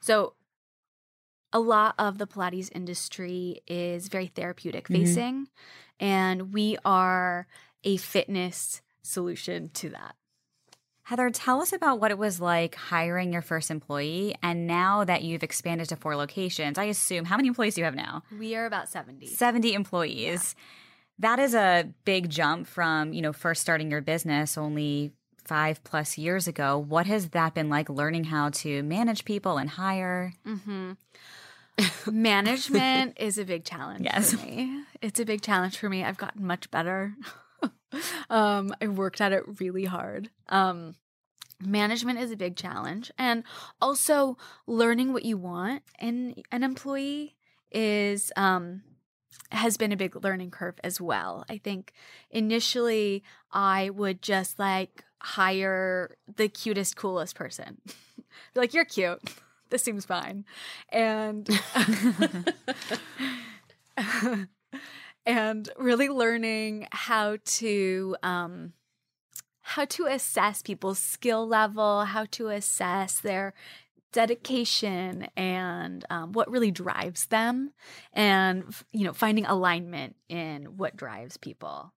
So 0.00 0.34
a 1.52 1.60
lot 1.60 1.94
of 1.98 2.18
the 2.18 2.26
Pilates 2.26 2.70
industry 2.74 3.62
is 3.66 4.08
very 4.08 4.26
therapeutic 4.26 4.88
Mhm. 4.88 4.92
facing, 4.92 5.48
and 6.00 6.52
we 6.52 6.78
are 6.84 7.46
a 7.84 7.96
fitness 7.96 8.80
solution 9.02 9.68
to 9.70 9.88
that. 9.90 10.16
Heather, 11.06 11.30
tell 11.30 11.60
us 11.60 11.72
about 11.72 12.00
what 12.00 12.12
it 12.12 12.18
was 12.18 12.40
like 12.40 12.76
hiring 12.76 13.32
your 13.32 13.42
first 13.42 13.70
employee. 13.70 14.36
And 14.40 14.66
now 14.68 15.02
that 15.04 15.22
you've 15.22 15.42
expanded 15.42 15.88
to 15.88 15.96
four 15.96 16.14
locations, 16.14 16.78
I 16.78 16.84
assume, 16.84 17.24
how 17.24 17.36
many 17.36 17.48
employees 17.48 17.74
do 17.74 17.80
you 17.80 17.84
have 17.86 17.96
now? 17.96 18.22
We 18.38 18.54
are 18.54 18.66
about 18.66 18.88
70. 18.88 19.26
70 19.26 19.74
employees. 19.74 20.54
That 21.18 21.38
is 21.38 21.54
a 21.54 21.88
big 22.04 22.30
jump 22.30 22.66
from, 22.68 23.12
you 23.12 23.20
know, 23.20 23.32
first 23.32 23.60
starting 23.60 23.90
your 23.90 24.00
business 24.00 24.56
only 24.56 25.12
five 25.44 25.82
plus 25.82 26.16
years 26.16 26.46
ago. 26.46 26.78
What 26.78 27.06
has 27.06 27.30
that 27.30 27.52
been 27.52 27.68
like 27.68 27.88
learning 27.90 28.24
how 28.24 28.50
to 28.50 28.82
manage 28.84 29.24
people 29.24 29.58
and 29.58 29.70
hire? 29.70 30.34
hmm 30.44 30.92
Management 32.10 33.16
is 33.20 33.38
a 33.38 33.44
big 33.44 33.64
challenge 33.64 34.04
Yes. 34.04 34.32
for 34.34 34.44
me. 34.46 34.82
It's 35.00 35.18
a 35.20 35.24
big 35.24 35.42
challenge 35.42 35.78
for 35.78 35.88
me. 35.88 36.04
I've 36.04 36.16
gotten 36.18 36.46
much 36.46 36.70
better. 36.70 37.14
um, 38.30 38.74
I 38.80 38.86
worked 38.88 39.20
at 39.20 39.32
it 39.32 39.42
really 39.60 39.84
hard. 39.84 40.30
Um, 40.48 40.94
management 41.60 42.18
is 42.18 42.30
a 42.30 42.36
big 42.36 42.56
challenge, 42.56 43.10
and 43.18 43.44
also 43.80 44.36
learning 44.66 45.12
what 45.12 45.24
you 45.24 45.36
want 45.36 45.82
in 46.00 46.34
an 46.50 46.62
employee 46.62 47.36
is 47.70 48.30
um, 48.36 48.82
has 49.50 49.76
been 49.76 49.92
a 49.92 49.96
big 49.96 50.22
learning 50.22 50.50
curve 50.50 50.74
as 50.84 51.00
well. 51.00 51.44
I 51.48 51.58
think 51.58 51.92
initially 52.30 53.22
I 53.50 53.90
would 53.90 54.22
just 54.22 54.58
like 54.58 55.04
hire 55.20 56.16
the 56.36 56.48
cutest, 56.48 56.96
coolest 56.96 57.34
person. 57.34 57.80
Like, 58.54 58.72
you're 58.72 58.86
cute. 58.86 59.20
This 59.72 59.82
seems 59.82 60.04
fine. 60.04 60.44
And 60.90 61.48
and 65.26 65.68
really 65.78 66.10
learning 66.10 66.88
how 66.92 67.38
to 67.44 68.16
um 68.22 68.74
how 69.62 69.86
to 69.86 70.04
assess 70.04 70.60
people's 70.60 70.98
skill 70.98 71.48
level, 71.48 72.04
how 72.04 72.26
to 72.32 72.48
assess 72.48 73.18
their 73.18 73.54
dedication 74.12 75.26
and 75.38 76.04
um, 76.10 76.32
what 76.32 76.50
really 76.50 76.70
drives 76.70 77.26
them 77.26 77.72
and 78.12 78.62
you 78.92 79.04
know 79.04 79.14
finding 79.14 79.46
alignment 79.46 80.16
in 80.28 80.76
what 80.76 80.94
drives 80.94 81.38
people 81.38 81.94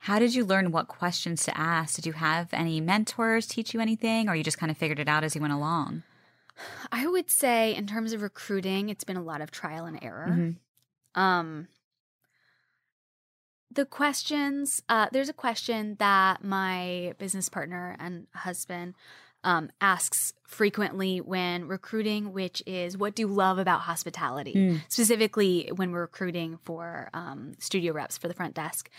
How 0.00 0.18
did 0.18 0.34
you 0.34 0.44
learn 0.44 0.72
what 0.72 0.88
questions 0.88 1.44
to 1.44 1.58
ask? 1.58 1.96
Did 1.96 2.04
you 2.04 2.12
have 2.12 2.48
any 2.52 2.82
mentors 2.82 3.46
teach 3.46 3.72
you 3.72 3.80
anything, 3.80 4.28
or 4.28 4.34
you 4.36 4.44
just 4.44 4.58
kind 4.58 4.70
of 4.70 4.76
figured 4.76 5.00
it 5.00 5.08
out 5.08 5.24
as 5.24 5.34
you 5.34 5.40
went 5.40 5.54
along? 5.54 6.02
I 6.92 7.06
would 7.06 7.30
say 7.30 7.74
in 7.74 7.86
terms 7.86 8.12
of 8.12 8.22
recruiting 8.22 8.88
it's 8.88 9.04
been 9.04 9.16
a 9.16 9.22
lot 9.22 9.40
of 9.40 9.50
trial 9.50 9.84
and 9.84 9.98
error 10.02 10.28
Mhm. 10.30 10.56
um 11.20 11.68
the 13.70 13.84
questions 13.84 14.82
uh 14.88 15.08
there's 15.12 15.28
a 15.28 15.34
question 15.34 15.96
that 15.98 16.42
my 16.42 17.14
business 17.18 17.48
partner 17.48 17.96
and 17.98 18.26
husband 18.34 18.94
um, 19.44 19.70
asks 19.80 20.32
frequently 20.48 21.20
when 21.20 21.68
recruiting, 21.68 22.32
which 22.32 22.60
is 22.66 22.98
what 22.98 23.14
do 23.14 23.22
you 23.22 23.28
love 23.28 23.58
about 23.58 23.82
hospitality? 23.82 24.52
Mm. 24.54 24.80
Specifically, 24.88 25.70
when 25.74 25.92
we're 25.92 26.00
recruiting 26.00 26.58
for 26.64 27.08
um, 27.14 27.54
studio 27.60 27.92
reps 27.92 28.18
for 28.18 28.26
the 28.26 28.34
front 28.34 28.54
desk. 28.54 28.90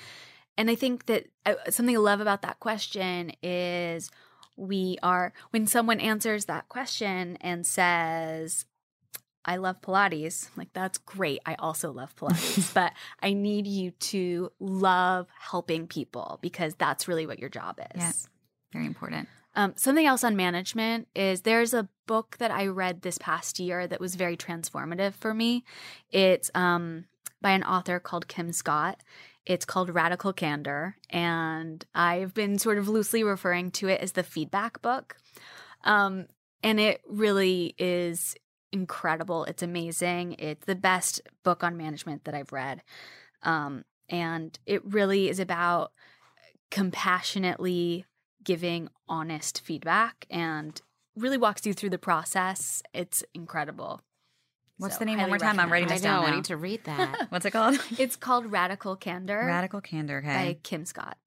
And 0.58 0.70
I 0.70 0.76
think 0.76 1.08
that 1.08 1.26
uh, 1.46 1.56
something 1.70 1.96
I 1.96 2.00
love 2.00 2.22
about 2.22 2.42
that 2.44 2.60
question 2.62 3.34
is 3.44 4.10
we 4.60 4.98
are, 5.02 5.34
when 5.52 5.66
someone 5.68 6.00
answers 6.00 6.46
that 6.46 6.70
question 6.70 7.38
and 7.42 7.66
says, 7.66 8.66
I 9.46 9.56
love 9.56 9.82
Pilates. 9.82 10.50
Like, 10.58 10.74
that's 10.74 10.98
great. 10.98 11.40
I 11.46 11.56
also 11.56 11.92
love 11.92 12.16
Pilates, 12.16 12.74
but 12.74 12.94
I 13.22 13.34
need 13.34 13.68
you 13.68 13.92
to 13.92 14.52
love 14.60 15.28
helping 15.40 15.88
people 15.88 16.40
because 16.42 16.76
that's 16.76 17.08
really 17.08 17.26
what 17.26 17.40
your 17.40 17.50
job 17.50 17.80
is. 17.96 18.02
Yeah. 18.02 18.12
Very 18.74 18.86
important. 18.86 19.28
Um, 19.56 19.74
something 19.76 20.06
else 20.06 20.24
on 20.24 20.36
management 20.36 21.08
is 21.16 21.42
there's 21.42 21.74
a 21.74 21.90
book 22.06 22.38
that 22.38 22.52
I 22.52 22.68
read 22.68 23.02
this 23.02 23.18
past 23.18 23.60
year 23.60 23.88
that 23.88 24.00
was 24.00 24.16
very 24.16 24.38
transformative 24.38 25.14
for 25.14 25.34
me. 25.34 25.64
It's 26.12 26.52
um, 26.54 27.06
by 27.42 27.52
an 27.52 27.64
author 27.64 28.00
called 28.00 28.28
Kim 28.28 28.52
Scott. 28.52 29.02
It's 29.50 29.66
called 29.66 29.90
Radical 29.90 30.32
Candor, 30.32 30.96
and 31.10 31.84
I've 31.96 32.36
been 32.36 32.60
sort 32.60 32.78
of 32.78 32.88
loosely 32.88 33.24
referring 33.24 33.72
to 33.72 33.88
it 33.88 34.00
as 34.00 34.12
the 34.12 34.22
feedback 34.22 34.80
book. 34.84 35.16
Um, 35.84 36.28
and 36.62 36.80
it 36.80 37.02
really 37.10 37.74
is 37.80 38.36
incredible. 38.72 39.46
It's 39.46 39.64
amazing. 39.64 40.34
It's 40.38 40.68
the 40.68 40.76
best 40.76 41.22
book 41.44 41.64
on 41.64 41.78
management 41.78 42.26
that 42.26 42.36
I've 42.36 42.52
read. 42.52 42.84
Um, 43.42 43.86
and 44.08 44.58
it 44.68 44.86
really 44.86 45.30
is 45.30 45.40
about 45.40 45.94
compassionately 46.70 48.06
giving 48.44 48.88
honest 49.08 49.62
feedback 49.62 50.28
and 50.30 50.80
really 51.16 51.40
walks 51.40 51.66
you 51.66 51.74
through 51.74 51.90
the 51.90 51.98
process. 51.98 52.84
It's 52.94 53.24
incredible. 53.34 54.02
What's 54.80 54.96
So, 54.96 55.00
the 55.00 55.06
name 55.06 55.20
one 55.20 55.30
more 55.30 55.38
time? 55.38 55.60
I'm 55.60 55.70
recommend. 55.70 55.72
writing 55.72 55.90
I 55.90 55.94
this 55.94 56.04
know. 56.04 56.10
down 56.10 56.24
I 56.26 56.30
now. 56.32 56.36
need 56.38 56.46
to 56.46 56.58
read 56.58 56.84
that. 56.86 57.28
What's 57.30 57.46
it 57.46 57.52
called? 57.52 57.80
It's 58.00 58.16
called 58.16 58.52
Radical 58.52 58.96
Candor 58.96 59.46
Radical 59.46 59.82
Candor. 59.82 60.18
Okay. 60.20 60.28
by 60.34 60.58
Kim 60.64 60.86
Scott. 60.86 61.18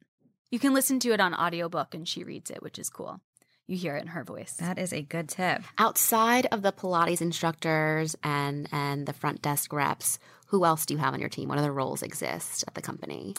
You 0.50 0.59
can 0.59 0.74
listen 0.74 0.98
to 1.00 1.12
it 1.12 1.20
on 1.20 1.34
audiobook 1.34 1.94
and 1.94 2.07
she 2.09 2.24
reads 2.24 2.50
it, 2.50 2.62
which 2.62 2.78
is 2.78 2.90
cool. 2.90 3.20
You 3.68 3.76
hear 3.76 3.96
it 3.96 4.03
in 4.03 4.09
her 4.09 4.24
voice. 4.24 4.55
That 4.55 4.78
is 4.78 4.92
a 4.92 5.03
good 5.03 5.28
tip. 5.28 5.62
Outside 5.78 6.46
of 6.50 6.62
the 6.62 6.72
Pilates 6.72 7.20
instructors 7.22 8.16
and 8.24 8.68
and 8.72 9.07
the 9.07 9.12
front 9.12 9.40
desk 9.40 9.72
reps, 9.72 10.18
who 10.48 10.64
else 10.64 10.84
do 10.84 10.94
you 10.94 10.98
have 11.00 11.14
on 11.14 11.20
your 11.20 11.28
team? 11.30 11.48
What 11.48 11.59
other 11.59 11.72
roles 11.72 12.03
exist 12.03 12.64
at 12.66 12.74
the 12.74 12.82
company? 12.82 13.34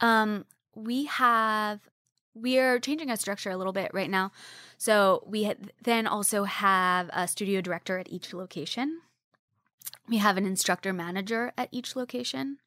Um, 0.00 0.46
we 0.74 1.04
have 1.04 1.80
we 2.34 2.58
are 2.58 2.78
changing 2.78 3.10
our 3.10 3.16
structure 3.16 3.50
a 3.50 3.56
little 3.56 3.72
bit 3.72 3.90
right 3.92 4.10
now. 4.10 4.30
So 4.78 5.24
we 5.26 5.42
had, 5.44 5.72
then 5.82 6.06
also 6.06 6.44
have 6.44 7.10
a 7.12 7.26
studio 7.26 7.60
director 7.60 7.98
at 7.98 8.08
each 8.10 8.32
location. 8.32 9.00
We 10.08 10.18
have 10.18 10.36
an 10.36 10.46
instructor 10.46 10.92
manager 10.92 11.52
at 11.56 11.68
each 11.70 11.94
location. 11.96 12.58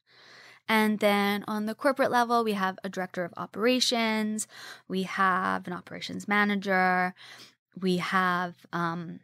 And 0.70 1.00
then 1.00 1.44
on 1.48 1.66
the 1.66 1.76
corporate 1.76 2.12
level, 2.12 2.44
we 2.44 2.54
have 2.54 2.78
a 2.84 2.90
director 2.90 3.24
of 3.26 3.34
operations, 3.36 4.48
we 4.88 5.04
have 5.04 5.68
an 5.68 5.74
operations 5.74 6.28
manager, 6.28 7.14
we 7.80 7.98
have, 7.98 8.56
um, 8.72 9.20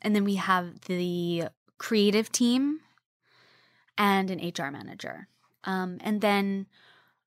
and 0.00 0.14
then 0.14 0.24
we 0.24 0.36
have 0.36 0.80
the 0.82 1.48
creative 1.78 2.30
team 2.30 2.80
and 3.98 4.30
an 4.30 4.38
HR 4.38 4.70
manager. 4.70 5.28
Um, 5.64 5.98
and 6.00 6.20
then 6.20 6.66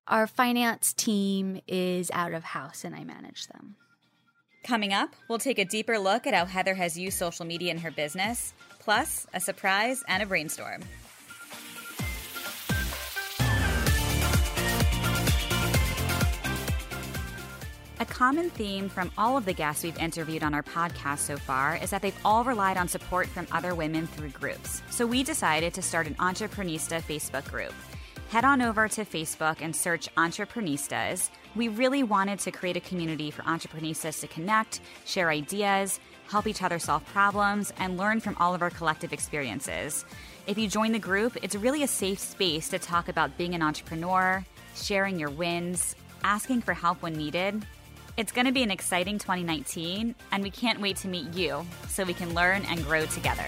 our 0.07 0.25
finance 0.25 0.93
team 0.93 1.61
is 1.67 2.09
out 2.11 2.33
of 2.33 2.43
house 2.43 2.83
and 2.83 2.95
I 2.95 3.03
manage 3.03 3.47
them. 3.47 3.75
Coming 4.63 4.93
up, 4.93 5.15
we'll 5.27 5.39
take 5.39 5.59
a 5.59 5.65
deeper 5.65 5.97
look 5.97 6.27
at 6.27 6.33
how 6.33 6.45
Heather 6.45 6.75
has 6.75 6.97
used 6.97 7.17
social 7.17 7.45
media 7.45 7.71
in 7.71 7.79
her 7.79 7.91
business, 7.91 8.53
plus 8.79 9.27
a 9.33 9.39
surprise 9.39 10.03
and 10.07 10.23
a 10.23 10.25
brainstorm. 10.25 10.81
A 18.01 18.05
common 18.05 18.49
theme 18.51 18.87
from 18.87 19.11
all 19.17 19.35
of 19.35 19.43
the 19.43 19.51
guests 19.51 19.83
we've 19.83 19.97
interviewed 19.97 20.41
on 20.41 20.53
our 20.53 20.63
podcast 20.63 21.19
so 21.19 21.35
far 21.35 21.75
is 21.75 21.89
that 21.89 22.01
they've 22.01 22.17
all 22.23 22.45
relied 22.45 22.77
on 22.77 22.87
support 22.87 23.27
from 23.27 23.45
other 23.51 23.75
women 23.75 24.07
through 24.07 24.29
groups. 24.29 24.81
So 24.89 25.05
we 25.05 25.21
decided 25.21 25.73
to 25.73 25.81
start 25.81 26.07
an 26.07 26.15
Entreprenista 26.15 27.01
Facebook 27.01 27.45
group. 27.51 27.73
Head 28.29 28.45
on 28.45 28.61
over 28.61 28.87
to 28.87 29.03
Facebook 29.03 29.57
and 29.59 29.75
search 29.75 30.07
Entreprenistas. 30.15 31.29
We 31.57 31.67
really 31.67 32.03
wanted 32.03 32.39
to 32.39 32.51
create 32.51 32.77
a 32.77 32.79
community 32.79 33.31
for 33.31 33.41
entrepreneurs 33.41 34.21
to 34.21 34.27
connect, 34.27 34.79
share 35.05 35.29
ideas, 35.29 35.99
help 36.29 36.47
each 36.47 36.61
other 36.61 36.79
solve 36.79 37.05
problems, 37.07 37.73
and 37.79 37.97
learn 37.97 38.19
from 38.19 38.35
all 38.39 38.53
of 38.53 38.61
our 38.61 38.69
collective 38.69 39.13
experiences. 39.13 40.05
If 40.47 40.57
you 40.57 40.67
join 40.67 40.91
the 40.91 40.99
group, 40.99 41.37
it's 41.43 41.55
really 41.55 41.83
a 41.83 41.87
safe 41.87 42.19
space 42.19 42.69
to 42.69 42.79
talk 42.79 43.09
about 43.09 43.37
being 43.37 43.55
an 43.55 43.61
entrepreneur, 43.61 44.45
sharing 44.75 45.19
your 45.19 45.29
wins, 45.29 45.95
asking 46.23 46.61
for 46.61 46.73
help 46.73 47.01
when 47.01 47.13
needed. 47.13 47.65
It's 48.17 48.31
going 48.31 48.47
to 48.47 48.51
be 48.51 48.63
an 48.63 48.71
exciting 48.71 49.17
2019, 49.17 50.15
and 50.31 50.43
we 50.43 50.49
can't 50.49 50.81
wait 50.81 50.97
to 50.97 51.07
meet 51.07 51.33
you 51.33 51.65
so 51.87 52.03
we 52.03 52.13
can 52.13 52.33
learn 52.33 52.63
and 52.65 52.83
grow 52.83 53.05
together. 53.05 53.45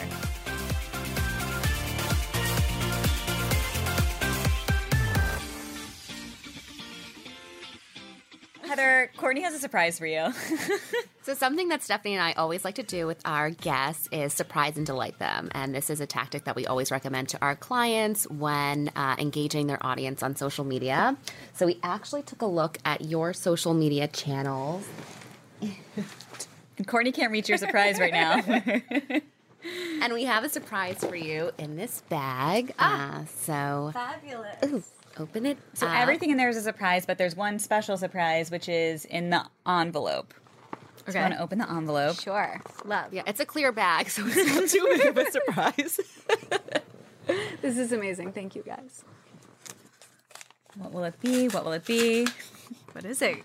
Heather, 8.72 9.12
Courtney 9.18 9.42
has 9.42 9.54
a 9.54 9.60
surprise 9.60 10.00
for 10.00 10.06
you. 10.06 10.32
So, 11.24 11.36
something 11.36 11.68
that 11.68 11.84
Stephanie 11.84 12.16
and 12.16 12.24
I 12.24 12.34
always 12.34 12.66
like 12.66 12.74
to 12.76 12.84
do 12.84 13.06
with 13.06 13.22
our 13.26 13.52
guests 13.52 14.10
is 14.12 14.34
surprise 14.34 14.76
and 14.76 14.88
delight 14.88 15.20
them. 15.20 15.52
And 15.54 15.72
this 15.76 15.92
is 15.92 16.02
a 16.02 16.08
tactic 16.08 16.46
that 16.46 16.56
we 16.56 16.66
always 16.66 16.90
recommend 16.90 17.30
to 17.30 17.38
our 17.44 17.56
clients 17.56 18.28
when 18.28 18.90
uh, 18.96 19.18
engaging 19.20 19.68
their 19.68 19.78
audience 19.86 20.24
on 20.24 20.36
social 20.36 20.66
media. 20.66 21.16
So, 21.54 21.68
we 21.68 21.78
actually 21.84 22.24
took 22.24 22.42
a 22.42 22.48
look 22.48 22.80
at 22.86 23.02
your 23.02 23.34
social 23.34 23.76
media 23.76 24.08
channels. 24.08 24.88
Courtney 26.88 27.12
can't 27.12 27.32
reach 27.32 27.50
your 27.50 27.60
surprise 27.60 28.00
right 28.00 28.14
now. 28.14 29.22
And 30.02 30.12
we 30.12 30.24
have 30.24 30.44
a 30.44 30.50
surprise 30.50 31.06
for 31.06 31.16
you 31.16 31.52
in 31.60 31.76
this 31.76 32.02
bag. 32.10 32.74
Uh, 32.80 33.26
so, 33.26 33.92
Fabulous. 33.94 34.56
ooh, 34.66 34.84
open 35.20 35.46
it. 35.46 35.58
so 35.74 35.88
up. 35.88 35.96
everything 35.98 36.30
in 36.32 36.38
there 36.38 36.50
is 36.50 36.58
a 36.58 36.62
surprise, 36.62 37.06
but 37.06 37.18
there's 37.18 37.36
one 37.36 37.60
special 37.60 37.98
surprise, 37.98 38.50
which 38.52 38.68
is 38.70 39.06
in 39.06 39.30
the 39.30 39.46
envelope. 39.68 40.34
Okay. 41.02 41.14
So 41.14 41.20
I 41.20 41.22
want 41.24 41.34
to 41.36 41.42
open 41.42 41.58
the 41.60 41.70
envelope. 41.70 42.20
Sure. 42.20 42.62
Love. 42.86 43.14
Yeah, 43.14 43.24
it's 43.26 43.40
a 43.40 43.46
clear 43.46 43.72
bag, 43.72 44.10
so 44.16 44.24
it's 44.26 44.36
not 44.36 44.70
too 44.70 44.88
big 44.98 45.08
of 45.08 45.18
a 45.18 45.32
surprise. 45.38 46.00
This 47.62 47.78
is 47.78 47.92
amazing. 47.94 48.34
Thank 48.34 48.56
you 48.56 48.64
guys. 48.64 49.04
What 50.76 50.92
will 50.92 51.04
it 51.04 51.20
be? 51.22 51.48
What 51.48 51.64
will 51.64 51.72
it 51.74 51.86
be? 51.86 52.26
What 52.94 53.06
is 53.06 53.22
it? 53.22 53.38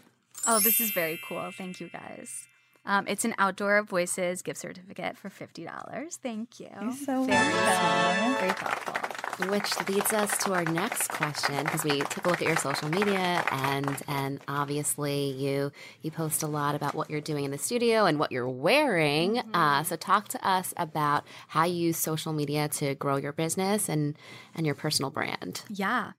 Oh, 0.47 0.59
this 0.59 0.81
is 0.81 0.91
very 0.93 1.21
cool. 1.29 1.51
Thank 1.57 1.79
you 1.81 1.89
guys. 1.89 2.49
Um, 2.85 3.07
it's 3.07 3.25
an 3.25 3.35
Outdoor 3.39 3.83
Voices 3.83 4.43
gift 4.43 4.59
certificate 4.61 5.17
for 5.19 5.29
fifty 5.29 5.65
dollars. 5.65 6.17
Thank 6.23 6.59
you. 6.59 6.71
You're 6.81 6.93
so 6.93 7.25
very 7.25 7.53
welcome. 7.53 8.35
very 8.41 8.53
thoughtful. 8.53 8.96
Which 9.39 9.89
leads 9.89 10.15
us 10.15 10.39
to 10.45 10.55
our 10.55 10.65
next 10.65 11.09
question 11.09 11.63
because 11.65 11.85
we 11.85 12.01
took 12.01 12.25
a 12.25 12.31
look 12.31 12.41
at 12.41 12.49
your 12.49 12.57
social 12.57 12.89
media 12.89 13.45
and 13.51 14.03
and 14.09 14.41
obviously 14.49 15.31
you 15.33 15.73
you 16.01 16.11
post 16.11 16.43
a 16.43 16.47
lot 16.47 16.75
about 16.75 16.95
what 16.95 17.11
you're 17.11 17.21
doing 17.21 17.45
in 17.45 17.51
the 17.51 17.59
studio 17.59 18.07
and 18.07 18.19
what 18.19 18.33
you're 18.33 18.49
wearing. 18.49 19.41
Uh, 19.53 19.83
so 19.83 19.95
talk 19.95 20.29
to 20.29 20.49
us 20.49 20.73
about 20.79 21.25
how 21.49 21.65
you 21.65 21.75
use 21.75 21.99
social 21.99 22.33
media 22.33 22.67
to 22.69 22.95
grow 22.95 23.17
your 23.17 23.33
business 23.33 23.91
and 23.91 24.17
and 24.55 24.65
your 24.65 24.75
personal 24.75 25.11
brand. 25.11 25.63
Yeah. 25.69 26.13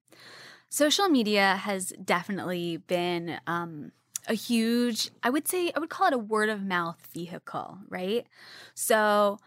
Social 0.70 1.08
media 1.10 1.56
has 1.56 1.94
definitely 2.04 2.78
been 2.78 3.40
um, 3.48 3.94
a 4.28 4.34
huge, 4.34 5.10
I 5.24 5.30
would 5.30 5.48
say, 5.48 5.72
I 5.76 5.80
would 5.80 5.90
call 5.90 6.08
it 6.08 6.14
a 6.14 6.18
word 6.18 6.50
of 6.50 6.62
mouth 6.62 7.08
vehicle, 7.14 7.80
right? 7.90 8.26
So, 8.74 9.40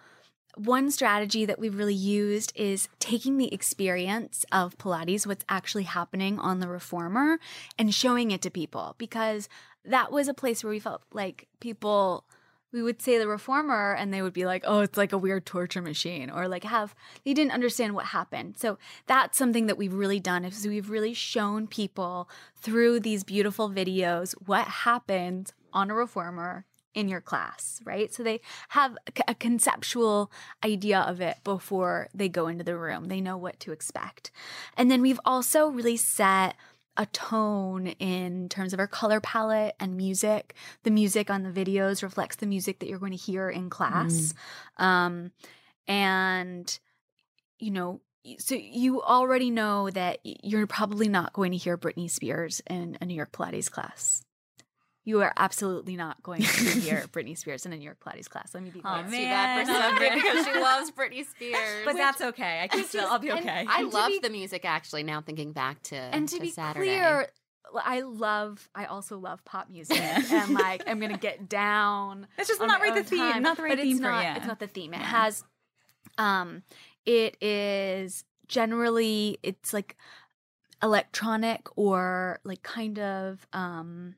one 0.57 0.91
strategy 0.91 1.45
that 1.45 1.59
we've 1.59 1.77
really 1.77 1.95
used 1.95 2.53
is 2.55 2.89
taking 2.99 3.37
the 3.37 3.53
experience 3.53 4.45
of 4.53 4.77
Pilates, 4.79 5.27
what's 5.27 5.45
actually 5.49 5.85
happening 5.85 6.39
on 6.39 6.61
the 6.61 6.69
reformer, 6.69 7.39
and 7.79 7.95
showing 7.95 8.31
it 8.31 8.43
to 8.43 8.51
people 8.51 8.95
because 8.99 9.49
that 9.85 10.13
was 10.13 10.29
a 10.29 10.35
place 10.35 10.63
where 10.63 10.71
we 10.71 10.81
felt 10.81 11.03
like 11.13 11.49
people 11.61 12.25
we 12.73 12.83
would 12.83 13.03
say 13.03 13.19
the 13.19 13.27
reformer 13.27 13.93
and 13.95 14.15
they 14.15 14.23
would 14.23 14.33
be 14.33 14.47
like 14.47 14.63
oh 14.67 14.81
it's 14.81 14.97
like 14.97 15.13
a 15.13 15.19
weird 15.19 15.45
torture 15.45 15.83
machine 15.83 16.31
or 16.31 16.47
like 16.47 16.63
have 16.65 16.95
they 17.25 17.35
didn't 17.35 17.53
understand 17.53 17.95
what 17.95 18.07
happened. 18.07 18.57
So 18.59 18.79
that's 19.07 19.39
something 19.39 19.67
that 19.67 19.79
we've 19.79 19.93
really 19.93 20.21
done 20.21 20.45
is 20.45 20.67
we've 20.67 20.91
really 20.91 21.15
shown 21.15 21.67
people 21.67 22.29
through 22.57 23.01
these 23.01 23.25
beautiful 23.25 23.71
videos 23.71 24.35
what 24.47 24.67
happened 24.67 25.53
on 25.73 25.91
a 25.91 25.95
reformer 25.95 26.65
in 26.95 27.09
your 27.09 27.21
class 27.21 27.81
right 27.85 28.13
so 28.13 28.23
they 28.23 28.41
have 28.71 28.97
a- 29.29 29.35
conceptual 29.35 30.31
idea 30.65 31.01
of 31.01 31.21
it 31.21 31.37
before 31.45 32.09
they 32.13 32.29
go 32.29 32.47
into 32.47 32.65
the 32.65 32.77
room 32.77 33.07
they 33.07 33.21
know 33.21 33.37
what 33.37 33.59
to 33.61 33.73
expect 33.73 34.31
and 34.77 34.91
then 34.91 35.01
we've 35.01 35.21
also 35.25 35.69
really 35.69 35.97
set 35.97 36.57
a 36.97 37.07
tone 37.07 37.87
in 37.87 38.49
terms 38.49 38.73
of 38.75 38.79
our 38.79 38.87
color 38.87 39.21
palette 39.21 39.75
and 39.81 39.97
music. 39.97 40.55
The 40.83 40.91
music 40.91 41.31
on 41.31 41.45
the 41.45 41.51
videos 41.51 42.03
reflects 42.03 42.37
the 42.37 42.47
music 42.47 42.81
that 42.81 42.89
you're 42.89 42.99
going 42.99 43.13
to 43.13 43.19
hear 43.19 43.49
in 43.49 43.71
class. 43.71 44.35
Um, 44.77 45.31
and, 45.87 46.79
you 47.59 47.71
know, 47.71 48.01
so 48.39 48.55
you 48.55 49.01
already 49.01 49.51
know 49.51 49.89
that 49.91 50.19
you're 50.25 50.67
probably 50.67 51.09
not 51.09 51.33
going 51.33 51.53
to 51.53 51.57
hear 51.57 51.79
Britney 51.79 52.11
Spears 52.11 52.61
in 52.69 52.99
a 53.01 53.07
New 53.07 53.15
York 53.15 53.33
Pilates 53.33 53.71
class. 53.71 54.23
You 55.05 55.23
are 55.23 55.33
absolutely 55.37 55.97
not 55.97 56.23
going 56.23 56.43
to 56.43 56.47
hear 56.81 57.05
Britney 57.13 57.37
Spears 57.37 57.65
in 57.67 57.73
a 57.73 57.77
New 57.77 57.85
York 57.85 57.99
Pilates 58.05 58.29
class. 58.29 58.53
Let 58.55 58.63
me 58.63 58.71
be 58.71 58.81
Aw, 58.85 59.03
clear. 59.03 59.11
man. 59.11 59.67
Too 59.67 59.73
bad 59.73 59.77
for 59.77 59.83
somebody 59.99 60.15
because 60.23 60.45
she 60.47 60.53
loves 60.61 60.91
Britney 60.91 61.27
Spears. 61.27 61.85
But 61.87 61.97
that's 61.97 62.21
okay. 62.21 62.61
I 62.63 62.69
can 62.69 62.85
still. 62.85 63.07
I'll 63.09 63.19
be 63.19 63.33
okay. 63.33 63.67
I 63.69 63.81
And 63.81 63.91
to 63.91 63.97
loved 63.97 64.13
be- 64.13 64.19
the 64.21 64.31
music 64.31 64.65
actually. 64.65 65.03
Now 65.03 65.21
thinking 65.21 65.53
back 65.53 65.83
to 65.85 65.97
and 65.97 66.29
to, 66.29 66.39
be 66.41 66.51
Saturday. 66.51 66.87
clear 66.87 67.29
I 67.75 68.01
love. 68.01 68.69
I 68.75 68.87
also 68.87 69.17
love 69.19 69.45
pop 69.45 69.71
music, 69.71 69.97
and 70.01 70.55
like 70.55 70.83
I'm 70.89 70.99
gonna 71.01 71.17
get 71.19 71.49
down. 71.49 72.27
It's 72.37 72.49
just 72.49 72.61
not 72.61 72.81
right 72.81 72.95
the 72.95 73.05
theme, 73.05 73.19
time, 73.21 73.43
not 73.43 73.57
the 73.57 73.63
right 73.63 73.77
but 73.77 73.83
theme 73.83 73.93
it's 73.93 74.01
for 74.01 74.11
not, 74.11 74.25
you. 74.25 74.31
It's 74.37 74.47
not 74.47 74.59
the 74.59 74.67
theme. 74.67 74.93
It 74.93 74.99
Yeah. 74.99 75.07
has, 75.07 75.45
um, 76.19 76.63
it 77.07 77.37
is 77.43 78.25
generally 78.49 79.39
it's 79.45 79.73
like 79.73 79.97
electronic 80.83 81.69
or 81.77 82.41
like 82.45 82.63
kind 82.63 82.99
of 82.99 83.47
um 83.53 84.17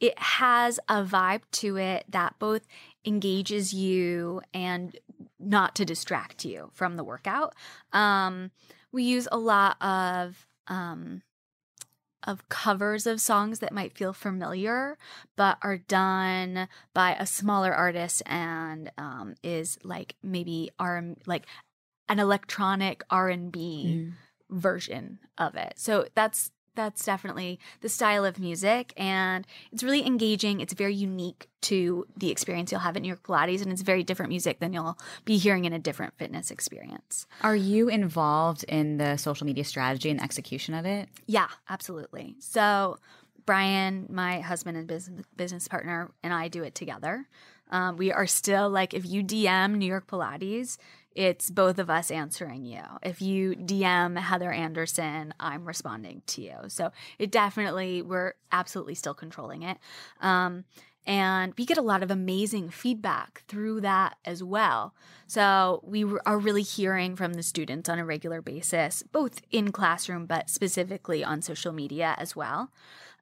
it 0.00 0.18
has 0.18 0.78
a 0.88 1.02
vibe 1.02 1.42
to 1.50 1.76
it 1.76 2.04
that 2.08 2.34
both 2.38 2.66
engages 3.04 3.72
you 3.72 4.42
and 4.52 4.98
not 5.38 5.74
to 5.74 5.84
distract 5.84 6.44
you 6.44 6.70
from 6.72 6.96
the 6.96 7.04
workout 7.04 7.54
um 7.92 8.50
we 8.92 9.02
use 9.02 9.28
a 9.30 9.38
lot 9.38 9.80
of 9.82 10.46
um 10.68 11.22
of 12.24 12.48
covers 12.48 13.06
of 13.06 13.20
songs 13.20 13.60
that 13.60 13.72
might 13.72 13.96
feel 13.96 14.12
familiar 14.12 14.98
but 15.36 15.58
are 15.62 15.78
done 15.78 16.68
by 16.92 17.14
a 17.14 17.26
smaller 17.26 17.72
artist 17.72 18.22
and 18.26 18.90
um 18.98 19.34
is 19.42 19.78
like 19.84 20.16
maybe 20.22 20.70
R 20.78 21.14
like 21.26 21.46
an 22.08 22.18
electronic 22.18 23.02
R&B 23.10 24.12
version 24.50 25.18
of 25.38 25.56
it. 25.56 25.74
So 25.76 26.06
that's 26.14 26.50
that's 26.76 27.04
definitely 27.04 27.58
the 27.80 27.88
style 27.88 28.24
of 28.24 28.38
music 28.38 28.92
and 28.96 29.46
it's 29.72 29.82
really 29.82 30.06
engaging. 30.06 30.60
It's 30.60 30.74
very 30.74 30.94
unique 30.94 31.48
to 31.62 32.06
the 32.16 32.30
experience 32.30 32.70
you'll 32.70 32.80
have 32.82 32.96
at 32.96 33.02
New 33.02 33.08
York 33.08 33.24
Pilates 33.24 33.62
and 33.62 33.72
it's 33.72 33.82
very 33.82 34.04
different 34.04 34.28
music 34.28 34.60
than 34.60 34.72
you'll 34.72 34.98
be 35.24 35.38
hearing 35.38 35.64
in 35.64 35.72
a 35.72 35.78
different 35.78 36.14
fitness 36.16 36.50
experience. 36.50 37.26
Are 37.42 37.56
you 37.56 37.88
involved 37.88 38.64
in 38.64 38.98
the 38.98 39.16
social 39.16 39.46
media 39.46 39.64
strategy 39.64 40.10
and 40.10 40.22
execution 40.22 40.74
of 40.74 40.86
it? 40.86 41.08
Yeah, 41.26 41.48
absolutely. 41.68 42.36
So 42.38 42.98
Brian, 43.46 44.06
my 44.10 44.40
husband 44.40 44.76
and 44.76 44.86
business 44.86 45.24
business 45.36 45.68
partner, 45.68 46.10
and 46.22 46.34
I 46.34 46.48
do 46.48 46.62
it 46.62 46.74
together. 46.74 47.26
Um, 47.70 47.96
we 47.96 48.12
are 48.12 48.26
still 48.26 48.68
like 48.68 48.94
if 48.94 49.06
you 49.06 49.22
DM 49.22 49.76
New 49.76 49.86
York 49.86 50.06
Pilates, 50.06 50.78
it's 51.16 51.50
both 51.50 51.78
of 51.78 51.88
us 51.88 52.10
answering 52.10 52.66
you. 52.66 52.82
If 53.02 53.22
you 53.22 53.56
DM 53.56 54.18
Heather 54.18 54.52
Anderson, 54.52 55.32
I'm 55.40 55.64
responding 55.64 56.22
to 56.26 56.42
you. 56.42 56.56
So 56.68 56.92
it 57.18 57.32
definitely 57.32 58.02
we're 58.02 58.34
absolutely 58.52 58.94
still 58.94 59.14
controlling 59.14 59.62
it. 59.62 59.78
Um, 60.20 60.64
and 61.06 61.54
we 61.56 61.64
get 61.64 61.78
a 61.78 61.82
lot 61.82 62.02
of 62.02 62.10
amazing 62.10 62.68
feedback 62.68 63.44
through 63.48 63.80
that 63.82 64.18
as 64.24 64.42
well. 64.42 64.92
So 65.26 65.80
we 65.84 66.04
are 66.26 66.38
really 66.38 66.62
hearing 66.62 67.16
from 67.16 67.34
the 67.34 67.42
students 67.42 67.88
on 67.88 67.98
a 67.98 68.04
regular 68.04 68.42
basis, 68.42 69.02
both 69.04 69.40
in 69.50 69.72
classroom, 69.72 70.26
but 70.26 70.50
specifically 70.50 71.24
on 71.24 71.42
social 71.42 71.72
media 71.72 72.14
as 72.18 72.36
well. 72.36 72.70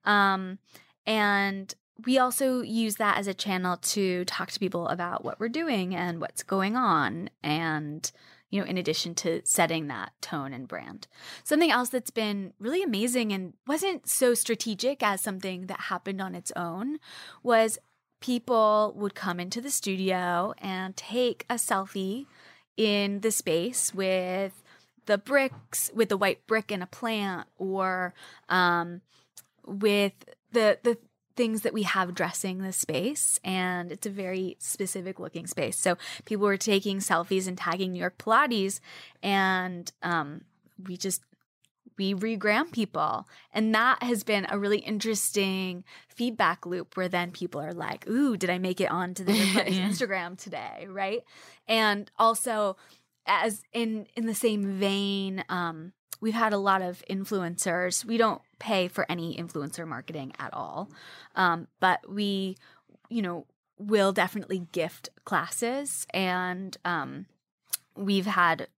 Um, 0.05 0.59
and 1.07 1.75
we 2.05 2.19
also 2.19 2.63
use 2.63 2.97
that 2.97 3.19
as 3.19 3.27
a 3.27 3.35
channel 3.35 3.77
to 3.77 4.25
talk 4.25 4.51
to 4.51 4.61
people 4.61 4.89
about 4.89 5.25
what 5.25 5.39
we're 5.39 5.49
doing 5.49 5.95
and 5.95 6.21
what's 6.21 6.43
going 6.43 6.77
on. 6.77 7.31
And, 7.43 8.11
you 8.51 8.61
know, 8.61 8.67
in 8.67 8.77
addition 8.77 9.15
to 9.17 9.43
setting 9.45 9.87
that 9.89 10.13
tone 10.21 10.53
and 10.53 10.67
brand. 10.67 11.07
Something 11.45 11.71
else 11.71 11.91
that's 11.91 12.11
been 12.11 12.53
really 12.59 12.83
amazing 12.83 13.33
and 13.33 13.55
wasn't 13.67 14.09
so 14.09 14.35
strategic 14.35 15.03
as 15.03 15.21
something 15.21 15.67
that 15.67 15.83
happened 15.83 16.21
on 16.21 16.35
its 16.35 16.53
own 16.57 16.99
was 17.43 17.79
people 18.21 18.93
would 18.97 19.15
come 19.15 19.39
into 19.39 19.61
the 19.61 19.71
studio 19.71 20.55
and 20.59 20.97
take 20.97 21.45
a 21.49 21.55
selfie 21.55 22.27
in 22.77 23.21
the 23.21 23.31
space 23.31 23.95
with 23.95 24.63
the 25.07 25.19
bricks, 25.19 25.91
with 25.95 26.09
the 26.09 26.17
white 26.17 26.47
brick 26.47 26.73
and 26.73 26.83
a 26.83 26.87
plant, 26.87 27.47
or 27.59 28.15
um, 28.49 29.01
with 29.67 30.13
the 30.53 30.79
the 30.83 30.99
things 31.37 31.63
that 31.63 31.73
we 31.73 31.83
have 31.83 32.15
dressing 32.15 32.59
the 32.59 32.73
space 32.73 33.41
and 33.43 33.91
it's 33.91 34.07
a 34.07 34.11
very 34.11 34.57
specific 34.61 35.19
looking 35.19 35.47
space. 35.47 35.77
So 35.79 35.97
people 36.25 36.45
were 36.47 36.57
taking 36.57 36.99
selfies 36.99 37.49
and 37.49 37.59
tagging 37.59 37.93
new 37.93 38.01
york 38.01 38.19
pilates 38.19 38.81
and 39.23 39.91
um, 40.03 40.43
we 40.87 40.97
just 40.97 41.23
we 41.97 42.13
regram 42.15 42.73
people. 42.73 43.29
And 43.53 43.73
that 43.75 44.03
has 44.03 44.25
been 44.25 44.47
a 44.51 44.59
really 44.59 44.79
interesting 44.79 45.85
feedback 46.09 46.67
loop 46.67 46.97
where 46.97 47.09
then 47.09 47.31
people 47.31 47.61
are 47.61 47.73
like 47.73 48.09
ooh 48.09 48.37
did 48.37 48.51
i 48.51 48.59
make 48.59 48.81
it 48.81 48.91
onto 48.91 49.25
the 49.25 49.33
New 49.33 49.39
York 49.39 49.67
Pilates 49.67 49.75
Yeah. 49.77 49.89
instagram 49.89 50.37
today? 50.37 50.87
Right? 50.89 51.23
And 51.69 52.11
also 52.19 52.77
as 53.27 53.63
in 53.73 54.07
in 54.17 54.27
the 54.27 54.35
same 54.35 54.79
vein 54.79 55.45
um 55.49 55.93
we've 56.21 56.35
had 56.35 56.53
a 56.53 56.59
lot 56.59 56.83
of 56.83 57.03
influencers. 57.11 58.05
We 58.05 58.17
don't 58.17 58.41
pay 58.59 58.89
for 58.89 59.05
any 59.11 59.37
influencer 59.37 59.87
marketing 59.87 60.33
at 60.39 60.53
all. 60.55 60.89
Um 61.35 61.69
but 61.81 62.09
we 62.11 62.57
you 63.09 63.23
know 63.23 63.47
will 63.79 64.13
definitely 64.13 64.67
gift 64.73 65.09
classes 65.25 66.07
and 66.15 66.77
um 66.85 67.27
we've 67.97 68.27
had 68.27 68.69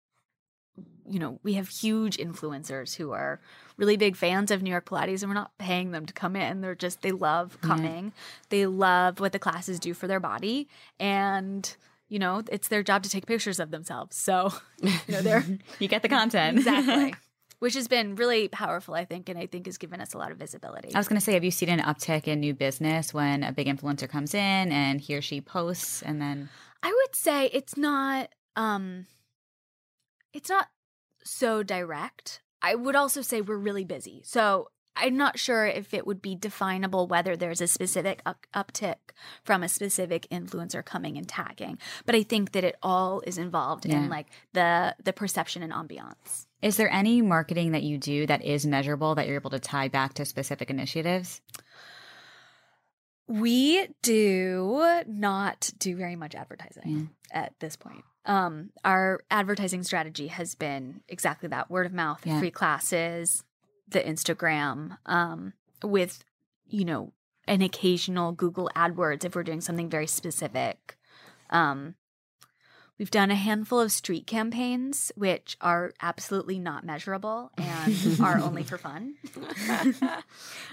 you 1.09 1.18
know 1.18 1.39
we 1.43 1.55
have 1.55 1.68
huge 1.68 2.16
influencers 2.16 2.97
who 2.97 3.12
are 3.12 3.41
really 3.76 3.97
big 3.97 4.16
fans 4.16 4.51
of 4.51 4.62
New 4.62 4.70
York 4.70 4.87
Pilates 4.89 5.22
and 5.22 5.30
we're 5.30 5.34
not 5.34 5.57
paying 5.59 5.91
them 5.93 6.07
to 6.07 6.12
come 6.12 6.34
in. 6.34 6.61
They're 6.62 6.74
just 6.74 7.03
they 7.03 7.12
love 7.12 7.61
coming. 7.61 8.12
They 8.49 8.66
love 8.66 9.20
what 9.20 9.32
the 9.32 9.39
classes 9.39 9.78
do 9.78 9.95
for 9.95 10.07
their 10.09 10.20
body 10.20 10.68
and 10.99 11.76
you 12.09 12.18
know 12.18 12.43
it's 12.51 12.68
their 12.68 12.82
job 12.82 13.03
to 13.05 13.11
take 13.11 13.26
pictures 13.26 13.61
of 13.61 13.70
themselves. 13.70 14.16
So 14.16 14.53
you 14.82 14.91
know 15.09 15.22
they're 15.22 15.45
You 15.78 15.89
get 15.89 16.03
the 16.03 16.09
content. 16.09 16.59
exactly 16.59 17.14
which 17.59 17.74
has 17.74 17.88
been 17.88 18.14
really 18.16 18.48
powerful 18.48 18.94
i 18.94 19.04
think 19.04 19.28
and 19.28 19.38
i 19.38 19.46
think 19.46 19.66
has 19.66 19.78
given 19.78 20.00
us 20.00 20.14
a 20.14 20.18
lot 20.18 20.30
of 20.30 20.38
visibility. 20.38 20.94
I 20.94 20.98
was 20.98 21.09
going 21.09 21.18
to 21.18 21.24
say, 21.24 21.34
have 21.34 21.44
you 21.44 21.50
seen 21.50 21.68
an 21.68 21.80
uptick 21.80 22.26
in 22.28 22.40
new 22.40 22.54
business 22.54 23.12
when 23.14 23.42
a 23.42 23.52
big 23.52 23.66
influencer 23.66 24.09
comes 24.09 24.34
in 24.34 24.72
and 24.72 25.00
he 25.00 25.14
or 25.16 25.22
she 25.22 25.40
posts 25.40 26.02
and 26.02 26.20
then 26.20 26.48
i 26.82 26.88
would 26.88 27.14
say 27.16 27.46
it's 27.52 27.76
not 27.76 28.28
um 28.57 29.07
it's 30.32 30.48
not 30.50 30.68
so 31.24 31.62
direct. 31.62 32.40
I 32.62 32.74
would 32.74 32.94
also 32.94 33.20
say 33.22 33.40
we're 33.40 33.57
really 33.57 33.84
busy. 33.84 34.22
So 34.24 34.68
i'm 34.98 35.14
not 35.16 35.38
sure 35.38 35.66
if 35.66 35.92
it 35.92 36.07
would 36.07 36.22
be 36.22 36.34
definable 36.34 37.07
whether 37.07 37.36
there's 37.36 37.61
a 37.61 37.66
specific 37.66 38.22
up- 38.24 38.46
uptick 38.54 38.96
from 39.44 39.62
a 39.62 39.68
specific 39.68 40.26
influencer 40.30 40.82
coming 40.82 41.18
and 41.18 41.28
tagging 41.28 41.76
but 42.07 42.14
i 42.14 42.22
think 42.22 42.52
that 42.52 42.64
it 42.64 42.76
all 42.82 43.20
is 43.26 43.36
involved 43.36 43.84
Yeah. 43.84 43.96
in 44.04 44.09
like 44.09 44.28
the 44.54 44.96
the 45.04 45.12
perception 45.12 45.62
and 45.62 45.70
ambiance 45.70 46.45
is 46.62 46.76
there 46.76 46.90
any 46.90 47.22
marketing 47.22 47.72
that 47.72 47.82
you 47.82 47.98
do 47.98 48.26
that 48.26 48.44
is 48.44 48.66
measurable 48.66 49.14
that 49.14 49.26
you're 49.26 49.36
able 49.36 49.50
to 49.50 49.59
tie 49.59 49.88
back 49.88 50.14
to 50.14 50.24
specific 50.24 50.70
initiatives? 50.70 51.40
We 53.28 53.88
do 54.02 55.02
not 55.09 55.70
do 55.78 55.96
very 55.96 56.14
much 56.16 56.34
advertising 56.34 57.11
at 57.32 57.52
this 57.59 57.76
point. 57.76 58.04
Um, 58.24 58.70
our 58.84 59.20
advertising 59.30 59.82
strategy 59.82 60.28
has 60.28 60.54
been 60.54 61.00
exactly 61.09 61.48
that 61.48 61.70
word 61.70 61.86
of 61.86 61.92
mouth, 61.92 62.24
Yeah. 62.24 62.38
free 62.38 62.50
classes, 62.52 63.42
the 63.88 64.00
Instagram, 64.00 64.98
um, 65.07 65.54
with, 65.82 66.24
you 66.66 66.84
know, 66.84 67.12
an 67.48 67.62
occasional 67.62 68.32
Google 68.32 68.70
AdWords 68.76 69.24
if 69.24 69.34
we're 69.36 69.44
doing 69.44 69.61
something 69.61 69.88
very 69.88 70.07
specific. 70.09 70.96
Um, 71.50 71.94
we've 72.99 73.11
done 73.11 73.30
a 73.30 73.34
handful 73.34 73.80
of 73.80 73.92
street 73.92 74.26
campaigns, 74.26 75.12
which 75.16 75.57
are 75.61 75.92
absolutely 76.01 76.59
not 76.59 76.84
measurable 76.84 77.51
and 77.59 78.20
are 78.22 78.38
only 78.38 78.62
for 78.62 78.78
fun. 78.78 79.14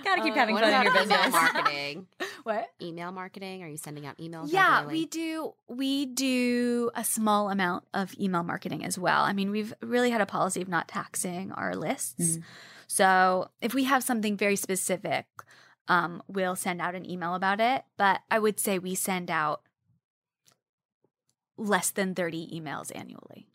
Gotta 0.03 0.21
keep 0.21 0.34
Uh, 0.34 0.36
having 0.36 0.55
fun 0.55 0.63
in 0.63 0.69
about 0.69 0.84
your 0.86 0.93
email 0.93 1.03
business. 1.05 1.32
marketing? 1.32 2.07
what? 2.43 2.67
email 2.82 3.11
marketing? 3.11 3.63
Are 3.63 3.67
you 3.67 3.78
sending 3.78 4.05
out 4.05 4.17
emails? 4.17 4.51
Yeah, 4.51 4.76
regularly? 4.86 4.99
we 4.99 5.05
do. 5.05 5.53
We 5.67 6.05
do 6.05 6.91
a 6.95 7.03
small 7.03 7.49
amount 7.49 7.86
of 7.93 8.13
email 8.19 8.43
marketing 8.43 8.84
as 8.86 8.97
well. 8.97 9.24
I 9.24 9.34
mean, 9.34 9.51
we've 9.51 9.74
really 9.82 10.09
had 10.11 10.21
a 10.21 10.26
policy 10.26 10.61
of 10.61 10.67
not 10.67 10.88
taxing 10.88 11.51
our 11.51 11.76
lists. 11.76 12.39
So 12.88 13.49
if 13.61 13.74
we 13.74 13.86
have 13.86 14.03
something 14.03 14.38
very 14.38 14.55
specific, 14.55 15.26
um, 15.88 16.21
we'll 16.28 16.55
send 16.55 16.80
out 16.82 16.95
an 16.95 17.09
email 17.09 17.36
about 17.36 17.59
it. 17.59 17.84
But 17.97 18.21
I 18.30 18.39
would 18.39 18.59
say 18.59 18.80
we 18.80 18.95
send 18.95 19.32
out 19.32 19.61
less 21.58 21.91
than 21.91 22.16
30 22.16 22.49
emails 22.54 22.91
annually. 22.95 23.47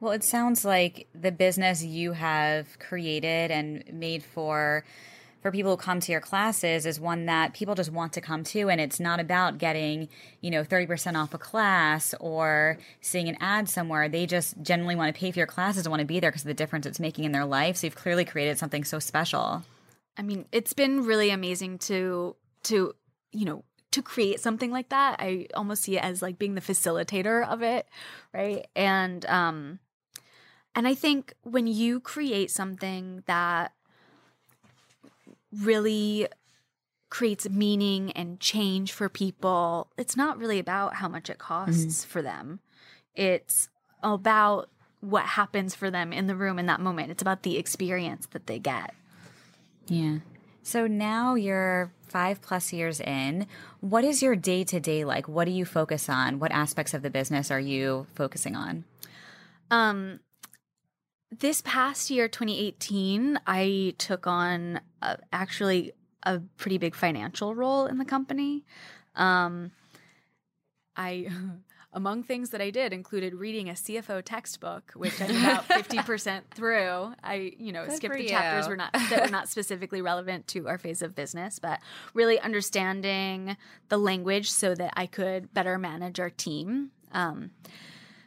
Well, 0.00 0.12
it 0.12 0.24
sounds 0.24 0.64
like 0.64 1.08
the 1.14 1.32
business 1.32 1.84
you 1.84 2.12
have 2.12 2.78
created 2.78 3.50
and 3.50 3.84
made 3.92 4.22
for 4.22 4.84
for 5.42 5.50
people 5.50 5.70
who 5.70 5.76
come 5.78 6.00
to 6.00 6.12
your 6.12 6.20
classes 6.20 6.84
is 6.84 7.00
one 7.00 7.26
that 7.26 7.54
people 7.54 7.74
just 7.74 7.90
want 7.90 8.12
to 8.12 8.20
come 8.20 8.44
to 8.44 8.68
and 8.68 8.80
it's 8.80 9.00
not 9.00 9.20
about 9.20 9.58
getting, 9.58 10.08
you 10.42 10.50
know, 10.50 10.62
30% 10.62 11.16
off 11.16 11.32
a 11.32 11.38
class 11.38 12.14
or 12.20 12.78
seeing 13.00 13.28
an 13.28 13.38
ad 13.40 13.68
somewhere. 13.68 14.08
They 14.08 14.26
just 14.26 14.60
genuinely 14.62 14.96
want 14.96 15.14
to 15.14 15.18
pay 15.18 15.30
for 15.30 15.38
your 15.38 15.46
classes 15.46 15.86
and 15.86 15.90
want 15.90 16.00
to 16.00 16.06
be 16.06 16.20
there 16.20 16.30
because 16.30 16.42
of 16.42 16.48
the 16.48 16.54
difference 16.54 16.84
it's 16.84 17.00
making 17.00 17.24
in 17.24 17.32
their 17.32 17.46
life. 17.46 17.76
So 17.76 17.86
you've 17.86 17.96
clearly 17.96 18.24
created 18.24 18.58
something 18.58 18.84
so 18.84 18.98
special. 18.98 19.62
I 20.16 20.22
mean, 20.22 20.44
it's 20.52 20.74
been 20.74 21.04
really 21.04 21.30
amazing 21.30 21.78
to 21.78 22.36
to 22.64 22.94
you 23.32 23.46
know 23.46 23.64
to 23.92 24.02
create 24.02 24.40
something 24.40 24.70
like 24.70 24.88
that. 24.90 25.16
I 25.18 25.46
almost 25.54 25.82
see 25.82 25.96
it 25.96 26.04
as 26.04 26.22
like 26.22 26.38
being 26.38 26.54
the 26.54 26.60
facilitator 26.60 27.46
of 27.46 27.62
it, 27.62 27.86
right? 28.32 28.66
And 28.76 29.26
um 29.26 29.80
and 30.74 30.86
I 30.86 30.94
think 30.94 31.34
when 31.42 31.66
you 31.66 32.00
create 32.00 32.50
something 32.50 33.22
that 33.26 33.72
really 35.52 36.28
creates 37.08 37.48
meaning 37.48 38.12
and 38.12 38.38
change 38.38 38.92
for 38.92 39.08
people, 39.08 39.88
it's 39.98 40.16
not 40.16 40.38
really 40.38 40.60
about 40.60 40.94
how 40.94 41.08
much 41.08 41.28
it 41.28 41.38
costs 41.38 42.04
for 42.04 42.22
them. 42.22 42.60
It's 43.16 43.68
about 44.02 44.70
what 45.00 45.24
happens 45.24 45.74
for 45.74 45.90
them 45.90 46.12
in 46.12 46.28
the 46.28 46.36
room 46.36 46.58
in 46.58 46.66
that 46.66 46.80
moment. 46.80 47.10
It's 47.10 47.22
about 47.22 47.42
the 47.42 47.58
experience 47.58 48.28
that 48.30 48.46
they 48.46 48.60
get. 48.60 48.94
Yeah. 49.88 50.18
So 50.62 50.86
now 50.86 51.34
you're 51.34 51.90
five 52.10 52.42
plus 52.42 52.72
years 52.72 53.00
in. 53.00 53.46
What 53.80 54.04
is 54.04 54.22
your 54.22 54.36
day 54.36 54.64
to 54.64 54.80
day 54.80 55.04
like? 55.04 55.28
What 55.28 55.44
do 55.46 55.52
you 55.52 55.64
focus 55.64 56.08
on? 56.08 56.38
What 56.38 56.52
aspects 56.52 56.92
of 56.92 57.02
the 57.02 57.10
business 57.10 57.50
are 57.50 57.60
you 57.60 58.06
focusing 58.14 58.56
on? 58.56 58.84
Um, 59.70 60.20
this 61.30 61.62
past 61.64 62.10
year, 62.10 62.28
2018, 62.28 63.38
I 63.46 63.94
took 63.98 64.26
on 64.26 64.80
uh, 65.00 65.16
actually 65.32 65.92
a 66.24 66.40
pretty 66.56 66.78
big 66.78 66.94
financial 66.94 67.54
role 67.54 67.86
in 67.86 67.98
the 67.98 68.04
company. 68.04 68.64
Um, 69.14 69.70
I, 70.96 71.28
among 71.92 72.22
things 72.22 72.50
that 72.50 72.60
I 72.60 72.70
did, 72.70 72.92
included 72.92 73.34
reading 73.34 73.68
a 73.68 73.72
CFO 73.72 74.22
textbook, 74.24 74.92
which 74.94 75.20
I'm 75.20 75.30
about 75.30 75.64
50% 75.68 76.42
through. 76.54 77.12
I, 77.22 77.52
you 77.58 77.72
know, 77.72 77.84
Good 77.86 77.96
skipped 77.96 78.14
the 78.16 78.28
chapters 78.28 78.68
were 78.68 78.76
not 78.76 78.92
that 78.92 79.22
were 79.22 79.30
not 79.30 79.48
specifically 79.48 80.00
relevant 80.00 80.46
to 80.48 80.68
our 80.68 80.78
phase 80.78 81.02
of 81.02 81.14
business, 81.14 81.58
but 81.58 81.80
really 82.14 82.38
understanding 82.38 83.56
the 83.88 83.98
language 83.98 84.50
so 84.50 84.74
that 84.74 84.92
I 84.96 85.06
could 85.06 85.52
better 85.52 85.78
manage 85.78 86.20
our 86.20 86.30
team. 86.30 86.90
Um, 87.12 87.50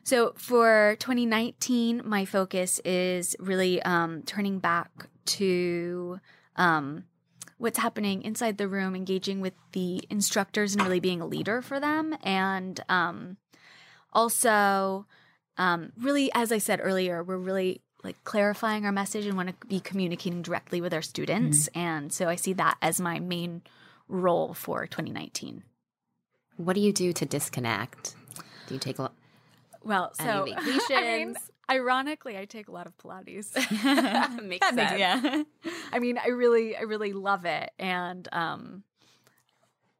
so 0.03 0.33
for 0.35 0.97
2019, 0.99 2.01
my 2.03 2.25
focus 2.25 2.81
is 2.83 3.35
really 3.39 3.81
um, 3.83 4.23
turning 4.23 4.59
back 4.59 5.07
to 5.25 6.19
um, 6.57 7.05
what's 7.57 7.79
happening 7.79 8.23
inside 8.23 8.57
the 8.57 8.67
room, 8.67 8.93
engaging 8.93 9.39
with 9.39 9.53
the 9.71 10.03
instructors, 10.09 10.75
and 10.75 10.83
really 10.83 10.99
being 10.99 11.21
a 11.21 11.25
leader 11.25 11.61
for 11.61 11.79
them, 11.79 12.13
and 12.21 12.81
um, 12.89 13.37
also 14.13 15.05
um, 15.57 15.91
really, 15.99 16.31
as 16.33 16.51
I 16.51 16.57
said 16.57 16.79
earlier, 16.81 17.23
we're 17.23 17.37
really 17.37 17.81
like 18.03 18.21
clarifying 18.23 18.85
our 18.85 18.91
message 18.91 19.25
and 19.25 19.37
want 19.37 19.49
to 19.49 19.67
be 19.67 19.79
communicating 19.79 20.41
directly 20.41 20.81
with 20.81 20.93
our 20.93 21.01
students, 21.01 21.67
and 21.75 22.11
so 22.11 22.27
I 22.27 22.35
see 22.35 22.53
that 22.53 22.77
as 22.81 22.99
my 22.99 23.19
main 23.19 23.61
role 24.09 24.53
for 24.53 24.85
2019. 24.87 25.63
What 26.57 26.73
do 26.73 26.81
you 26.81 26.91
do 26.91 27.13
to 27.13 27.25
disconnect? 27.25 28.15
Do 28.67 28.73
you 28.73 28.79
take 28.79 28.99
a 28.99 29.03
lot 29.03 29.13
Well, 29.83 30.11
so 30.15 30.45
I 30.57 31.25
mean, 31.25 31.35
ironically, 31.69 32.37
I 32.37 32.45
take 32.45 32.67
a 32.67 32.71
lot 32.71 32.87
of 32.87 32.97
Pilates. 32.97 33.55
Makes 33.55 33.69
That 33.83 34.43
makes 34.43 34.67
sense. 34.69 34.99
yeah. 34.99 35.43
I 35.93 35.99
mean, 35.99 36.17
I 36.17 36.29
really, 36.29 36.75
I 36.75 36.81
really 36.81 37.13
love 37.13 37.45
it, 37.45 37.71
and 37.79 38.27
um, 38.31 38.83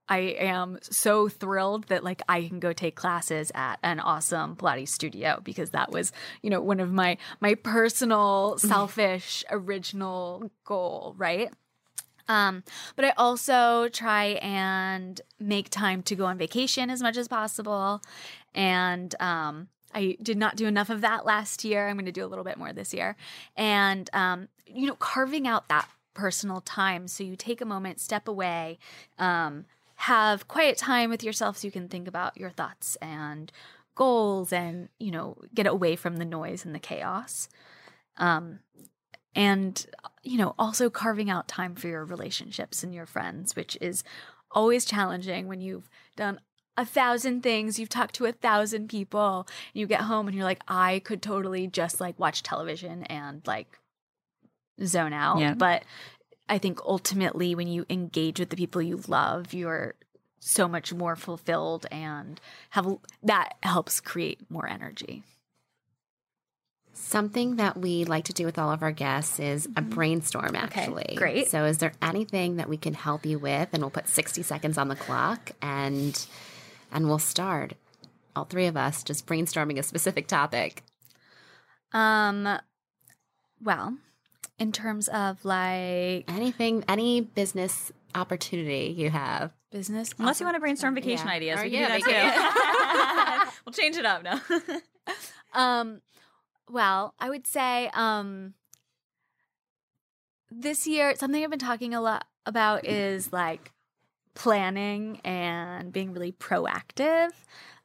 I 0.10 0.20
am 0.20 0.80
so 0.82 1.30
thrilled 1.30 1.88
that 1.88 2.04
like 2.04 2.22
I 2.28 2.44
can 2.44 2.60
go 2.60 2.74
take 2.74 2.96
classes 2.96 3.52
at 3.56 3.80
an 3.84 4.00
awesome 4.00 4.56
Pilates 4.56 4.90
studio 4.90 5.40
because 5.44 5.70
that 5.72 5.92
was, 5.92 6.12
you 6.42 6.50
know, 6.50 6.62
one 6.62 6.80
of 6.80 6.92
my 6.92 7.18
my 7.40 7.56
personal, 7.56 8.58
selfish, 8.58 9.44
original 9.50 10.52
goal, 10.66 11.16
right? 11.18 11.52
Um, 12.28 12.64
but 12.96 13.06
I 13.06 13.14
also 13.18 13.90
try 13.90 14.40
and 14.42 15.20
make 15.40 15.70
time 15.70 16.04
to 16.04 16.16
go 16.16 16.26
on 16.26 16.38
vacation 16.38 16.90
as 16.90 17.02
much 17.02 17.18
as 17.18 17.28
possible. 17.28 18.02
And 18.54 19.14
um, 19.20 19.68
I 19.94 20.18
did 20.22 20.38
not 20.38 20.56
do 20.56 20.68
enough 20.68 20.90
of 20.90 21.02
that 21.02 21.26
last 21.26 21.64
year. 21.64 21.88
I'm 21.88 21.96
going 21.96 22.06
to 22.06 22.12
do 22.12 22.26
a 22.26 22.28
little 22.28 22.46
bit 22.46 22.58
more 22.58 22.74
this 22.74 22.94
year. 22.94 23.16
And, 23.56 24.10
um, 24.14 24.48
you 24.66 24.88
know, 24.88 24.96
carving 24.96 25.48
out 25.48 25.68
that 25.68 25.90
personal 26.14 26.62
time. 26.62 27.08
So 27.08 27.24
you 27.24 27.36
take 27.36 27.62
a 27.62 27.66
moment, 27.66 28.00
step 28.00 28.28
away, 28.28 28.80
um, 29.20 29.66
have 30.08 30.48
quiet 30.48 30.78
time 30.78 31.10
with 31.10 31.24
yourself 31.24 31.58
so 31.58 31.68
you 31.68 31.72
can 31.72 31.88
think 31.88 32.08
about 32.08 32.38
your 32.38 32.50
thoughts 32.50 32.96
and 33.02 33.52
goals 33.96 34.52
and, 34.52 34.90
you 35.00 35.12
know, 35.12 35.38
get 35.54 35.68
away 35.68 35.96
from 35.96 36.18
the 36.18 36.26
noise 36.26 36.66
and 36.66 36.74
the 36.76 36.80
chaos. 36.80 37.48
Um, 38.18 38.60
and 39.36 39.88
you 40.22 40.38
know 40.38 40.54
also 40.60 40.90
carving 40.92 41.30
out 41.30 41.48
time 41.48 41.74
for 41.74 41.88
your 41.88 42.06
relationships 42.06 42.84
and 42.84 42.94
your 42.94 43.08
friends 43.08 43.56
which 43.56 43.76
is 43.82 44.04
always 44.52 44.86
challenging 44.86 45.48
when 45.48 45.60
you've 45.60 45.90
done 46.16 46.40
a 46.78 46.86
thousand 46.86 47.42
things 47.42 47.80
you've 47.80 47.90
talked 47.90 48.14
to 48.14 48.26
a 48.26 48.32
thousand 48.32 48.90
people 48.90 49.48
and 49.74 49.80
you 49.80 49.88
get 49.88 50.02
home 50.02 50.28
and 50.28 50.36
you're 50.36 50.44
like 50.46 50.62
i 50.68 51.00
could 51.04 51.20
totally 51.22 51.66
just 51.66 52.00
like 52.00 52.20
watch 52.20 52.44
television 52.44 53.04
and 53.06 53.42
like 53.48 53.80
zone 54.84 55.14
out 55.14 55.40
Yeah. 55.40 55.56
but 55.56 55.84
i 56.50 56.58
think 56.58 56.80
ultimately 56.86 57.56
when 57.56 57.68
you 57.68 57.86
engage 57.90 58.40
with 58.40 58.50
the 58.50 58.56
people 58.58 58.82
you 58.82 59.02
love 59.08 59.54
you're 59.54 59.94
so 60.40 60.68
much 60.68 60.94
more 60.94 61.16
fulfilled 61.16 61.86
and 61.92 62.40
have 62.72 62.88
that 63.22 63.54
helps 63.64 64.00
create 64.00 64.40
more 64.50 64.68
energy 64.68 65.24
Something 66.96 67.56
that 67.56 67.76
we 67.76 68.06
like 68.06 68.26
to 68.26 68.34
do 68.34 68.46
with 68.46 68.60
all 68.60 68.72
of 68.72 68.84
our 68.84 68.92
guests 68.92 69.40
is 69.40 69.68
a 69.76 69.82
brainstorm, 69.82 70.54
Mm-hmm. 70.54 70.66
Okay, 70.66 70.82
actually. 70.82 71.16
great. 71.16 71.48
So, 71.48 71.66
is 71.66 71.80
there 71.80 71.94
anything 72.04 72.58
that 72.58 72.70
we 72.70 72.78
can 72.78 72.94
help 72.94 73.26
you 73.26 73.40
with? 73.40 73.70
And 73.74 73.82
we'll 73.82 73.90
put 73.90 74.08
60 74.08 74.44
seconds 74.44 74.78
on 74.78 74.90
the 74.90 74.96
clock 74.96 75.54
and 75.60 76.24
and 76.92 77.08
we'll 77.08 77.18
start. 77.18 77.74
All 78.36 78.46
three 78.46 78.68
of 78.68 78.78
us 78.78 79.02
just 79.04 79.26
brainstorming 79.26 79.80
a 79.80 79.84
specific 79.84 80.28
topic. 80.28 80.84
Um, 81.94 82.60
well, 83.60 83.98
in 84.60 84.72
terms 84.72 85.08
of 85.10 85.44
like 85.46 86.26
Anything, 86.30 86.84
any 86.88 87.22
business 87.22 87.92
opportunity 88.16 88.94
you 88.96 89.10
have. 89.10 89.52
business, 89.72 90.14
Unless 90.20 90.40
you 90.40 90.46
want 90.46 90.56
to 90.56 90.60
brainstorm 90.60 90.94
vacation 90.96 91.28
Yeah. 91.28 91.34
ideas, 91.34 91.60
Or 91.60 91.64
we 91.64 91.70
can 91.72 91.80
yeah, 91.80 91.98
do 91.98 92.04
that 92.12 93.52
too. 93.52 93.52
we'll 93.66 93.74
change 93.74 93.96
it 93.98 94.06
up 94.06 94.24
now. 94.24 94.42
Um, 95.56 96.02
well, 96.68 97.14
I 97.20 97.30
would 97.30 97.46
say 97.46 97.92
um, 97.94 98.56
this 100.50 100.88
year 100.88 101.14
something 101.16 101.44
I've 101.44 101.50
been 101.52 101.60
talking 101.60 101.94
a 101.94 102.02
lot 102.02 102.26
about 102.46 102.86
is 102.88 103.32
like 103.32 103.72
planning 104.34 105.20
and 105.24 105.92
being 105.94 106.12
really 106.14 106.32
proactive. 106.32 107.30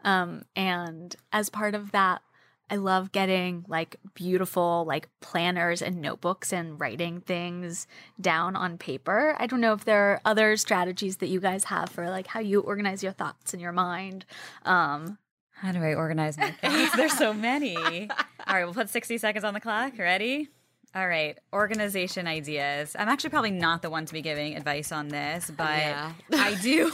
Um, 0.05 0.45
and 0.57 1.15
as 1.33 1.51
part 1.51 1.75
of 1.75 1.93
that, 1.93 2.23
I 2.71 2.77
love 2.77 3.13
getting 3.13 3.65
like 3.69 3.97
beautiful 4.15 4.85
like 4.87 5.09
planners 5.21 5.81
and 5.81 6.01
notebooks 6.03 6.53
and 6.53 6.79
writing 6.79 7.21
things 7.21 7.87
down 8.21 8.57
on 8.57 8.77
paper. 8.79 9.35
I 9.39 9.47
don't 9.47 9.61
know 9.61 9.73
if 9.73 9.85
there 9.85 10.13
are 10.13 10.21
other 10.25 10.57
strategies 10.57 11.17
that 11.19 11.29
you 11.29 11.41
guys 11.41 11.65
have 11.65 11.89
for 11.91 12.11
like 12.11 12.27
how 12.27 12.41
you 12.41 12.61
organize 12.61 13.03
your 13.03 13.13
thoughts 13.13 13.55
in 13.55 13.61
your 13.61 13.73
mind. 13.73 14.27
Um, 14.65 15.19
How 15.53 15.73
do 15.73 15.83
I 15.83 15.95
organize 15.95 16.37
my 16.37 16.51
things? 16.61 16.93
There's 16.95 17.17
so 17.17 17.33
many. 17.33 17.77
All 17.77 18.55
right, 18.55 18.65
we'll 18.65 18.75
put 18.75 18.91
60 18.91 19.19
seconds 19.19 19.45
on 19.45 19.55
the 19.55 19.61
clock. 19.61 19.99
Ready? 19.99 20.49
All 20.95 21.07
right, 21.07 21.39
organization 21.53 22.27
ideas. 22.27 22.97
I'm 22.99 23.09
actually 23.09 23.31
probably 23.31 23.51
not 23.51 23.83
the 23.83 23.91
one 23.91 24.07
to 24.07 24.13
be 24.13 24.23
giving 24.23 24.57
advice 24.57 24.91
on 24.91 25.09
this, 25.09 25.51
but 25.55 25.69
Yeah. 25.69 26.13
I 26.33 26.55
do 26.55 26.91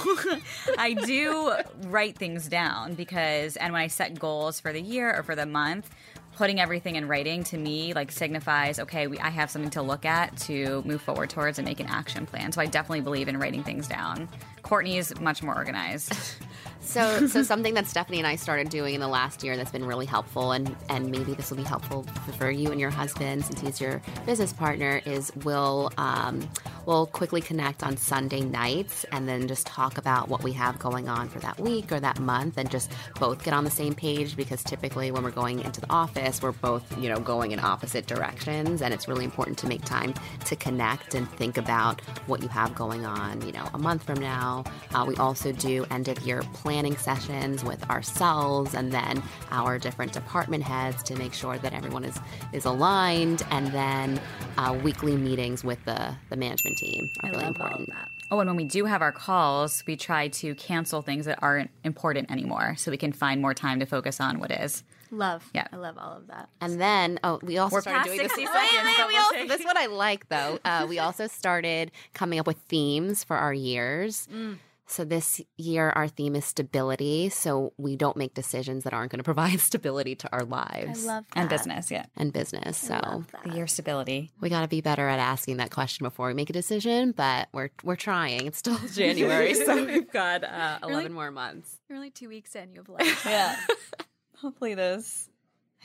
I 0.78 0.94
do 0.94 1.54
write 1.84 2.18
things 2.18 2.48
down 2.48 2.94
because 2.94 3.56
and 3.56 3.72
when 3.72 3.82
I 3.82 3.86
set 3.86 4.18
goals 4.18 4.58
for 4.58 4.72
the 4.72 4.80
year 4.80 5.14
or 5.14 5.22
for 5.22 5.36
the 5.36 5.46
month, 5.46 5.88
putting 6.36 6.58
everything 6.58 6.96
in 6.96 7.06
writing 7.06 7.44
to 7.44 7.56
me 7.56 7.94
like 7.94 8.10
signifies 8.10 8.80
okay, 8.80 9.06
we, 9.06 9.18
I 9.20 9.30
have 9.30 9.48
something 9.50 9.70
to 9.70 9.82
look 9.82 10.04
at 10.04 10.36
to 10.38 10.82
move 10.84 11.00
forward 11.00 11.30
towards 11.30 11.60
and 11.60 11.66
make 11.66 11.78
an 11.78 11.86
action 11.86 12.26
plan. 12.26 12.50
So 12.50 12.60
I 12.60 12.66
definitely 12.66 13.02
believe 13.02 13.28
in 13.28 13.38
writing 13.38 13.62
things 13.62 13.86
down. 13.86 14.28
Courtney's 14.64 15.18
much 15.20 15.42
more 15.42 15.54
organized. 15.54 16.12
So, 16.84 17.26
so 17.26 17.42
something 17.54 17.74
that 17.74 17.86
Stephanie 17.86 18.18
and 18.18 18.26
I 18.26 18.36
started 18.36 18.68
doing 18.68 18.94
in 18.94 19.00
the 19.00 19.08
last 19.08 19.42
year 19.42 19.56
that's 19.56 19.70
been 19.70 19.84
really 19.84 20.06
helpful, 20.06 20.52
and 20.52 20.74
and 20.88 21.10
maybe 21.10 21.34
this 21.34 21.50
will 21.50 21.56
be 21.56 21.64
helpful 21.64 22.04
for 22.38 22.50
you 22.50 22.70
and 22.70 22.80
your 22.80 22.90
husband 22.90 23.44
since 23.44 23.60
he's 23.60 23.80
your 23.80 24.02
business 24.26 24.52
partner, 24.52 25.00
is 25.04 25.32
we'll 25.44 25.90
um, 25.96 26.48
we'll 26.86 27.06
quickly 27.06 27.40
connect 27.40 27.82
on 27.82 27.96
Sunday 27.96 28.40
nights 28.40 29.04
and 29.12 29.26
then 29.26 29.48
just 29.48 29.66
talk 29.66 29.98
about 29.98 30.28
what 30.28 30.42
we 30.42 30.52
have 30.52 30.78
going 30.78 31.08
on 31.08 31.28
for 31.28 31.38
that 31.40 31.58
week 31.58 31.90
or 31.90 32.00
that 32.00 32.20
month, 32.20 32.58
and 32.58 32.70
just 32.70 32.92
both 33.18 33.42
get 33.42 33.54
on 33.54 33.64
the 33.64 33.70
same 33.70 33.94
page 33.94 34.36
because 34.36 34.62
typically 34.62 35.10
when 35.10 35.24
we're 35.24 35.30
going 35.30 35.60
into 35.60 35.80
the 35.80 35.90
office, 35.90 36.42
we're 36.42 36.52
both 36.52 36.84
you 37.00 37.08
know 37.08 37.18
going 37.18 37.52
in 37.52 37.58
opposite 37.58 38.06
directions, 38.06 38.82
and 38.82 38.92
it's 38.92 39.08
really 39.08 39.24
important 39.24 39.58
to 39.58 39.66
make 39.66 39.84
time 39.84 40.14
to 40.44 40.54
connect 40.54 41.14
and 41.14 41.28
think 41.32 41.56
about 41.56 42.00
what 42.26 42.42
you 42.42 42.48
have 42.48 42.74
going 42.74 43.06
on. 43.06 43.44
You 43.46 43.52
know, 43.52 43.68
a 43.72 43.78
month 43.78 44.02
from 44.02 44.20
now, 44.20 44.53
uh, 44.94 45.04
we 45.08 45.16
also 45.16 45.50
do 45.52 45.84
end 45.90 46.06
of 46.08 46.18
year 46.26 46.42
planning 46.52 46.96
sessions 46.96 47.64
with 47.64 47.82
ourselves 47.90 48.74
and 48.74 48.92
then 48.92 49.22
our 49.50 49.78
different 49.78 50.12
department 50.12 50.62
heads 50.62 51.02
to 51.04 51.16
make 51.16 51.34
sure 51.34 51.58
that 51.58 51.72
everyone 51.72 52.04
is 52.04 52.16
is 52.52 52.64
aligned, 52.66 53.42
and 53.50 53.66
then 53.72 54.20
uh, 54.58 54.78
weekly 54.84 55.16
meetings 55.16 55.64
with 55.64 55.82
the 55.84 56.14
the 56.30 56.36
management 56.36 56.76
team 56.78 57.02
are 57.22 57.28
I 57.28 57.30
really 57.30 57.44
love 57.44 57.56
all 57.60 57.66
of 57.66 57.72
important. 57.72 57.88
that. 57.90 58.08
Oh, 58.30 58.40
and 58.40 58.48
when 58.48 58.56
we 58.56 58.64
do 58.64 58.84
have 58.86 59.02
our 59.02 59.12
calls, 59.12 59.84
we 59.86 59.96
try 59.96 60.28
to 60.28 60.54
cancel 60.54 61.02
things 61.02 61.26
that 61.26 61.38
aren't 61.42 61.70
important 61.84 62.30
anymore 62.30 62.74
so 62.76 62.90
we 62.90 62.96
can 62.96 63.12
find 63.12 63.40
more 63.40 63.54
time 63.54 63.78
to 63.80 63.86
focus 63.86 64.20
on 64.20 64.38
what 64.40 64.50
is. 64.50 64.82
Love. 65.16 65.48
Yeah. 65.54 65.66
I 65.72 65.76
love 65.76 65.96
all 65.98 66.16
of 66.16 66.26
that. 66.28 66.48
And 66.60 66.80
then, 66.80 67.18
oh, 67.24 67.38
we 67.42 67.58
also 67.58 67.74
We're 67.76 67.80
started 67.82 68.04
doing 68.04 68.18
the 68.18 68.24
60 68.24 68.40
Wait, 68.42 68.48
seconds, 68.52 68.82
wait, 68.84 68.94
but 68.98 69.08
we 69.08 69.16
also- 69.16 69.34
take- 69.34 69.48
This 69.48 69.64
one 69.64 69.76
I 69.76 69.86
like 69.86 70.28
though. 70.28 70.58
Uh, 70.64 70.86
we 70.88 70.98
also 70.98 71.26
started 71.26 71.90
coming 72.14 72.38
up 72.38 72.46
with 72.46 72.58
themes 72.68 73.22
for 73.24 73.36
our 73.36 73.54
years. 73.54 74.26
Mm. 74.32 74.58
So 74.86 75.02
this 75.02 75.40
year, 75.56 75.88
our 75.96 76.08
theme 76.08 76.36
is 76.36 76.44
stability. 76.44 77.30
So 77.30 77.72
we 77.78 77.96
don't 77.96 78.18
make 78.18 78.34
decisions 78.34 78.84
that 78.84 78.92
aren't 78.92 79.12
going 79.12 79.18
to 79.24 79.24
provide 79.24 79.58
stability 79.60 80.14
to 80.16 80.28
our 80.30 80.40
I 80.42 80.44
lives 80.44 81.06
love 81.06 81.24
that. 81.34 81.40
And 81.40 81.48
business, 81.48 81.90
yeah. 81.90 82.04
and 82.18 82.34
business. 82.34 82.84
I 82.84 83.00
So 83.00 83.08
love 83.10 83.30
that. 83.32 83.44
The 83.44 83.56
year 83.56 83.66
stability. 83.66 84.30
we 84.42 84.50
got 84.50 84.60
to 84.60 84.68
be 84.68 84.82
better 84.82 85.08
at 85.08 85.18
asking 85.18 85.56
that 85.56 85.70
question 85.70 86.04
before 86.04 86.26
we 86.28 86.34
make 86.34 86.50
a 86.50 86.52
decision. 86.52 87.12
But 87.12 87.48
we're 87.54 87.70
we're 87.82 87.96
trying. 87.96 88.46
It's 88.46 88.58
still 88.58 88.76
January, 88.92 89.54
so 89.54 89.84
we've 89.86 90.10
got 90.12 90.44
uh, 90.44 90.78
Really? 90.82 90.92
eleven 90.92 91.12
more 91.14 91.30
months. 91.30 91.78
You're 91.88 91.96
only 91.96 92.10
two 92.10 92.28
weeks 92.28 92.54
in. 92.54 92.72
You 92.74 92.80
have 92.80 92.88
life. 92.90 93.24
Yeah. 93.24 93.56
Hopefully 94.40 94.74
those 94.74 95.28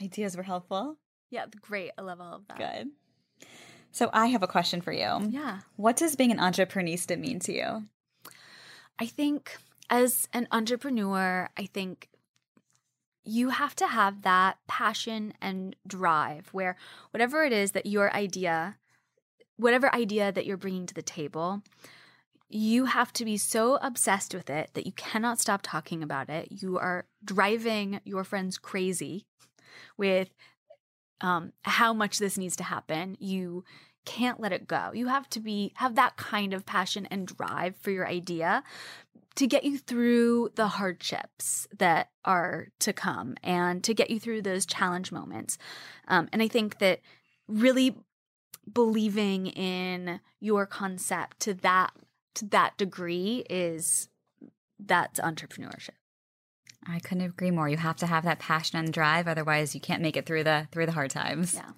ideas 0.02 0.36
were 0.36 0.42
helpful. 0.42 0.96
yeah, 1.30 1.46
great. 1.60 1.92
I 1.98 2.02
love 2.02 2.20
all 2.20 2.34
of 2.34 2.48
that. 2.48 2.58
Good. 2.58 2.90
So 3.92 4.10
I 4.12 4.26
have 4.26 4.42
a 4.42 4.46
question 4.46 4.80
for 4.80 4.92
you. 4.92 5.28
Yeah. 5.30 5.60
What 5.76 5.96
does 5.96 6.16
being 6.16 6.30
an 6.30 6.38
entreprenista 6.38 7.18
mean 7.18 7.40
to 7.40 7.52
you? 7.52 7.84
I 8.98 9.06
think 9.06 9.56
as 9.88 10.28
an 10.32 10.46
entrepreneur, 10.52 11.48
I 11.56 11.66
think 11.66 12.08
you 13.24 13.50
have 13.50 13.74
to 13.76 13.86
have 13.86 14.22
that 14.22 14.58
passion 14.66 15.34
and 15.40 15.76
drive 15.86 16.48
where 16.52 16.76
whatever 17.10 17.44
it 17.44 17.52
is 17.52 17.72
that 17.72 17.86
your 17.86 18.12
idea, 18.14 18.76
whatever 19.56 19.92
idea 19.94 20.32
that 20.32 20.46
you're 20.46 20.56
bringing 20.56 20.86
to 20.86 20.94
the 20.94 21.02
table, 21.02 21.62
you 22.50 22.86
have 22.86 23.12
to 23.12 23.24
be 23.24 23.36
so 23.36 23.76
obsessed 23.76 24.34
with 24.34 24.50
it 24.50 24.70
that 24.74 24.84
you 24.84 24.92
cannot 24.92 25.38
stop 25.38 25.60
talking 25.62 26.02
about 26.02 26.28
it. 26.28 26.48
You 26.50 26.78
are 26.78 27.06
driving 27.24 28.00
your 28.04 28.24
friends 28.24 28.58
crazy 28.58 29.24
with 29.96 30.30
um, 31.20 31.52
how 31.62 31.92
much 31.92 32.18
this 32.18 32.36
needs 32.36 32.56
to 32.56 32.64
happen. 32.64 33.16
You 33.20 33.64
can't 34.04 34.40
let 34.40 34.52
it 34.52 34.66
go. 34.66 34.90
You 34.92 35.06
have 35.06 35.28
to 35.30 35.40
be 35.40 35.72
have 35.76 35.94
that 35.94 36.16
kind 36.16 36.52
of 36.52 36.66
passion 36.66 37.06
and 37.06 37.26
drive 37.26 37.76
for 37.76 37.92
your 37.92 38.08
idea 38.08 38.64
to 39.36 39.46
get 39.46 39.62
you 39.62 39.78
through 39.78 40.50
the 40.56 40.66
hardships 40.66 41.68
that 41.78 42.08
are 42.24 42.68
to 42.80 42.92
come 42.92 43.36
and 43.44 43.84
to 43.84 43.94
get 43.94 44.10
you 44.10 44.18
through 44.18 44.42
those 44.42 44.66
challenge 44.66 45.12
moments. 45.12 45.56
Um, 46.08 46.28
and 46.32 46.42
I 46.42 46.48
think 46.48 46.78
that 46.78 47.00
really 47.46 47.96
believing 48.72 49.46
in 49.46 50.20
your 50.40 50.66
concept 50.66 51.40
to 51.40 51.54
that 51.54 51.92
to 52.34 52.46
that 52.46 52.76
degree 52.76 53.44
is 53.50 54.08
that's 54.78 55.20
entrepreneurship. 55.20 55.90
I 56.86 56.98
couldn't 56.98 57.24
agree 57.24 57.50
more. 57.50 57.68
You 57.68 57.76
have 57.76 57.96
to 57.96 58.06
have 58.06 58.24
that 58.24 58.38
passion 58.38 58.78
and 58.78 58.92
drive, 58.92 59.28
otherwise 59.28 59.74
you 59.74 59.80
can't 59.80 60.00
make 60.02 60.16
it 60.16 60.24
through 60.26 60.44
the 60.44 60.68
through 60.72 60.86
the 60.86 60.92
hard 60.92 61.10
times. 61.10 61.54
Yeah. 61.54 61.70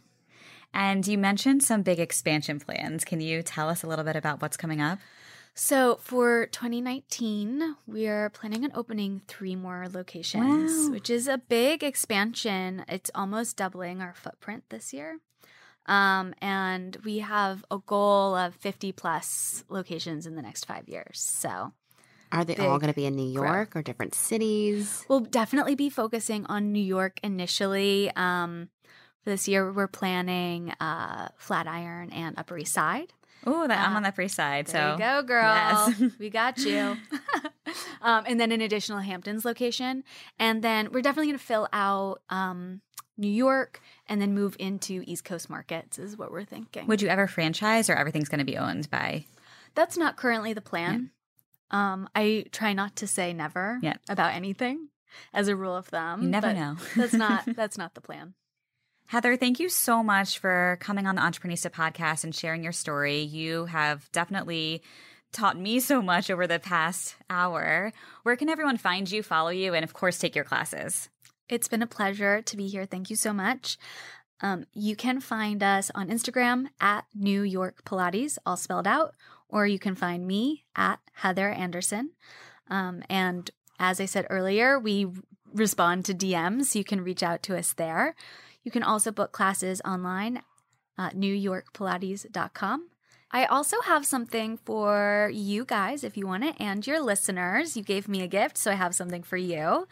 And 0.75 1.07
you 1.07 1.19
mentioned 1.19 1.63
some 1.63 1.83
big 1.83 1.99
expansion 2.01 2.59
plans. 2.61 3.05
Can 3.05 3.21
you 3.21 3.43
tell 3.43 3.69
us 3.69 3.83
a 3.83 3.87
little 3.87 4.05
bit 4.05 4.17
about 4.17 4.41
what's 4.41 4.57
coming 4.57 4.81
up? 4.81 4.99
So 5.55 5.99
for 6.01 6.47
2019, 6.47 7.77
we 7.87 8.07
are 8.07 8.31
planning 8.31 8.65
on 8.65 8.73
opening 8.75 9.21
three 9.29 9.55
more 9.55 9.87
locations, 9.93 10.87
Wow. 10.87 10.91
which 10.93 11.11
is 11.11 11.29
a 11.29 11.37
big 11.37 11.83
expansion. 11.85 12.85
It's 12.89 13.11
almost 13.15 13.59
doubling 13.59 14.01
our 14.01 14.15
footprint 14.15 14.65
this 14.71 14.95
year. 14.95 15.19
Um, 15.87 16.35
and 16.41 16.97
we 17.05 17.19
have 17.19 17.65
a 17.71 17.79
goal 17.79 18.35
of 18.37 18.55
50 18.57 18.93
plus 18.93 19.65
locations 19.69 20.27
in 20.27 20.37
the 20.37 20.43
next 20.43 20.65
five 20.67 20.89
years. 20.89 21.19
So 21.21 21.73
Are 22.31 22.45
they 22.45 22.57
all 22.57 22.79
going 22.79 22.93
to 22.93 22.97
be 22.97 23.05
in 23.07 23.17
New 23.17 23.35
growth. 23.35 23.49
York 23.53 23.77
or 23.77 23.83
different 23.83 24.15
cities? 24.15 25.05
we'll 25.09 25.21
definitely 25.21 25.75
be 25.75 25.91
focusing 25.91 26.47
on 26.47 26.73
New 26.73 26.83
York 26.85 27.19
initially. 27.23 28.11
Um, 28.15 28.69
for 29.25 29.31
this 29.31 29.47
year, 29.49 29.73
we're 29.73 29.89
planning 29.89 30.71
uh, 30.81 31.29
Flatiron 31.37 32.11
and 32.13 32.39
Upper 32.39 32.59
East 32.59 32.73
Side. 32.75 33.13
Oh, 33.45 33.67
that 33.67 33.79
I'm 33.87 33.95
Uh, 33.95 33.97
on 33.97 34.03
the 34.05 34.13
free 34.13 34.29
side. 34.29 34.67
There 34.67 34.81
so 34.81 34.93
you 34.93 34.99
go, 34.99 35.23
girl. 35.23 35.43
Yes. 35.43 36.01
we 36.21 36.31
got 36.31 36.59
you. 36.59 36.97
um, 38.03 38.25
and 38.27 38.41
then 38.41 38.53
an 38.53 38.61
additional 38.61 38.99
Hamptons 38.99 39.45
location. 39.45 40.05
And 40.39 40.63
then 40.63 40.91
we're 40.93 41.03
definitely 41.03 41.29
going 41.29 41.39
to 41.39 41.45
fill 41.45 41.69
out 41.73 42.23
um, 42.31 42.81
New 43.17 43.31
York 43.31 43.81
and 44.07 44.21
then 44.21 44.35
move 44.35 44.57
into 44.59 45.03
East 45.07 45.25
Coast 45.25 45.49
markets, 45.51 45.99
is 45.99 46.17
what 46.17 46.31
we're 46.33 46.45
thinking. 46.45 46.87
would 46.87 47.03
you 47.03 47.09
ever 47.09 47.27
franchise 47.27 47.89
or 47.91 47.95
everything's 47.95 48.29
going 48.29 48.39
to 48.41 48.45
be 48.45 48.57
owned 48.59 48.91
by? 48.91 49.27
That's 49.75 49.97
not 49.97 50.17
currently 50.17 50.53
the 50.53 50.61
plan. 50.61 51.11
Um, 51.71 52.09
I 52.15 52.45
try 52.53 52.75
not 52.75 52.97
to 52.97 53.07
say 53.07 53.33
never 53.33 53.79
Yeah. 53.81 53.95
about 54.09 54.35
anything 54.35 54.89
as 55.33 55.49
a 55.49 55.57
rule 55.57 55.75
of 55.77 55.87
thumb. 55.87 56.23
You 56.23 56.29
never 56.29 56.53
know. 56.53 56.77
that's 56.97 57.15
not 57.15 57.45
that's 57.57 57.79
not 57.79 57.95
the 57.95 58.03
plan. 58.03 58.35
Heather, 59.07 59.37
thank 59.37 59.61
you 59.61 59.69
so 59.69 60.03
much 60.03 60.39
for 60.39 60.79
coming 60.81 61.07
on 61.07 61.15
the 61.17 61.23
Entreprenista 61.23 61.71
podcast 61.71 62.25
and 62.25 62.35
sharing 62.35 62.63
your 62.63 62.73
story. 62.73 63.21
You 63.21 63.67
have 63.67 64.11
definitely 64.13 64.83
taught 65.33 65.59
me 65.59 65.81
so 65.81 66.03
much 66.03 66.31
over 66.31 66.47
the 66.47 66.59
past 66.59 67.17
hour. 67.29 67.93
Where 68.23 68.37
can 68.37 68.49
everyone 68.49 68.77
find 68.77 69.11
you, 69.11 69.23
follow 69.23 69.51
you, 69.51 69.75
and 69.75 69.85
of 69.85 69.95
course, 69.95 70.19
take 70.19 70.37
your 70.37 70.45
classes? 70.45 71.09
It's 71.49 71.69
been 71.69 71.83
a 71.83 71.87
pleasure 71.87 72.43
to 72.43 72.57
be 72.57 72.69
here. 72.69 72.87
Thank 72.87 73.11
you 73.11 73.17
so 73.17 73.33
much. 73.33 73.77
Um, 74.41 74.67
you 74.73 74.97
can 74.97 75.21
find 75.21 75.63
us 75.63 75.91
on 75.95 76.09
Instagram 76.09 76.67
at 76.81 77.05
New 77.15 77.43
York 77.43 77.85
Pilates, 77.85 78.39
all 78.45 78.57
spelled 78.57 78.87
out, 78.87 79.15
or 79.49 79.67
you 79.67 79.79
can 79.79 79.95
find 79.95 80.27
me 80.27 80.65
at 80.75 80.99
Heather 81.13 81.51
Anderson. 81.51 82.11
Um, 82.69 83.03
and 83.09 83.51
as 83.79 84.01
I 84.01 84.07
said 84.07 84.27
earlier, 84.31 84.79
we 84.79 85.07
respond 85.53 86.05
to 86.07 86.15
DMs. 86.15 86.75
You 86.75 86.85
can 86.85 87.03
reach 87.03 87.23
out 87.23 87.43
to 87.45 87.57
us 87.57 87.73
there. 87.73 88.15
You 88.65 88.71
can 88.71 88.83
also 88.83 89.13
book 89.13 89.33
classes 89.33 89.81
online 89.85 90.43
at 90.99 91.15
newyorkpilates.com. 91.15 92.89
I 93.33 93.47
also 93.47 93.81
have 93.83 94.05
something 94.05 94.59
for 94.59 95.31
you 95.33 95.65
guys 95.65 96.05
if 96.05 96.19
you 96.19 96.27
want 96.27 96.45
it 96.45 96.55
and 96.59 96.87
your 96.87 97.01
listeners. 97.01 97.77
You 97.77 97.83
gave 97.83 98.07
me 98.07 98.21
a 98.21 98.27
gift, 98.27 98.59
so 98.59 98.71
I 98.71 98.75
have 98.75 98.95
something 98.95 99.23
for 99.23 99.39
you. 99.39 99.89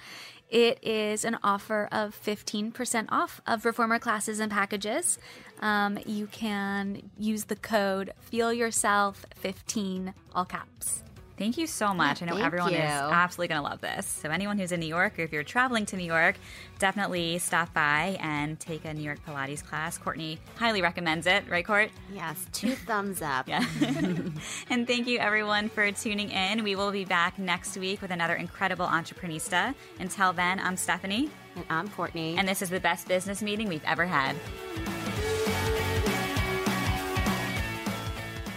It 0.50 0.82
is 0.82 1.24
an 1.24 1.38
offer 1.42 1.88
of 1.90 2.14
15% 2.20 3.06
off 3.08 3.40
of 3.46 3.64
reformer 3.64 3.98
classes 3.98 4.40
and 4.40 4.50
packages. 4.50 5.18
Um, 5.60 5.98
you 6.04 6.26
can 6.26 7.10
use 7.16 7.44
the 7.44 7.56
code 7.56 8.12
Feel 8.20 8.52
Yourself 8.52 9.24
15 9.36 10.12
all 10.34 10.44
caps. 10.44 11.04
Thank 11.40 11.56
you 11.56 11.66
so 11.66 11.94
much. 11.94 12.20
I 12.22 12.26
know 12.26 12.34
thank 12.34 12.44
everyone 12.44 12.72
you. 12.72 12.78
is 12.78 12.84
absolutely 12.84 13.48
going 13.48 13.62
to 13.62 13.66
love 13.70 13.80
this. 13.80 14.04
So, 14.06 14.28
anyone 14.28 14.58
who's 14.58 14.72
in 14.72 14.80
New 14.80 14.86
York 14.86 15.18
or 15.18 15.22
if 15.22 15.32
you're 15.32 15.42
traveling 15.42 15.86
to 15.86 15.96
New 15.96 16.04
York, 16.04 16.36
definitely 16.78 17.38
stop 17.38 17.72
by 17.72 18.18
and 18.20 18.60
take 18.60 18.84
a 18.84 18.92
New 18.92 19.02
York 19.02 19.20
Pilates 19.26 19.64
class. 19.64 19.96
Courtney 19.96 20.38
highly 20.56 20.82
recommends 20.82 21.26
it, 21.26 21.44
right, 21.48 21.64
Court? 21.64 21.90
Yes, 22.14 22.44
two 22.52 22.72
thumbs 22.86 23.22
up. 23.22 23.48
Yeah. 23.48 23.64
and 24.68 24.86
thank 24.86 25.06
you, 25.06 25.18
everyone, 25.18 25.70
for 25.70 25.90
tuning 25.92 26.30
in. 26.30 26.62
We 26.62 26.76
will 26.76 26.92
be 26.92 27.06
back 27.06 27.38
next 27.38 27.74
week 27.78 28.02
with 28.02 28.10
another 28.10 28.34
incredible 28.34 28.86
entreprenista. 28.86 29.74
Until 29.98 30.34
then, 30.34 30.60
I'm 30.60 30.76
Stephanie, 30.76 31.30
And 31.56 31.64
I'm 31.70 31.88
Courtney. 31.88 32.36
and 32.36 32.46
this 32.46 32.60
is 32.60 32.68
the 32.68 32.80
best 32.80 33.08
business 33.08 33.40
meeting 33.40 33.66
we've 33.66 33.84
ever 33.86 34.04
had. 34.04 34.36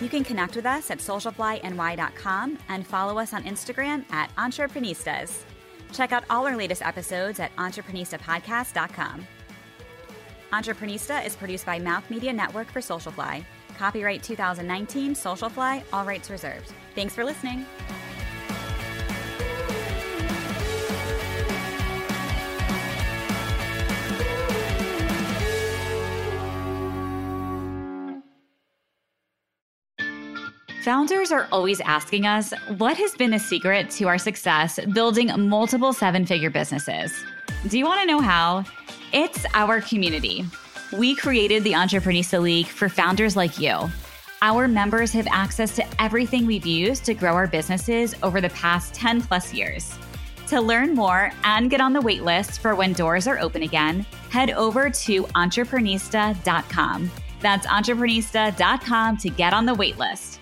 You 0.03 0.09
can 0.09 0.25
connect 0.25 0.57
with 0.57 0.65
us 0.65 0.91
at 0.91 0.97
socialflyny.com 0.97 2.57
and 2.67 2.85
follow 2.85 3.17
us 3.17 3.33
on 3.33 3.41
Instagram 3.43 4.03
at 4.11 4.35
Entreprenistas. 4.35 5.43
Check 5.93 6.11
out 6.11 6.25
all 6.29 6.45
our 6.45 6.57
latest 6.57 6.81
episodes 6.81 7.39
at 7.39 7.55
entreprenistapodcast.com. 7.55 9.25
Entreprenista 10.51 11.25
is 11.25 11.37
produced 11.37 11.65
by 11.65 11.79
Mouth 11.79 12.09
Media 12.09 12.33
Network 12.33 12.67
for 12.67 12.81
Socialfly. 12.81 13.45
Copyright 13.77 14.21
2019 14.21 15.13
Socialfly, 15.13 15.83
all 15.93 16.03
rights 16.03 16.29
reserved. 16.29 16.73
Thanks 16.95 17.15
for 17.15 17.23
listening. 17.23 17.65
Founders 30.83 31.31
are 31.31 31.47
always 31.49 31.79
asking 31.79 32.27
us 32.27 32.51
what 32.75 32.97
has 32.97 33.15
been 33.15 33.31
the 33.31 33.39
secret 33.39 33.89
to 33.89 34.05
our 34.09 34.17
success 34.17 34.81
building 34.93 35.31
multiple 35.47 35.93
seven 35.93 36.25
figure 36.25 36.49
businesses. 36.49 37.23
Do 37.69 37.79
you 37.79 37.85
want 37.85 38.01
to 38.01 38.05
know 38.05 38.19
how? 38.19 38.65
It's 39.13 39.45
our 39.53 39.79
community. 39.79 40.43
We 40.91 41.15
created 41.15 41.63
the 41.63 41.71
Entreprenista 41.71 42.41
League 42.41 42.67
for 42.67 42.89
founders 42.89 43.37
like 43.37 43.57
you. 43.57 43.89
Our 44.41 44.67
members 44.67 45.13
have 45.13 45.25
access 45.31 45.73
to 45.77 45.85
everything 46.01 46.45
we've 46.45 46.65
used 46.65 47.05
to 47.05 47.13
grow 47.13 47.31
our 47.31 47.47
businesses 47.47 48.13
over 48.21 48.41
the 48.41 48.49
past 48.49 48.93
10 48.93 49.21
plus 49.21 49.53
years. 49.53 49.97
To 50.47 50.59
learn 50.59 50.95
more 50.95 51.31
and 51.45 51.69
get 51.69 51.79
on 51.79 51.93
the 51.93 52.01
wait 52.01 52.23
list 52.23 52.59
for 52.59 52.75
when 52.75 52.91
doors 52.91 53.25
are 53.25 53.39
open 53.39 53.63
again, 53.63 54.01
head 54.29 54.51
over 54.51 54.89
to 54.89 55.23
entreprenista.com. 55.27 57.09
That's 57.39 57.67
entreprenista.com 57.67 59.15
to 59.17 59.29
get 59.29 59.53
on 59.53 59.65
the 59.65 59.75
wait 59.75 59.97
list. 59.97 60.32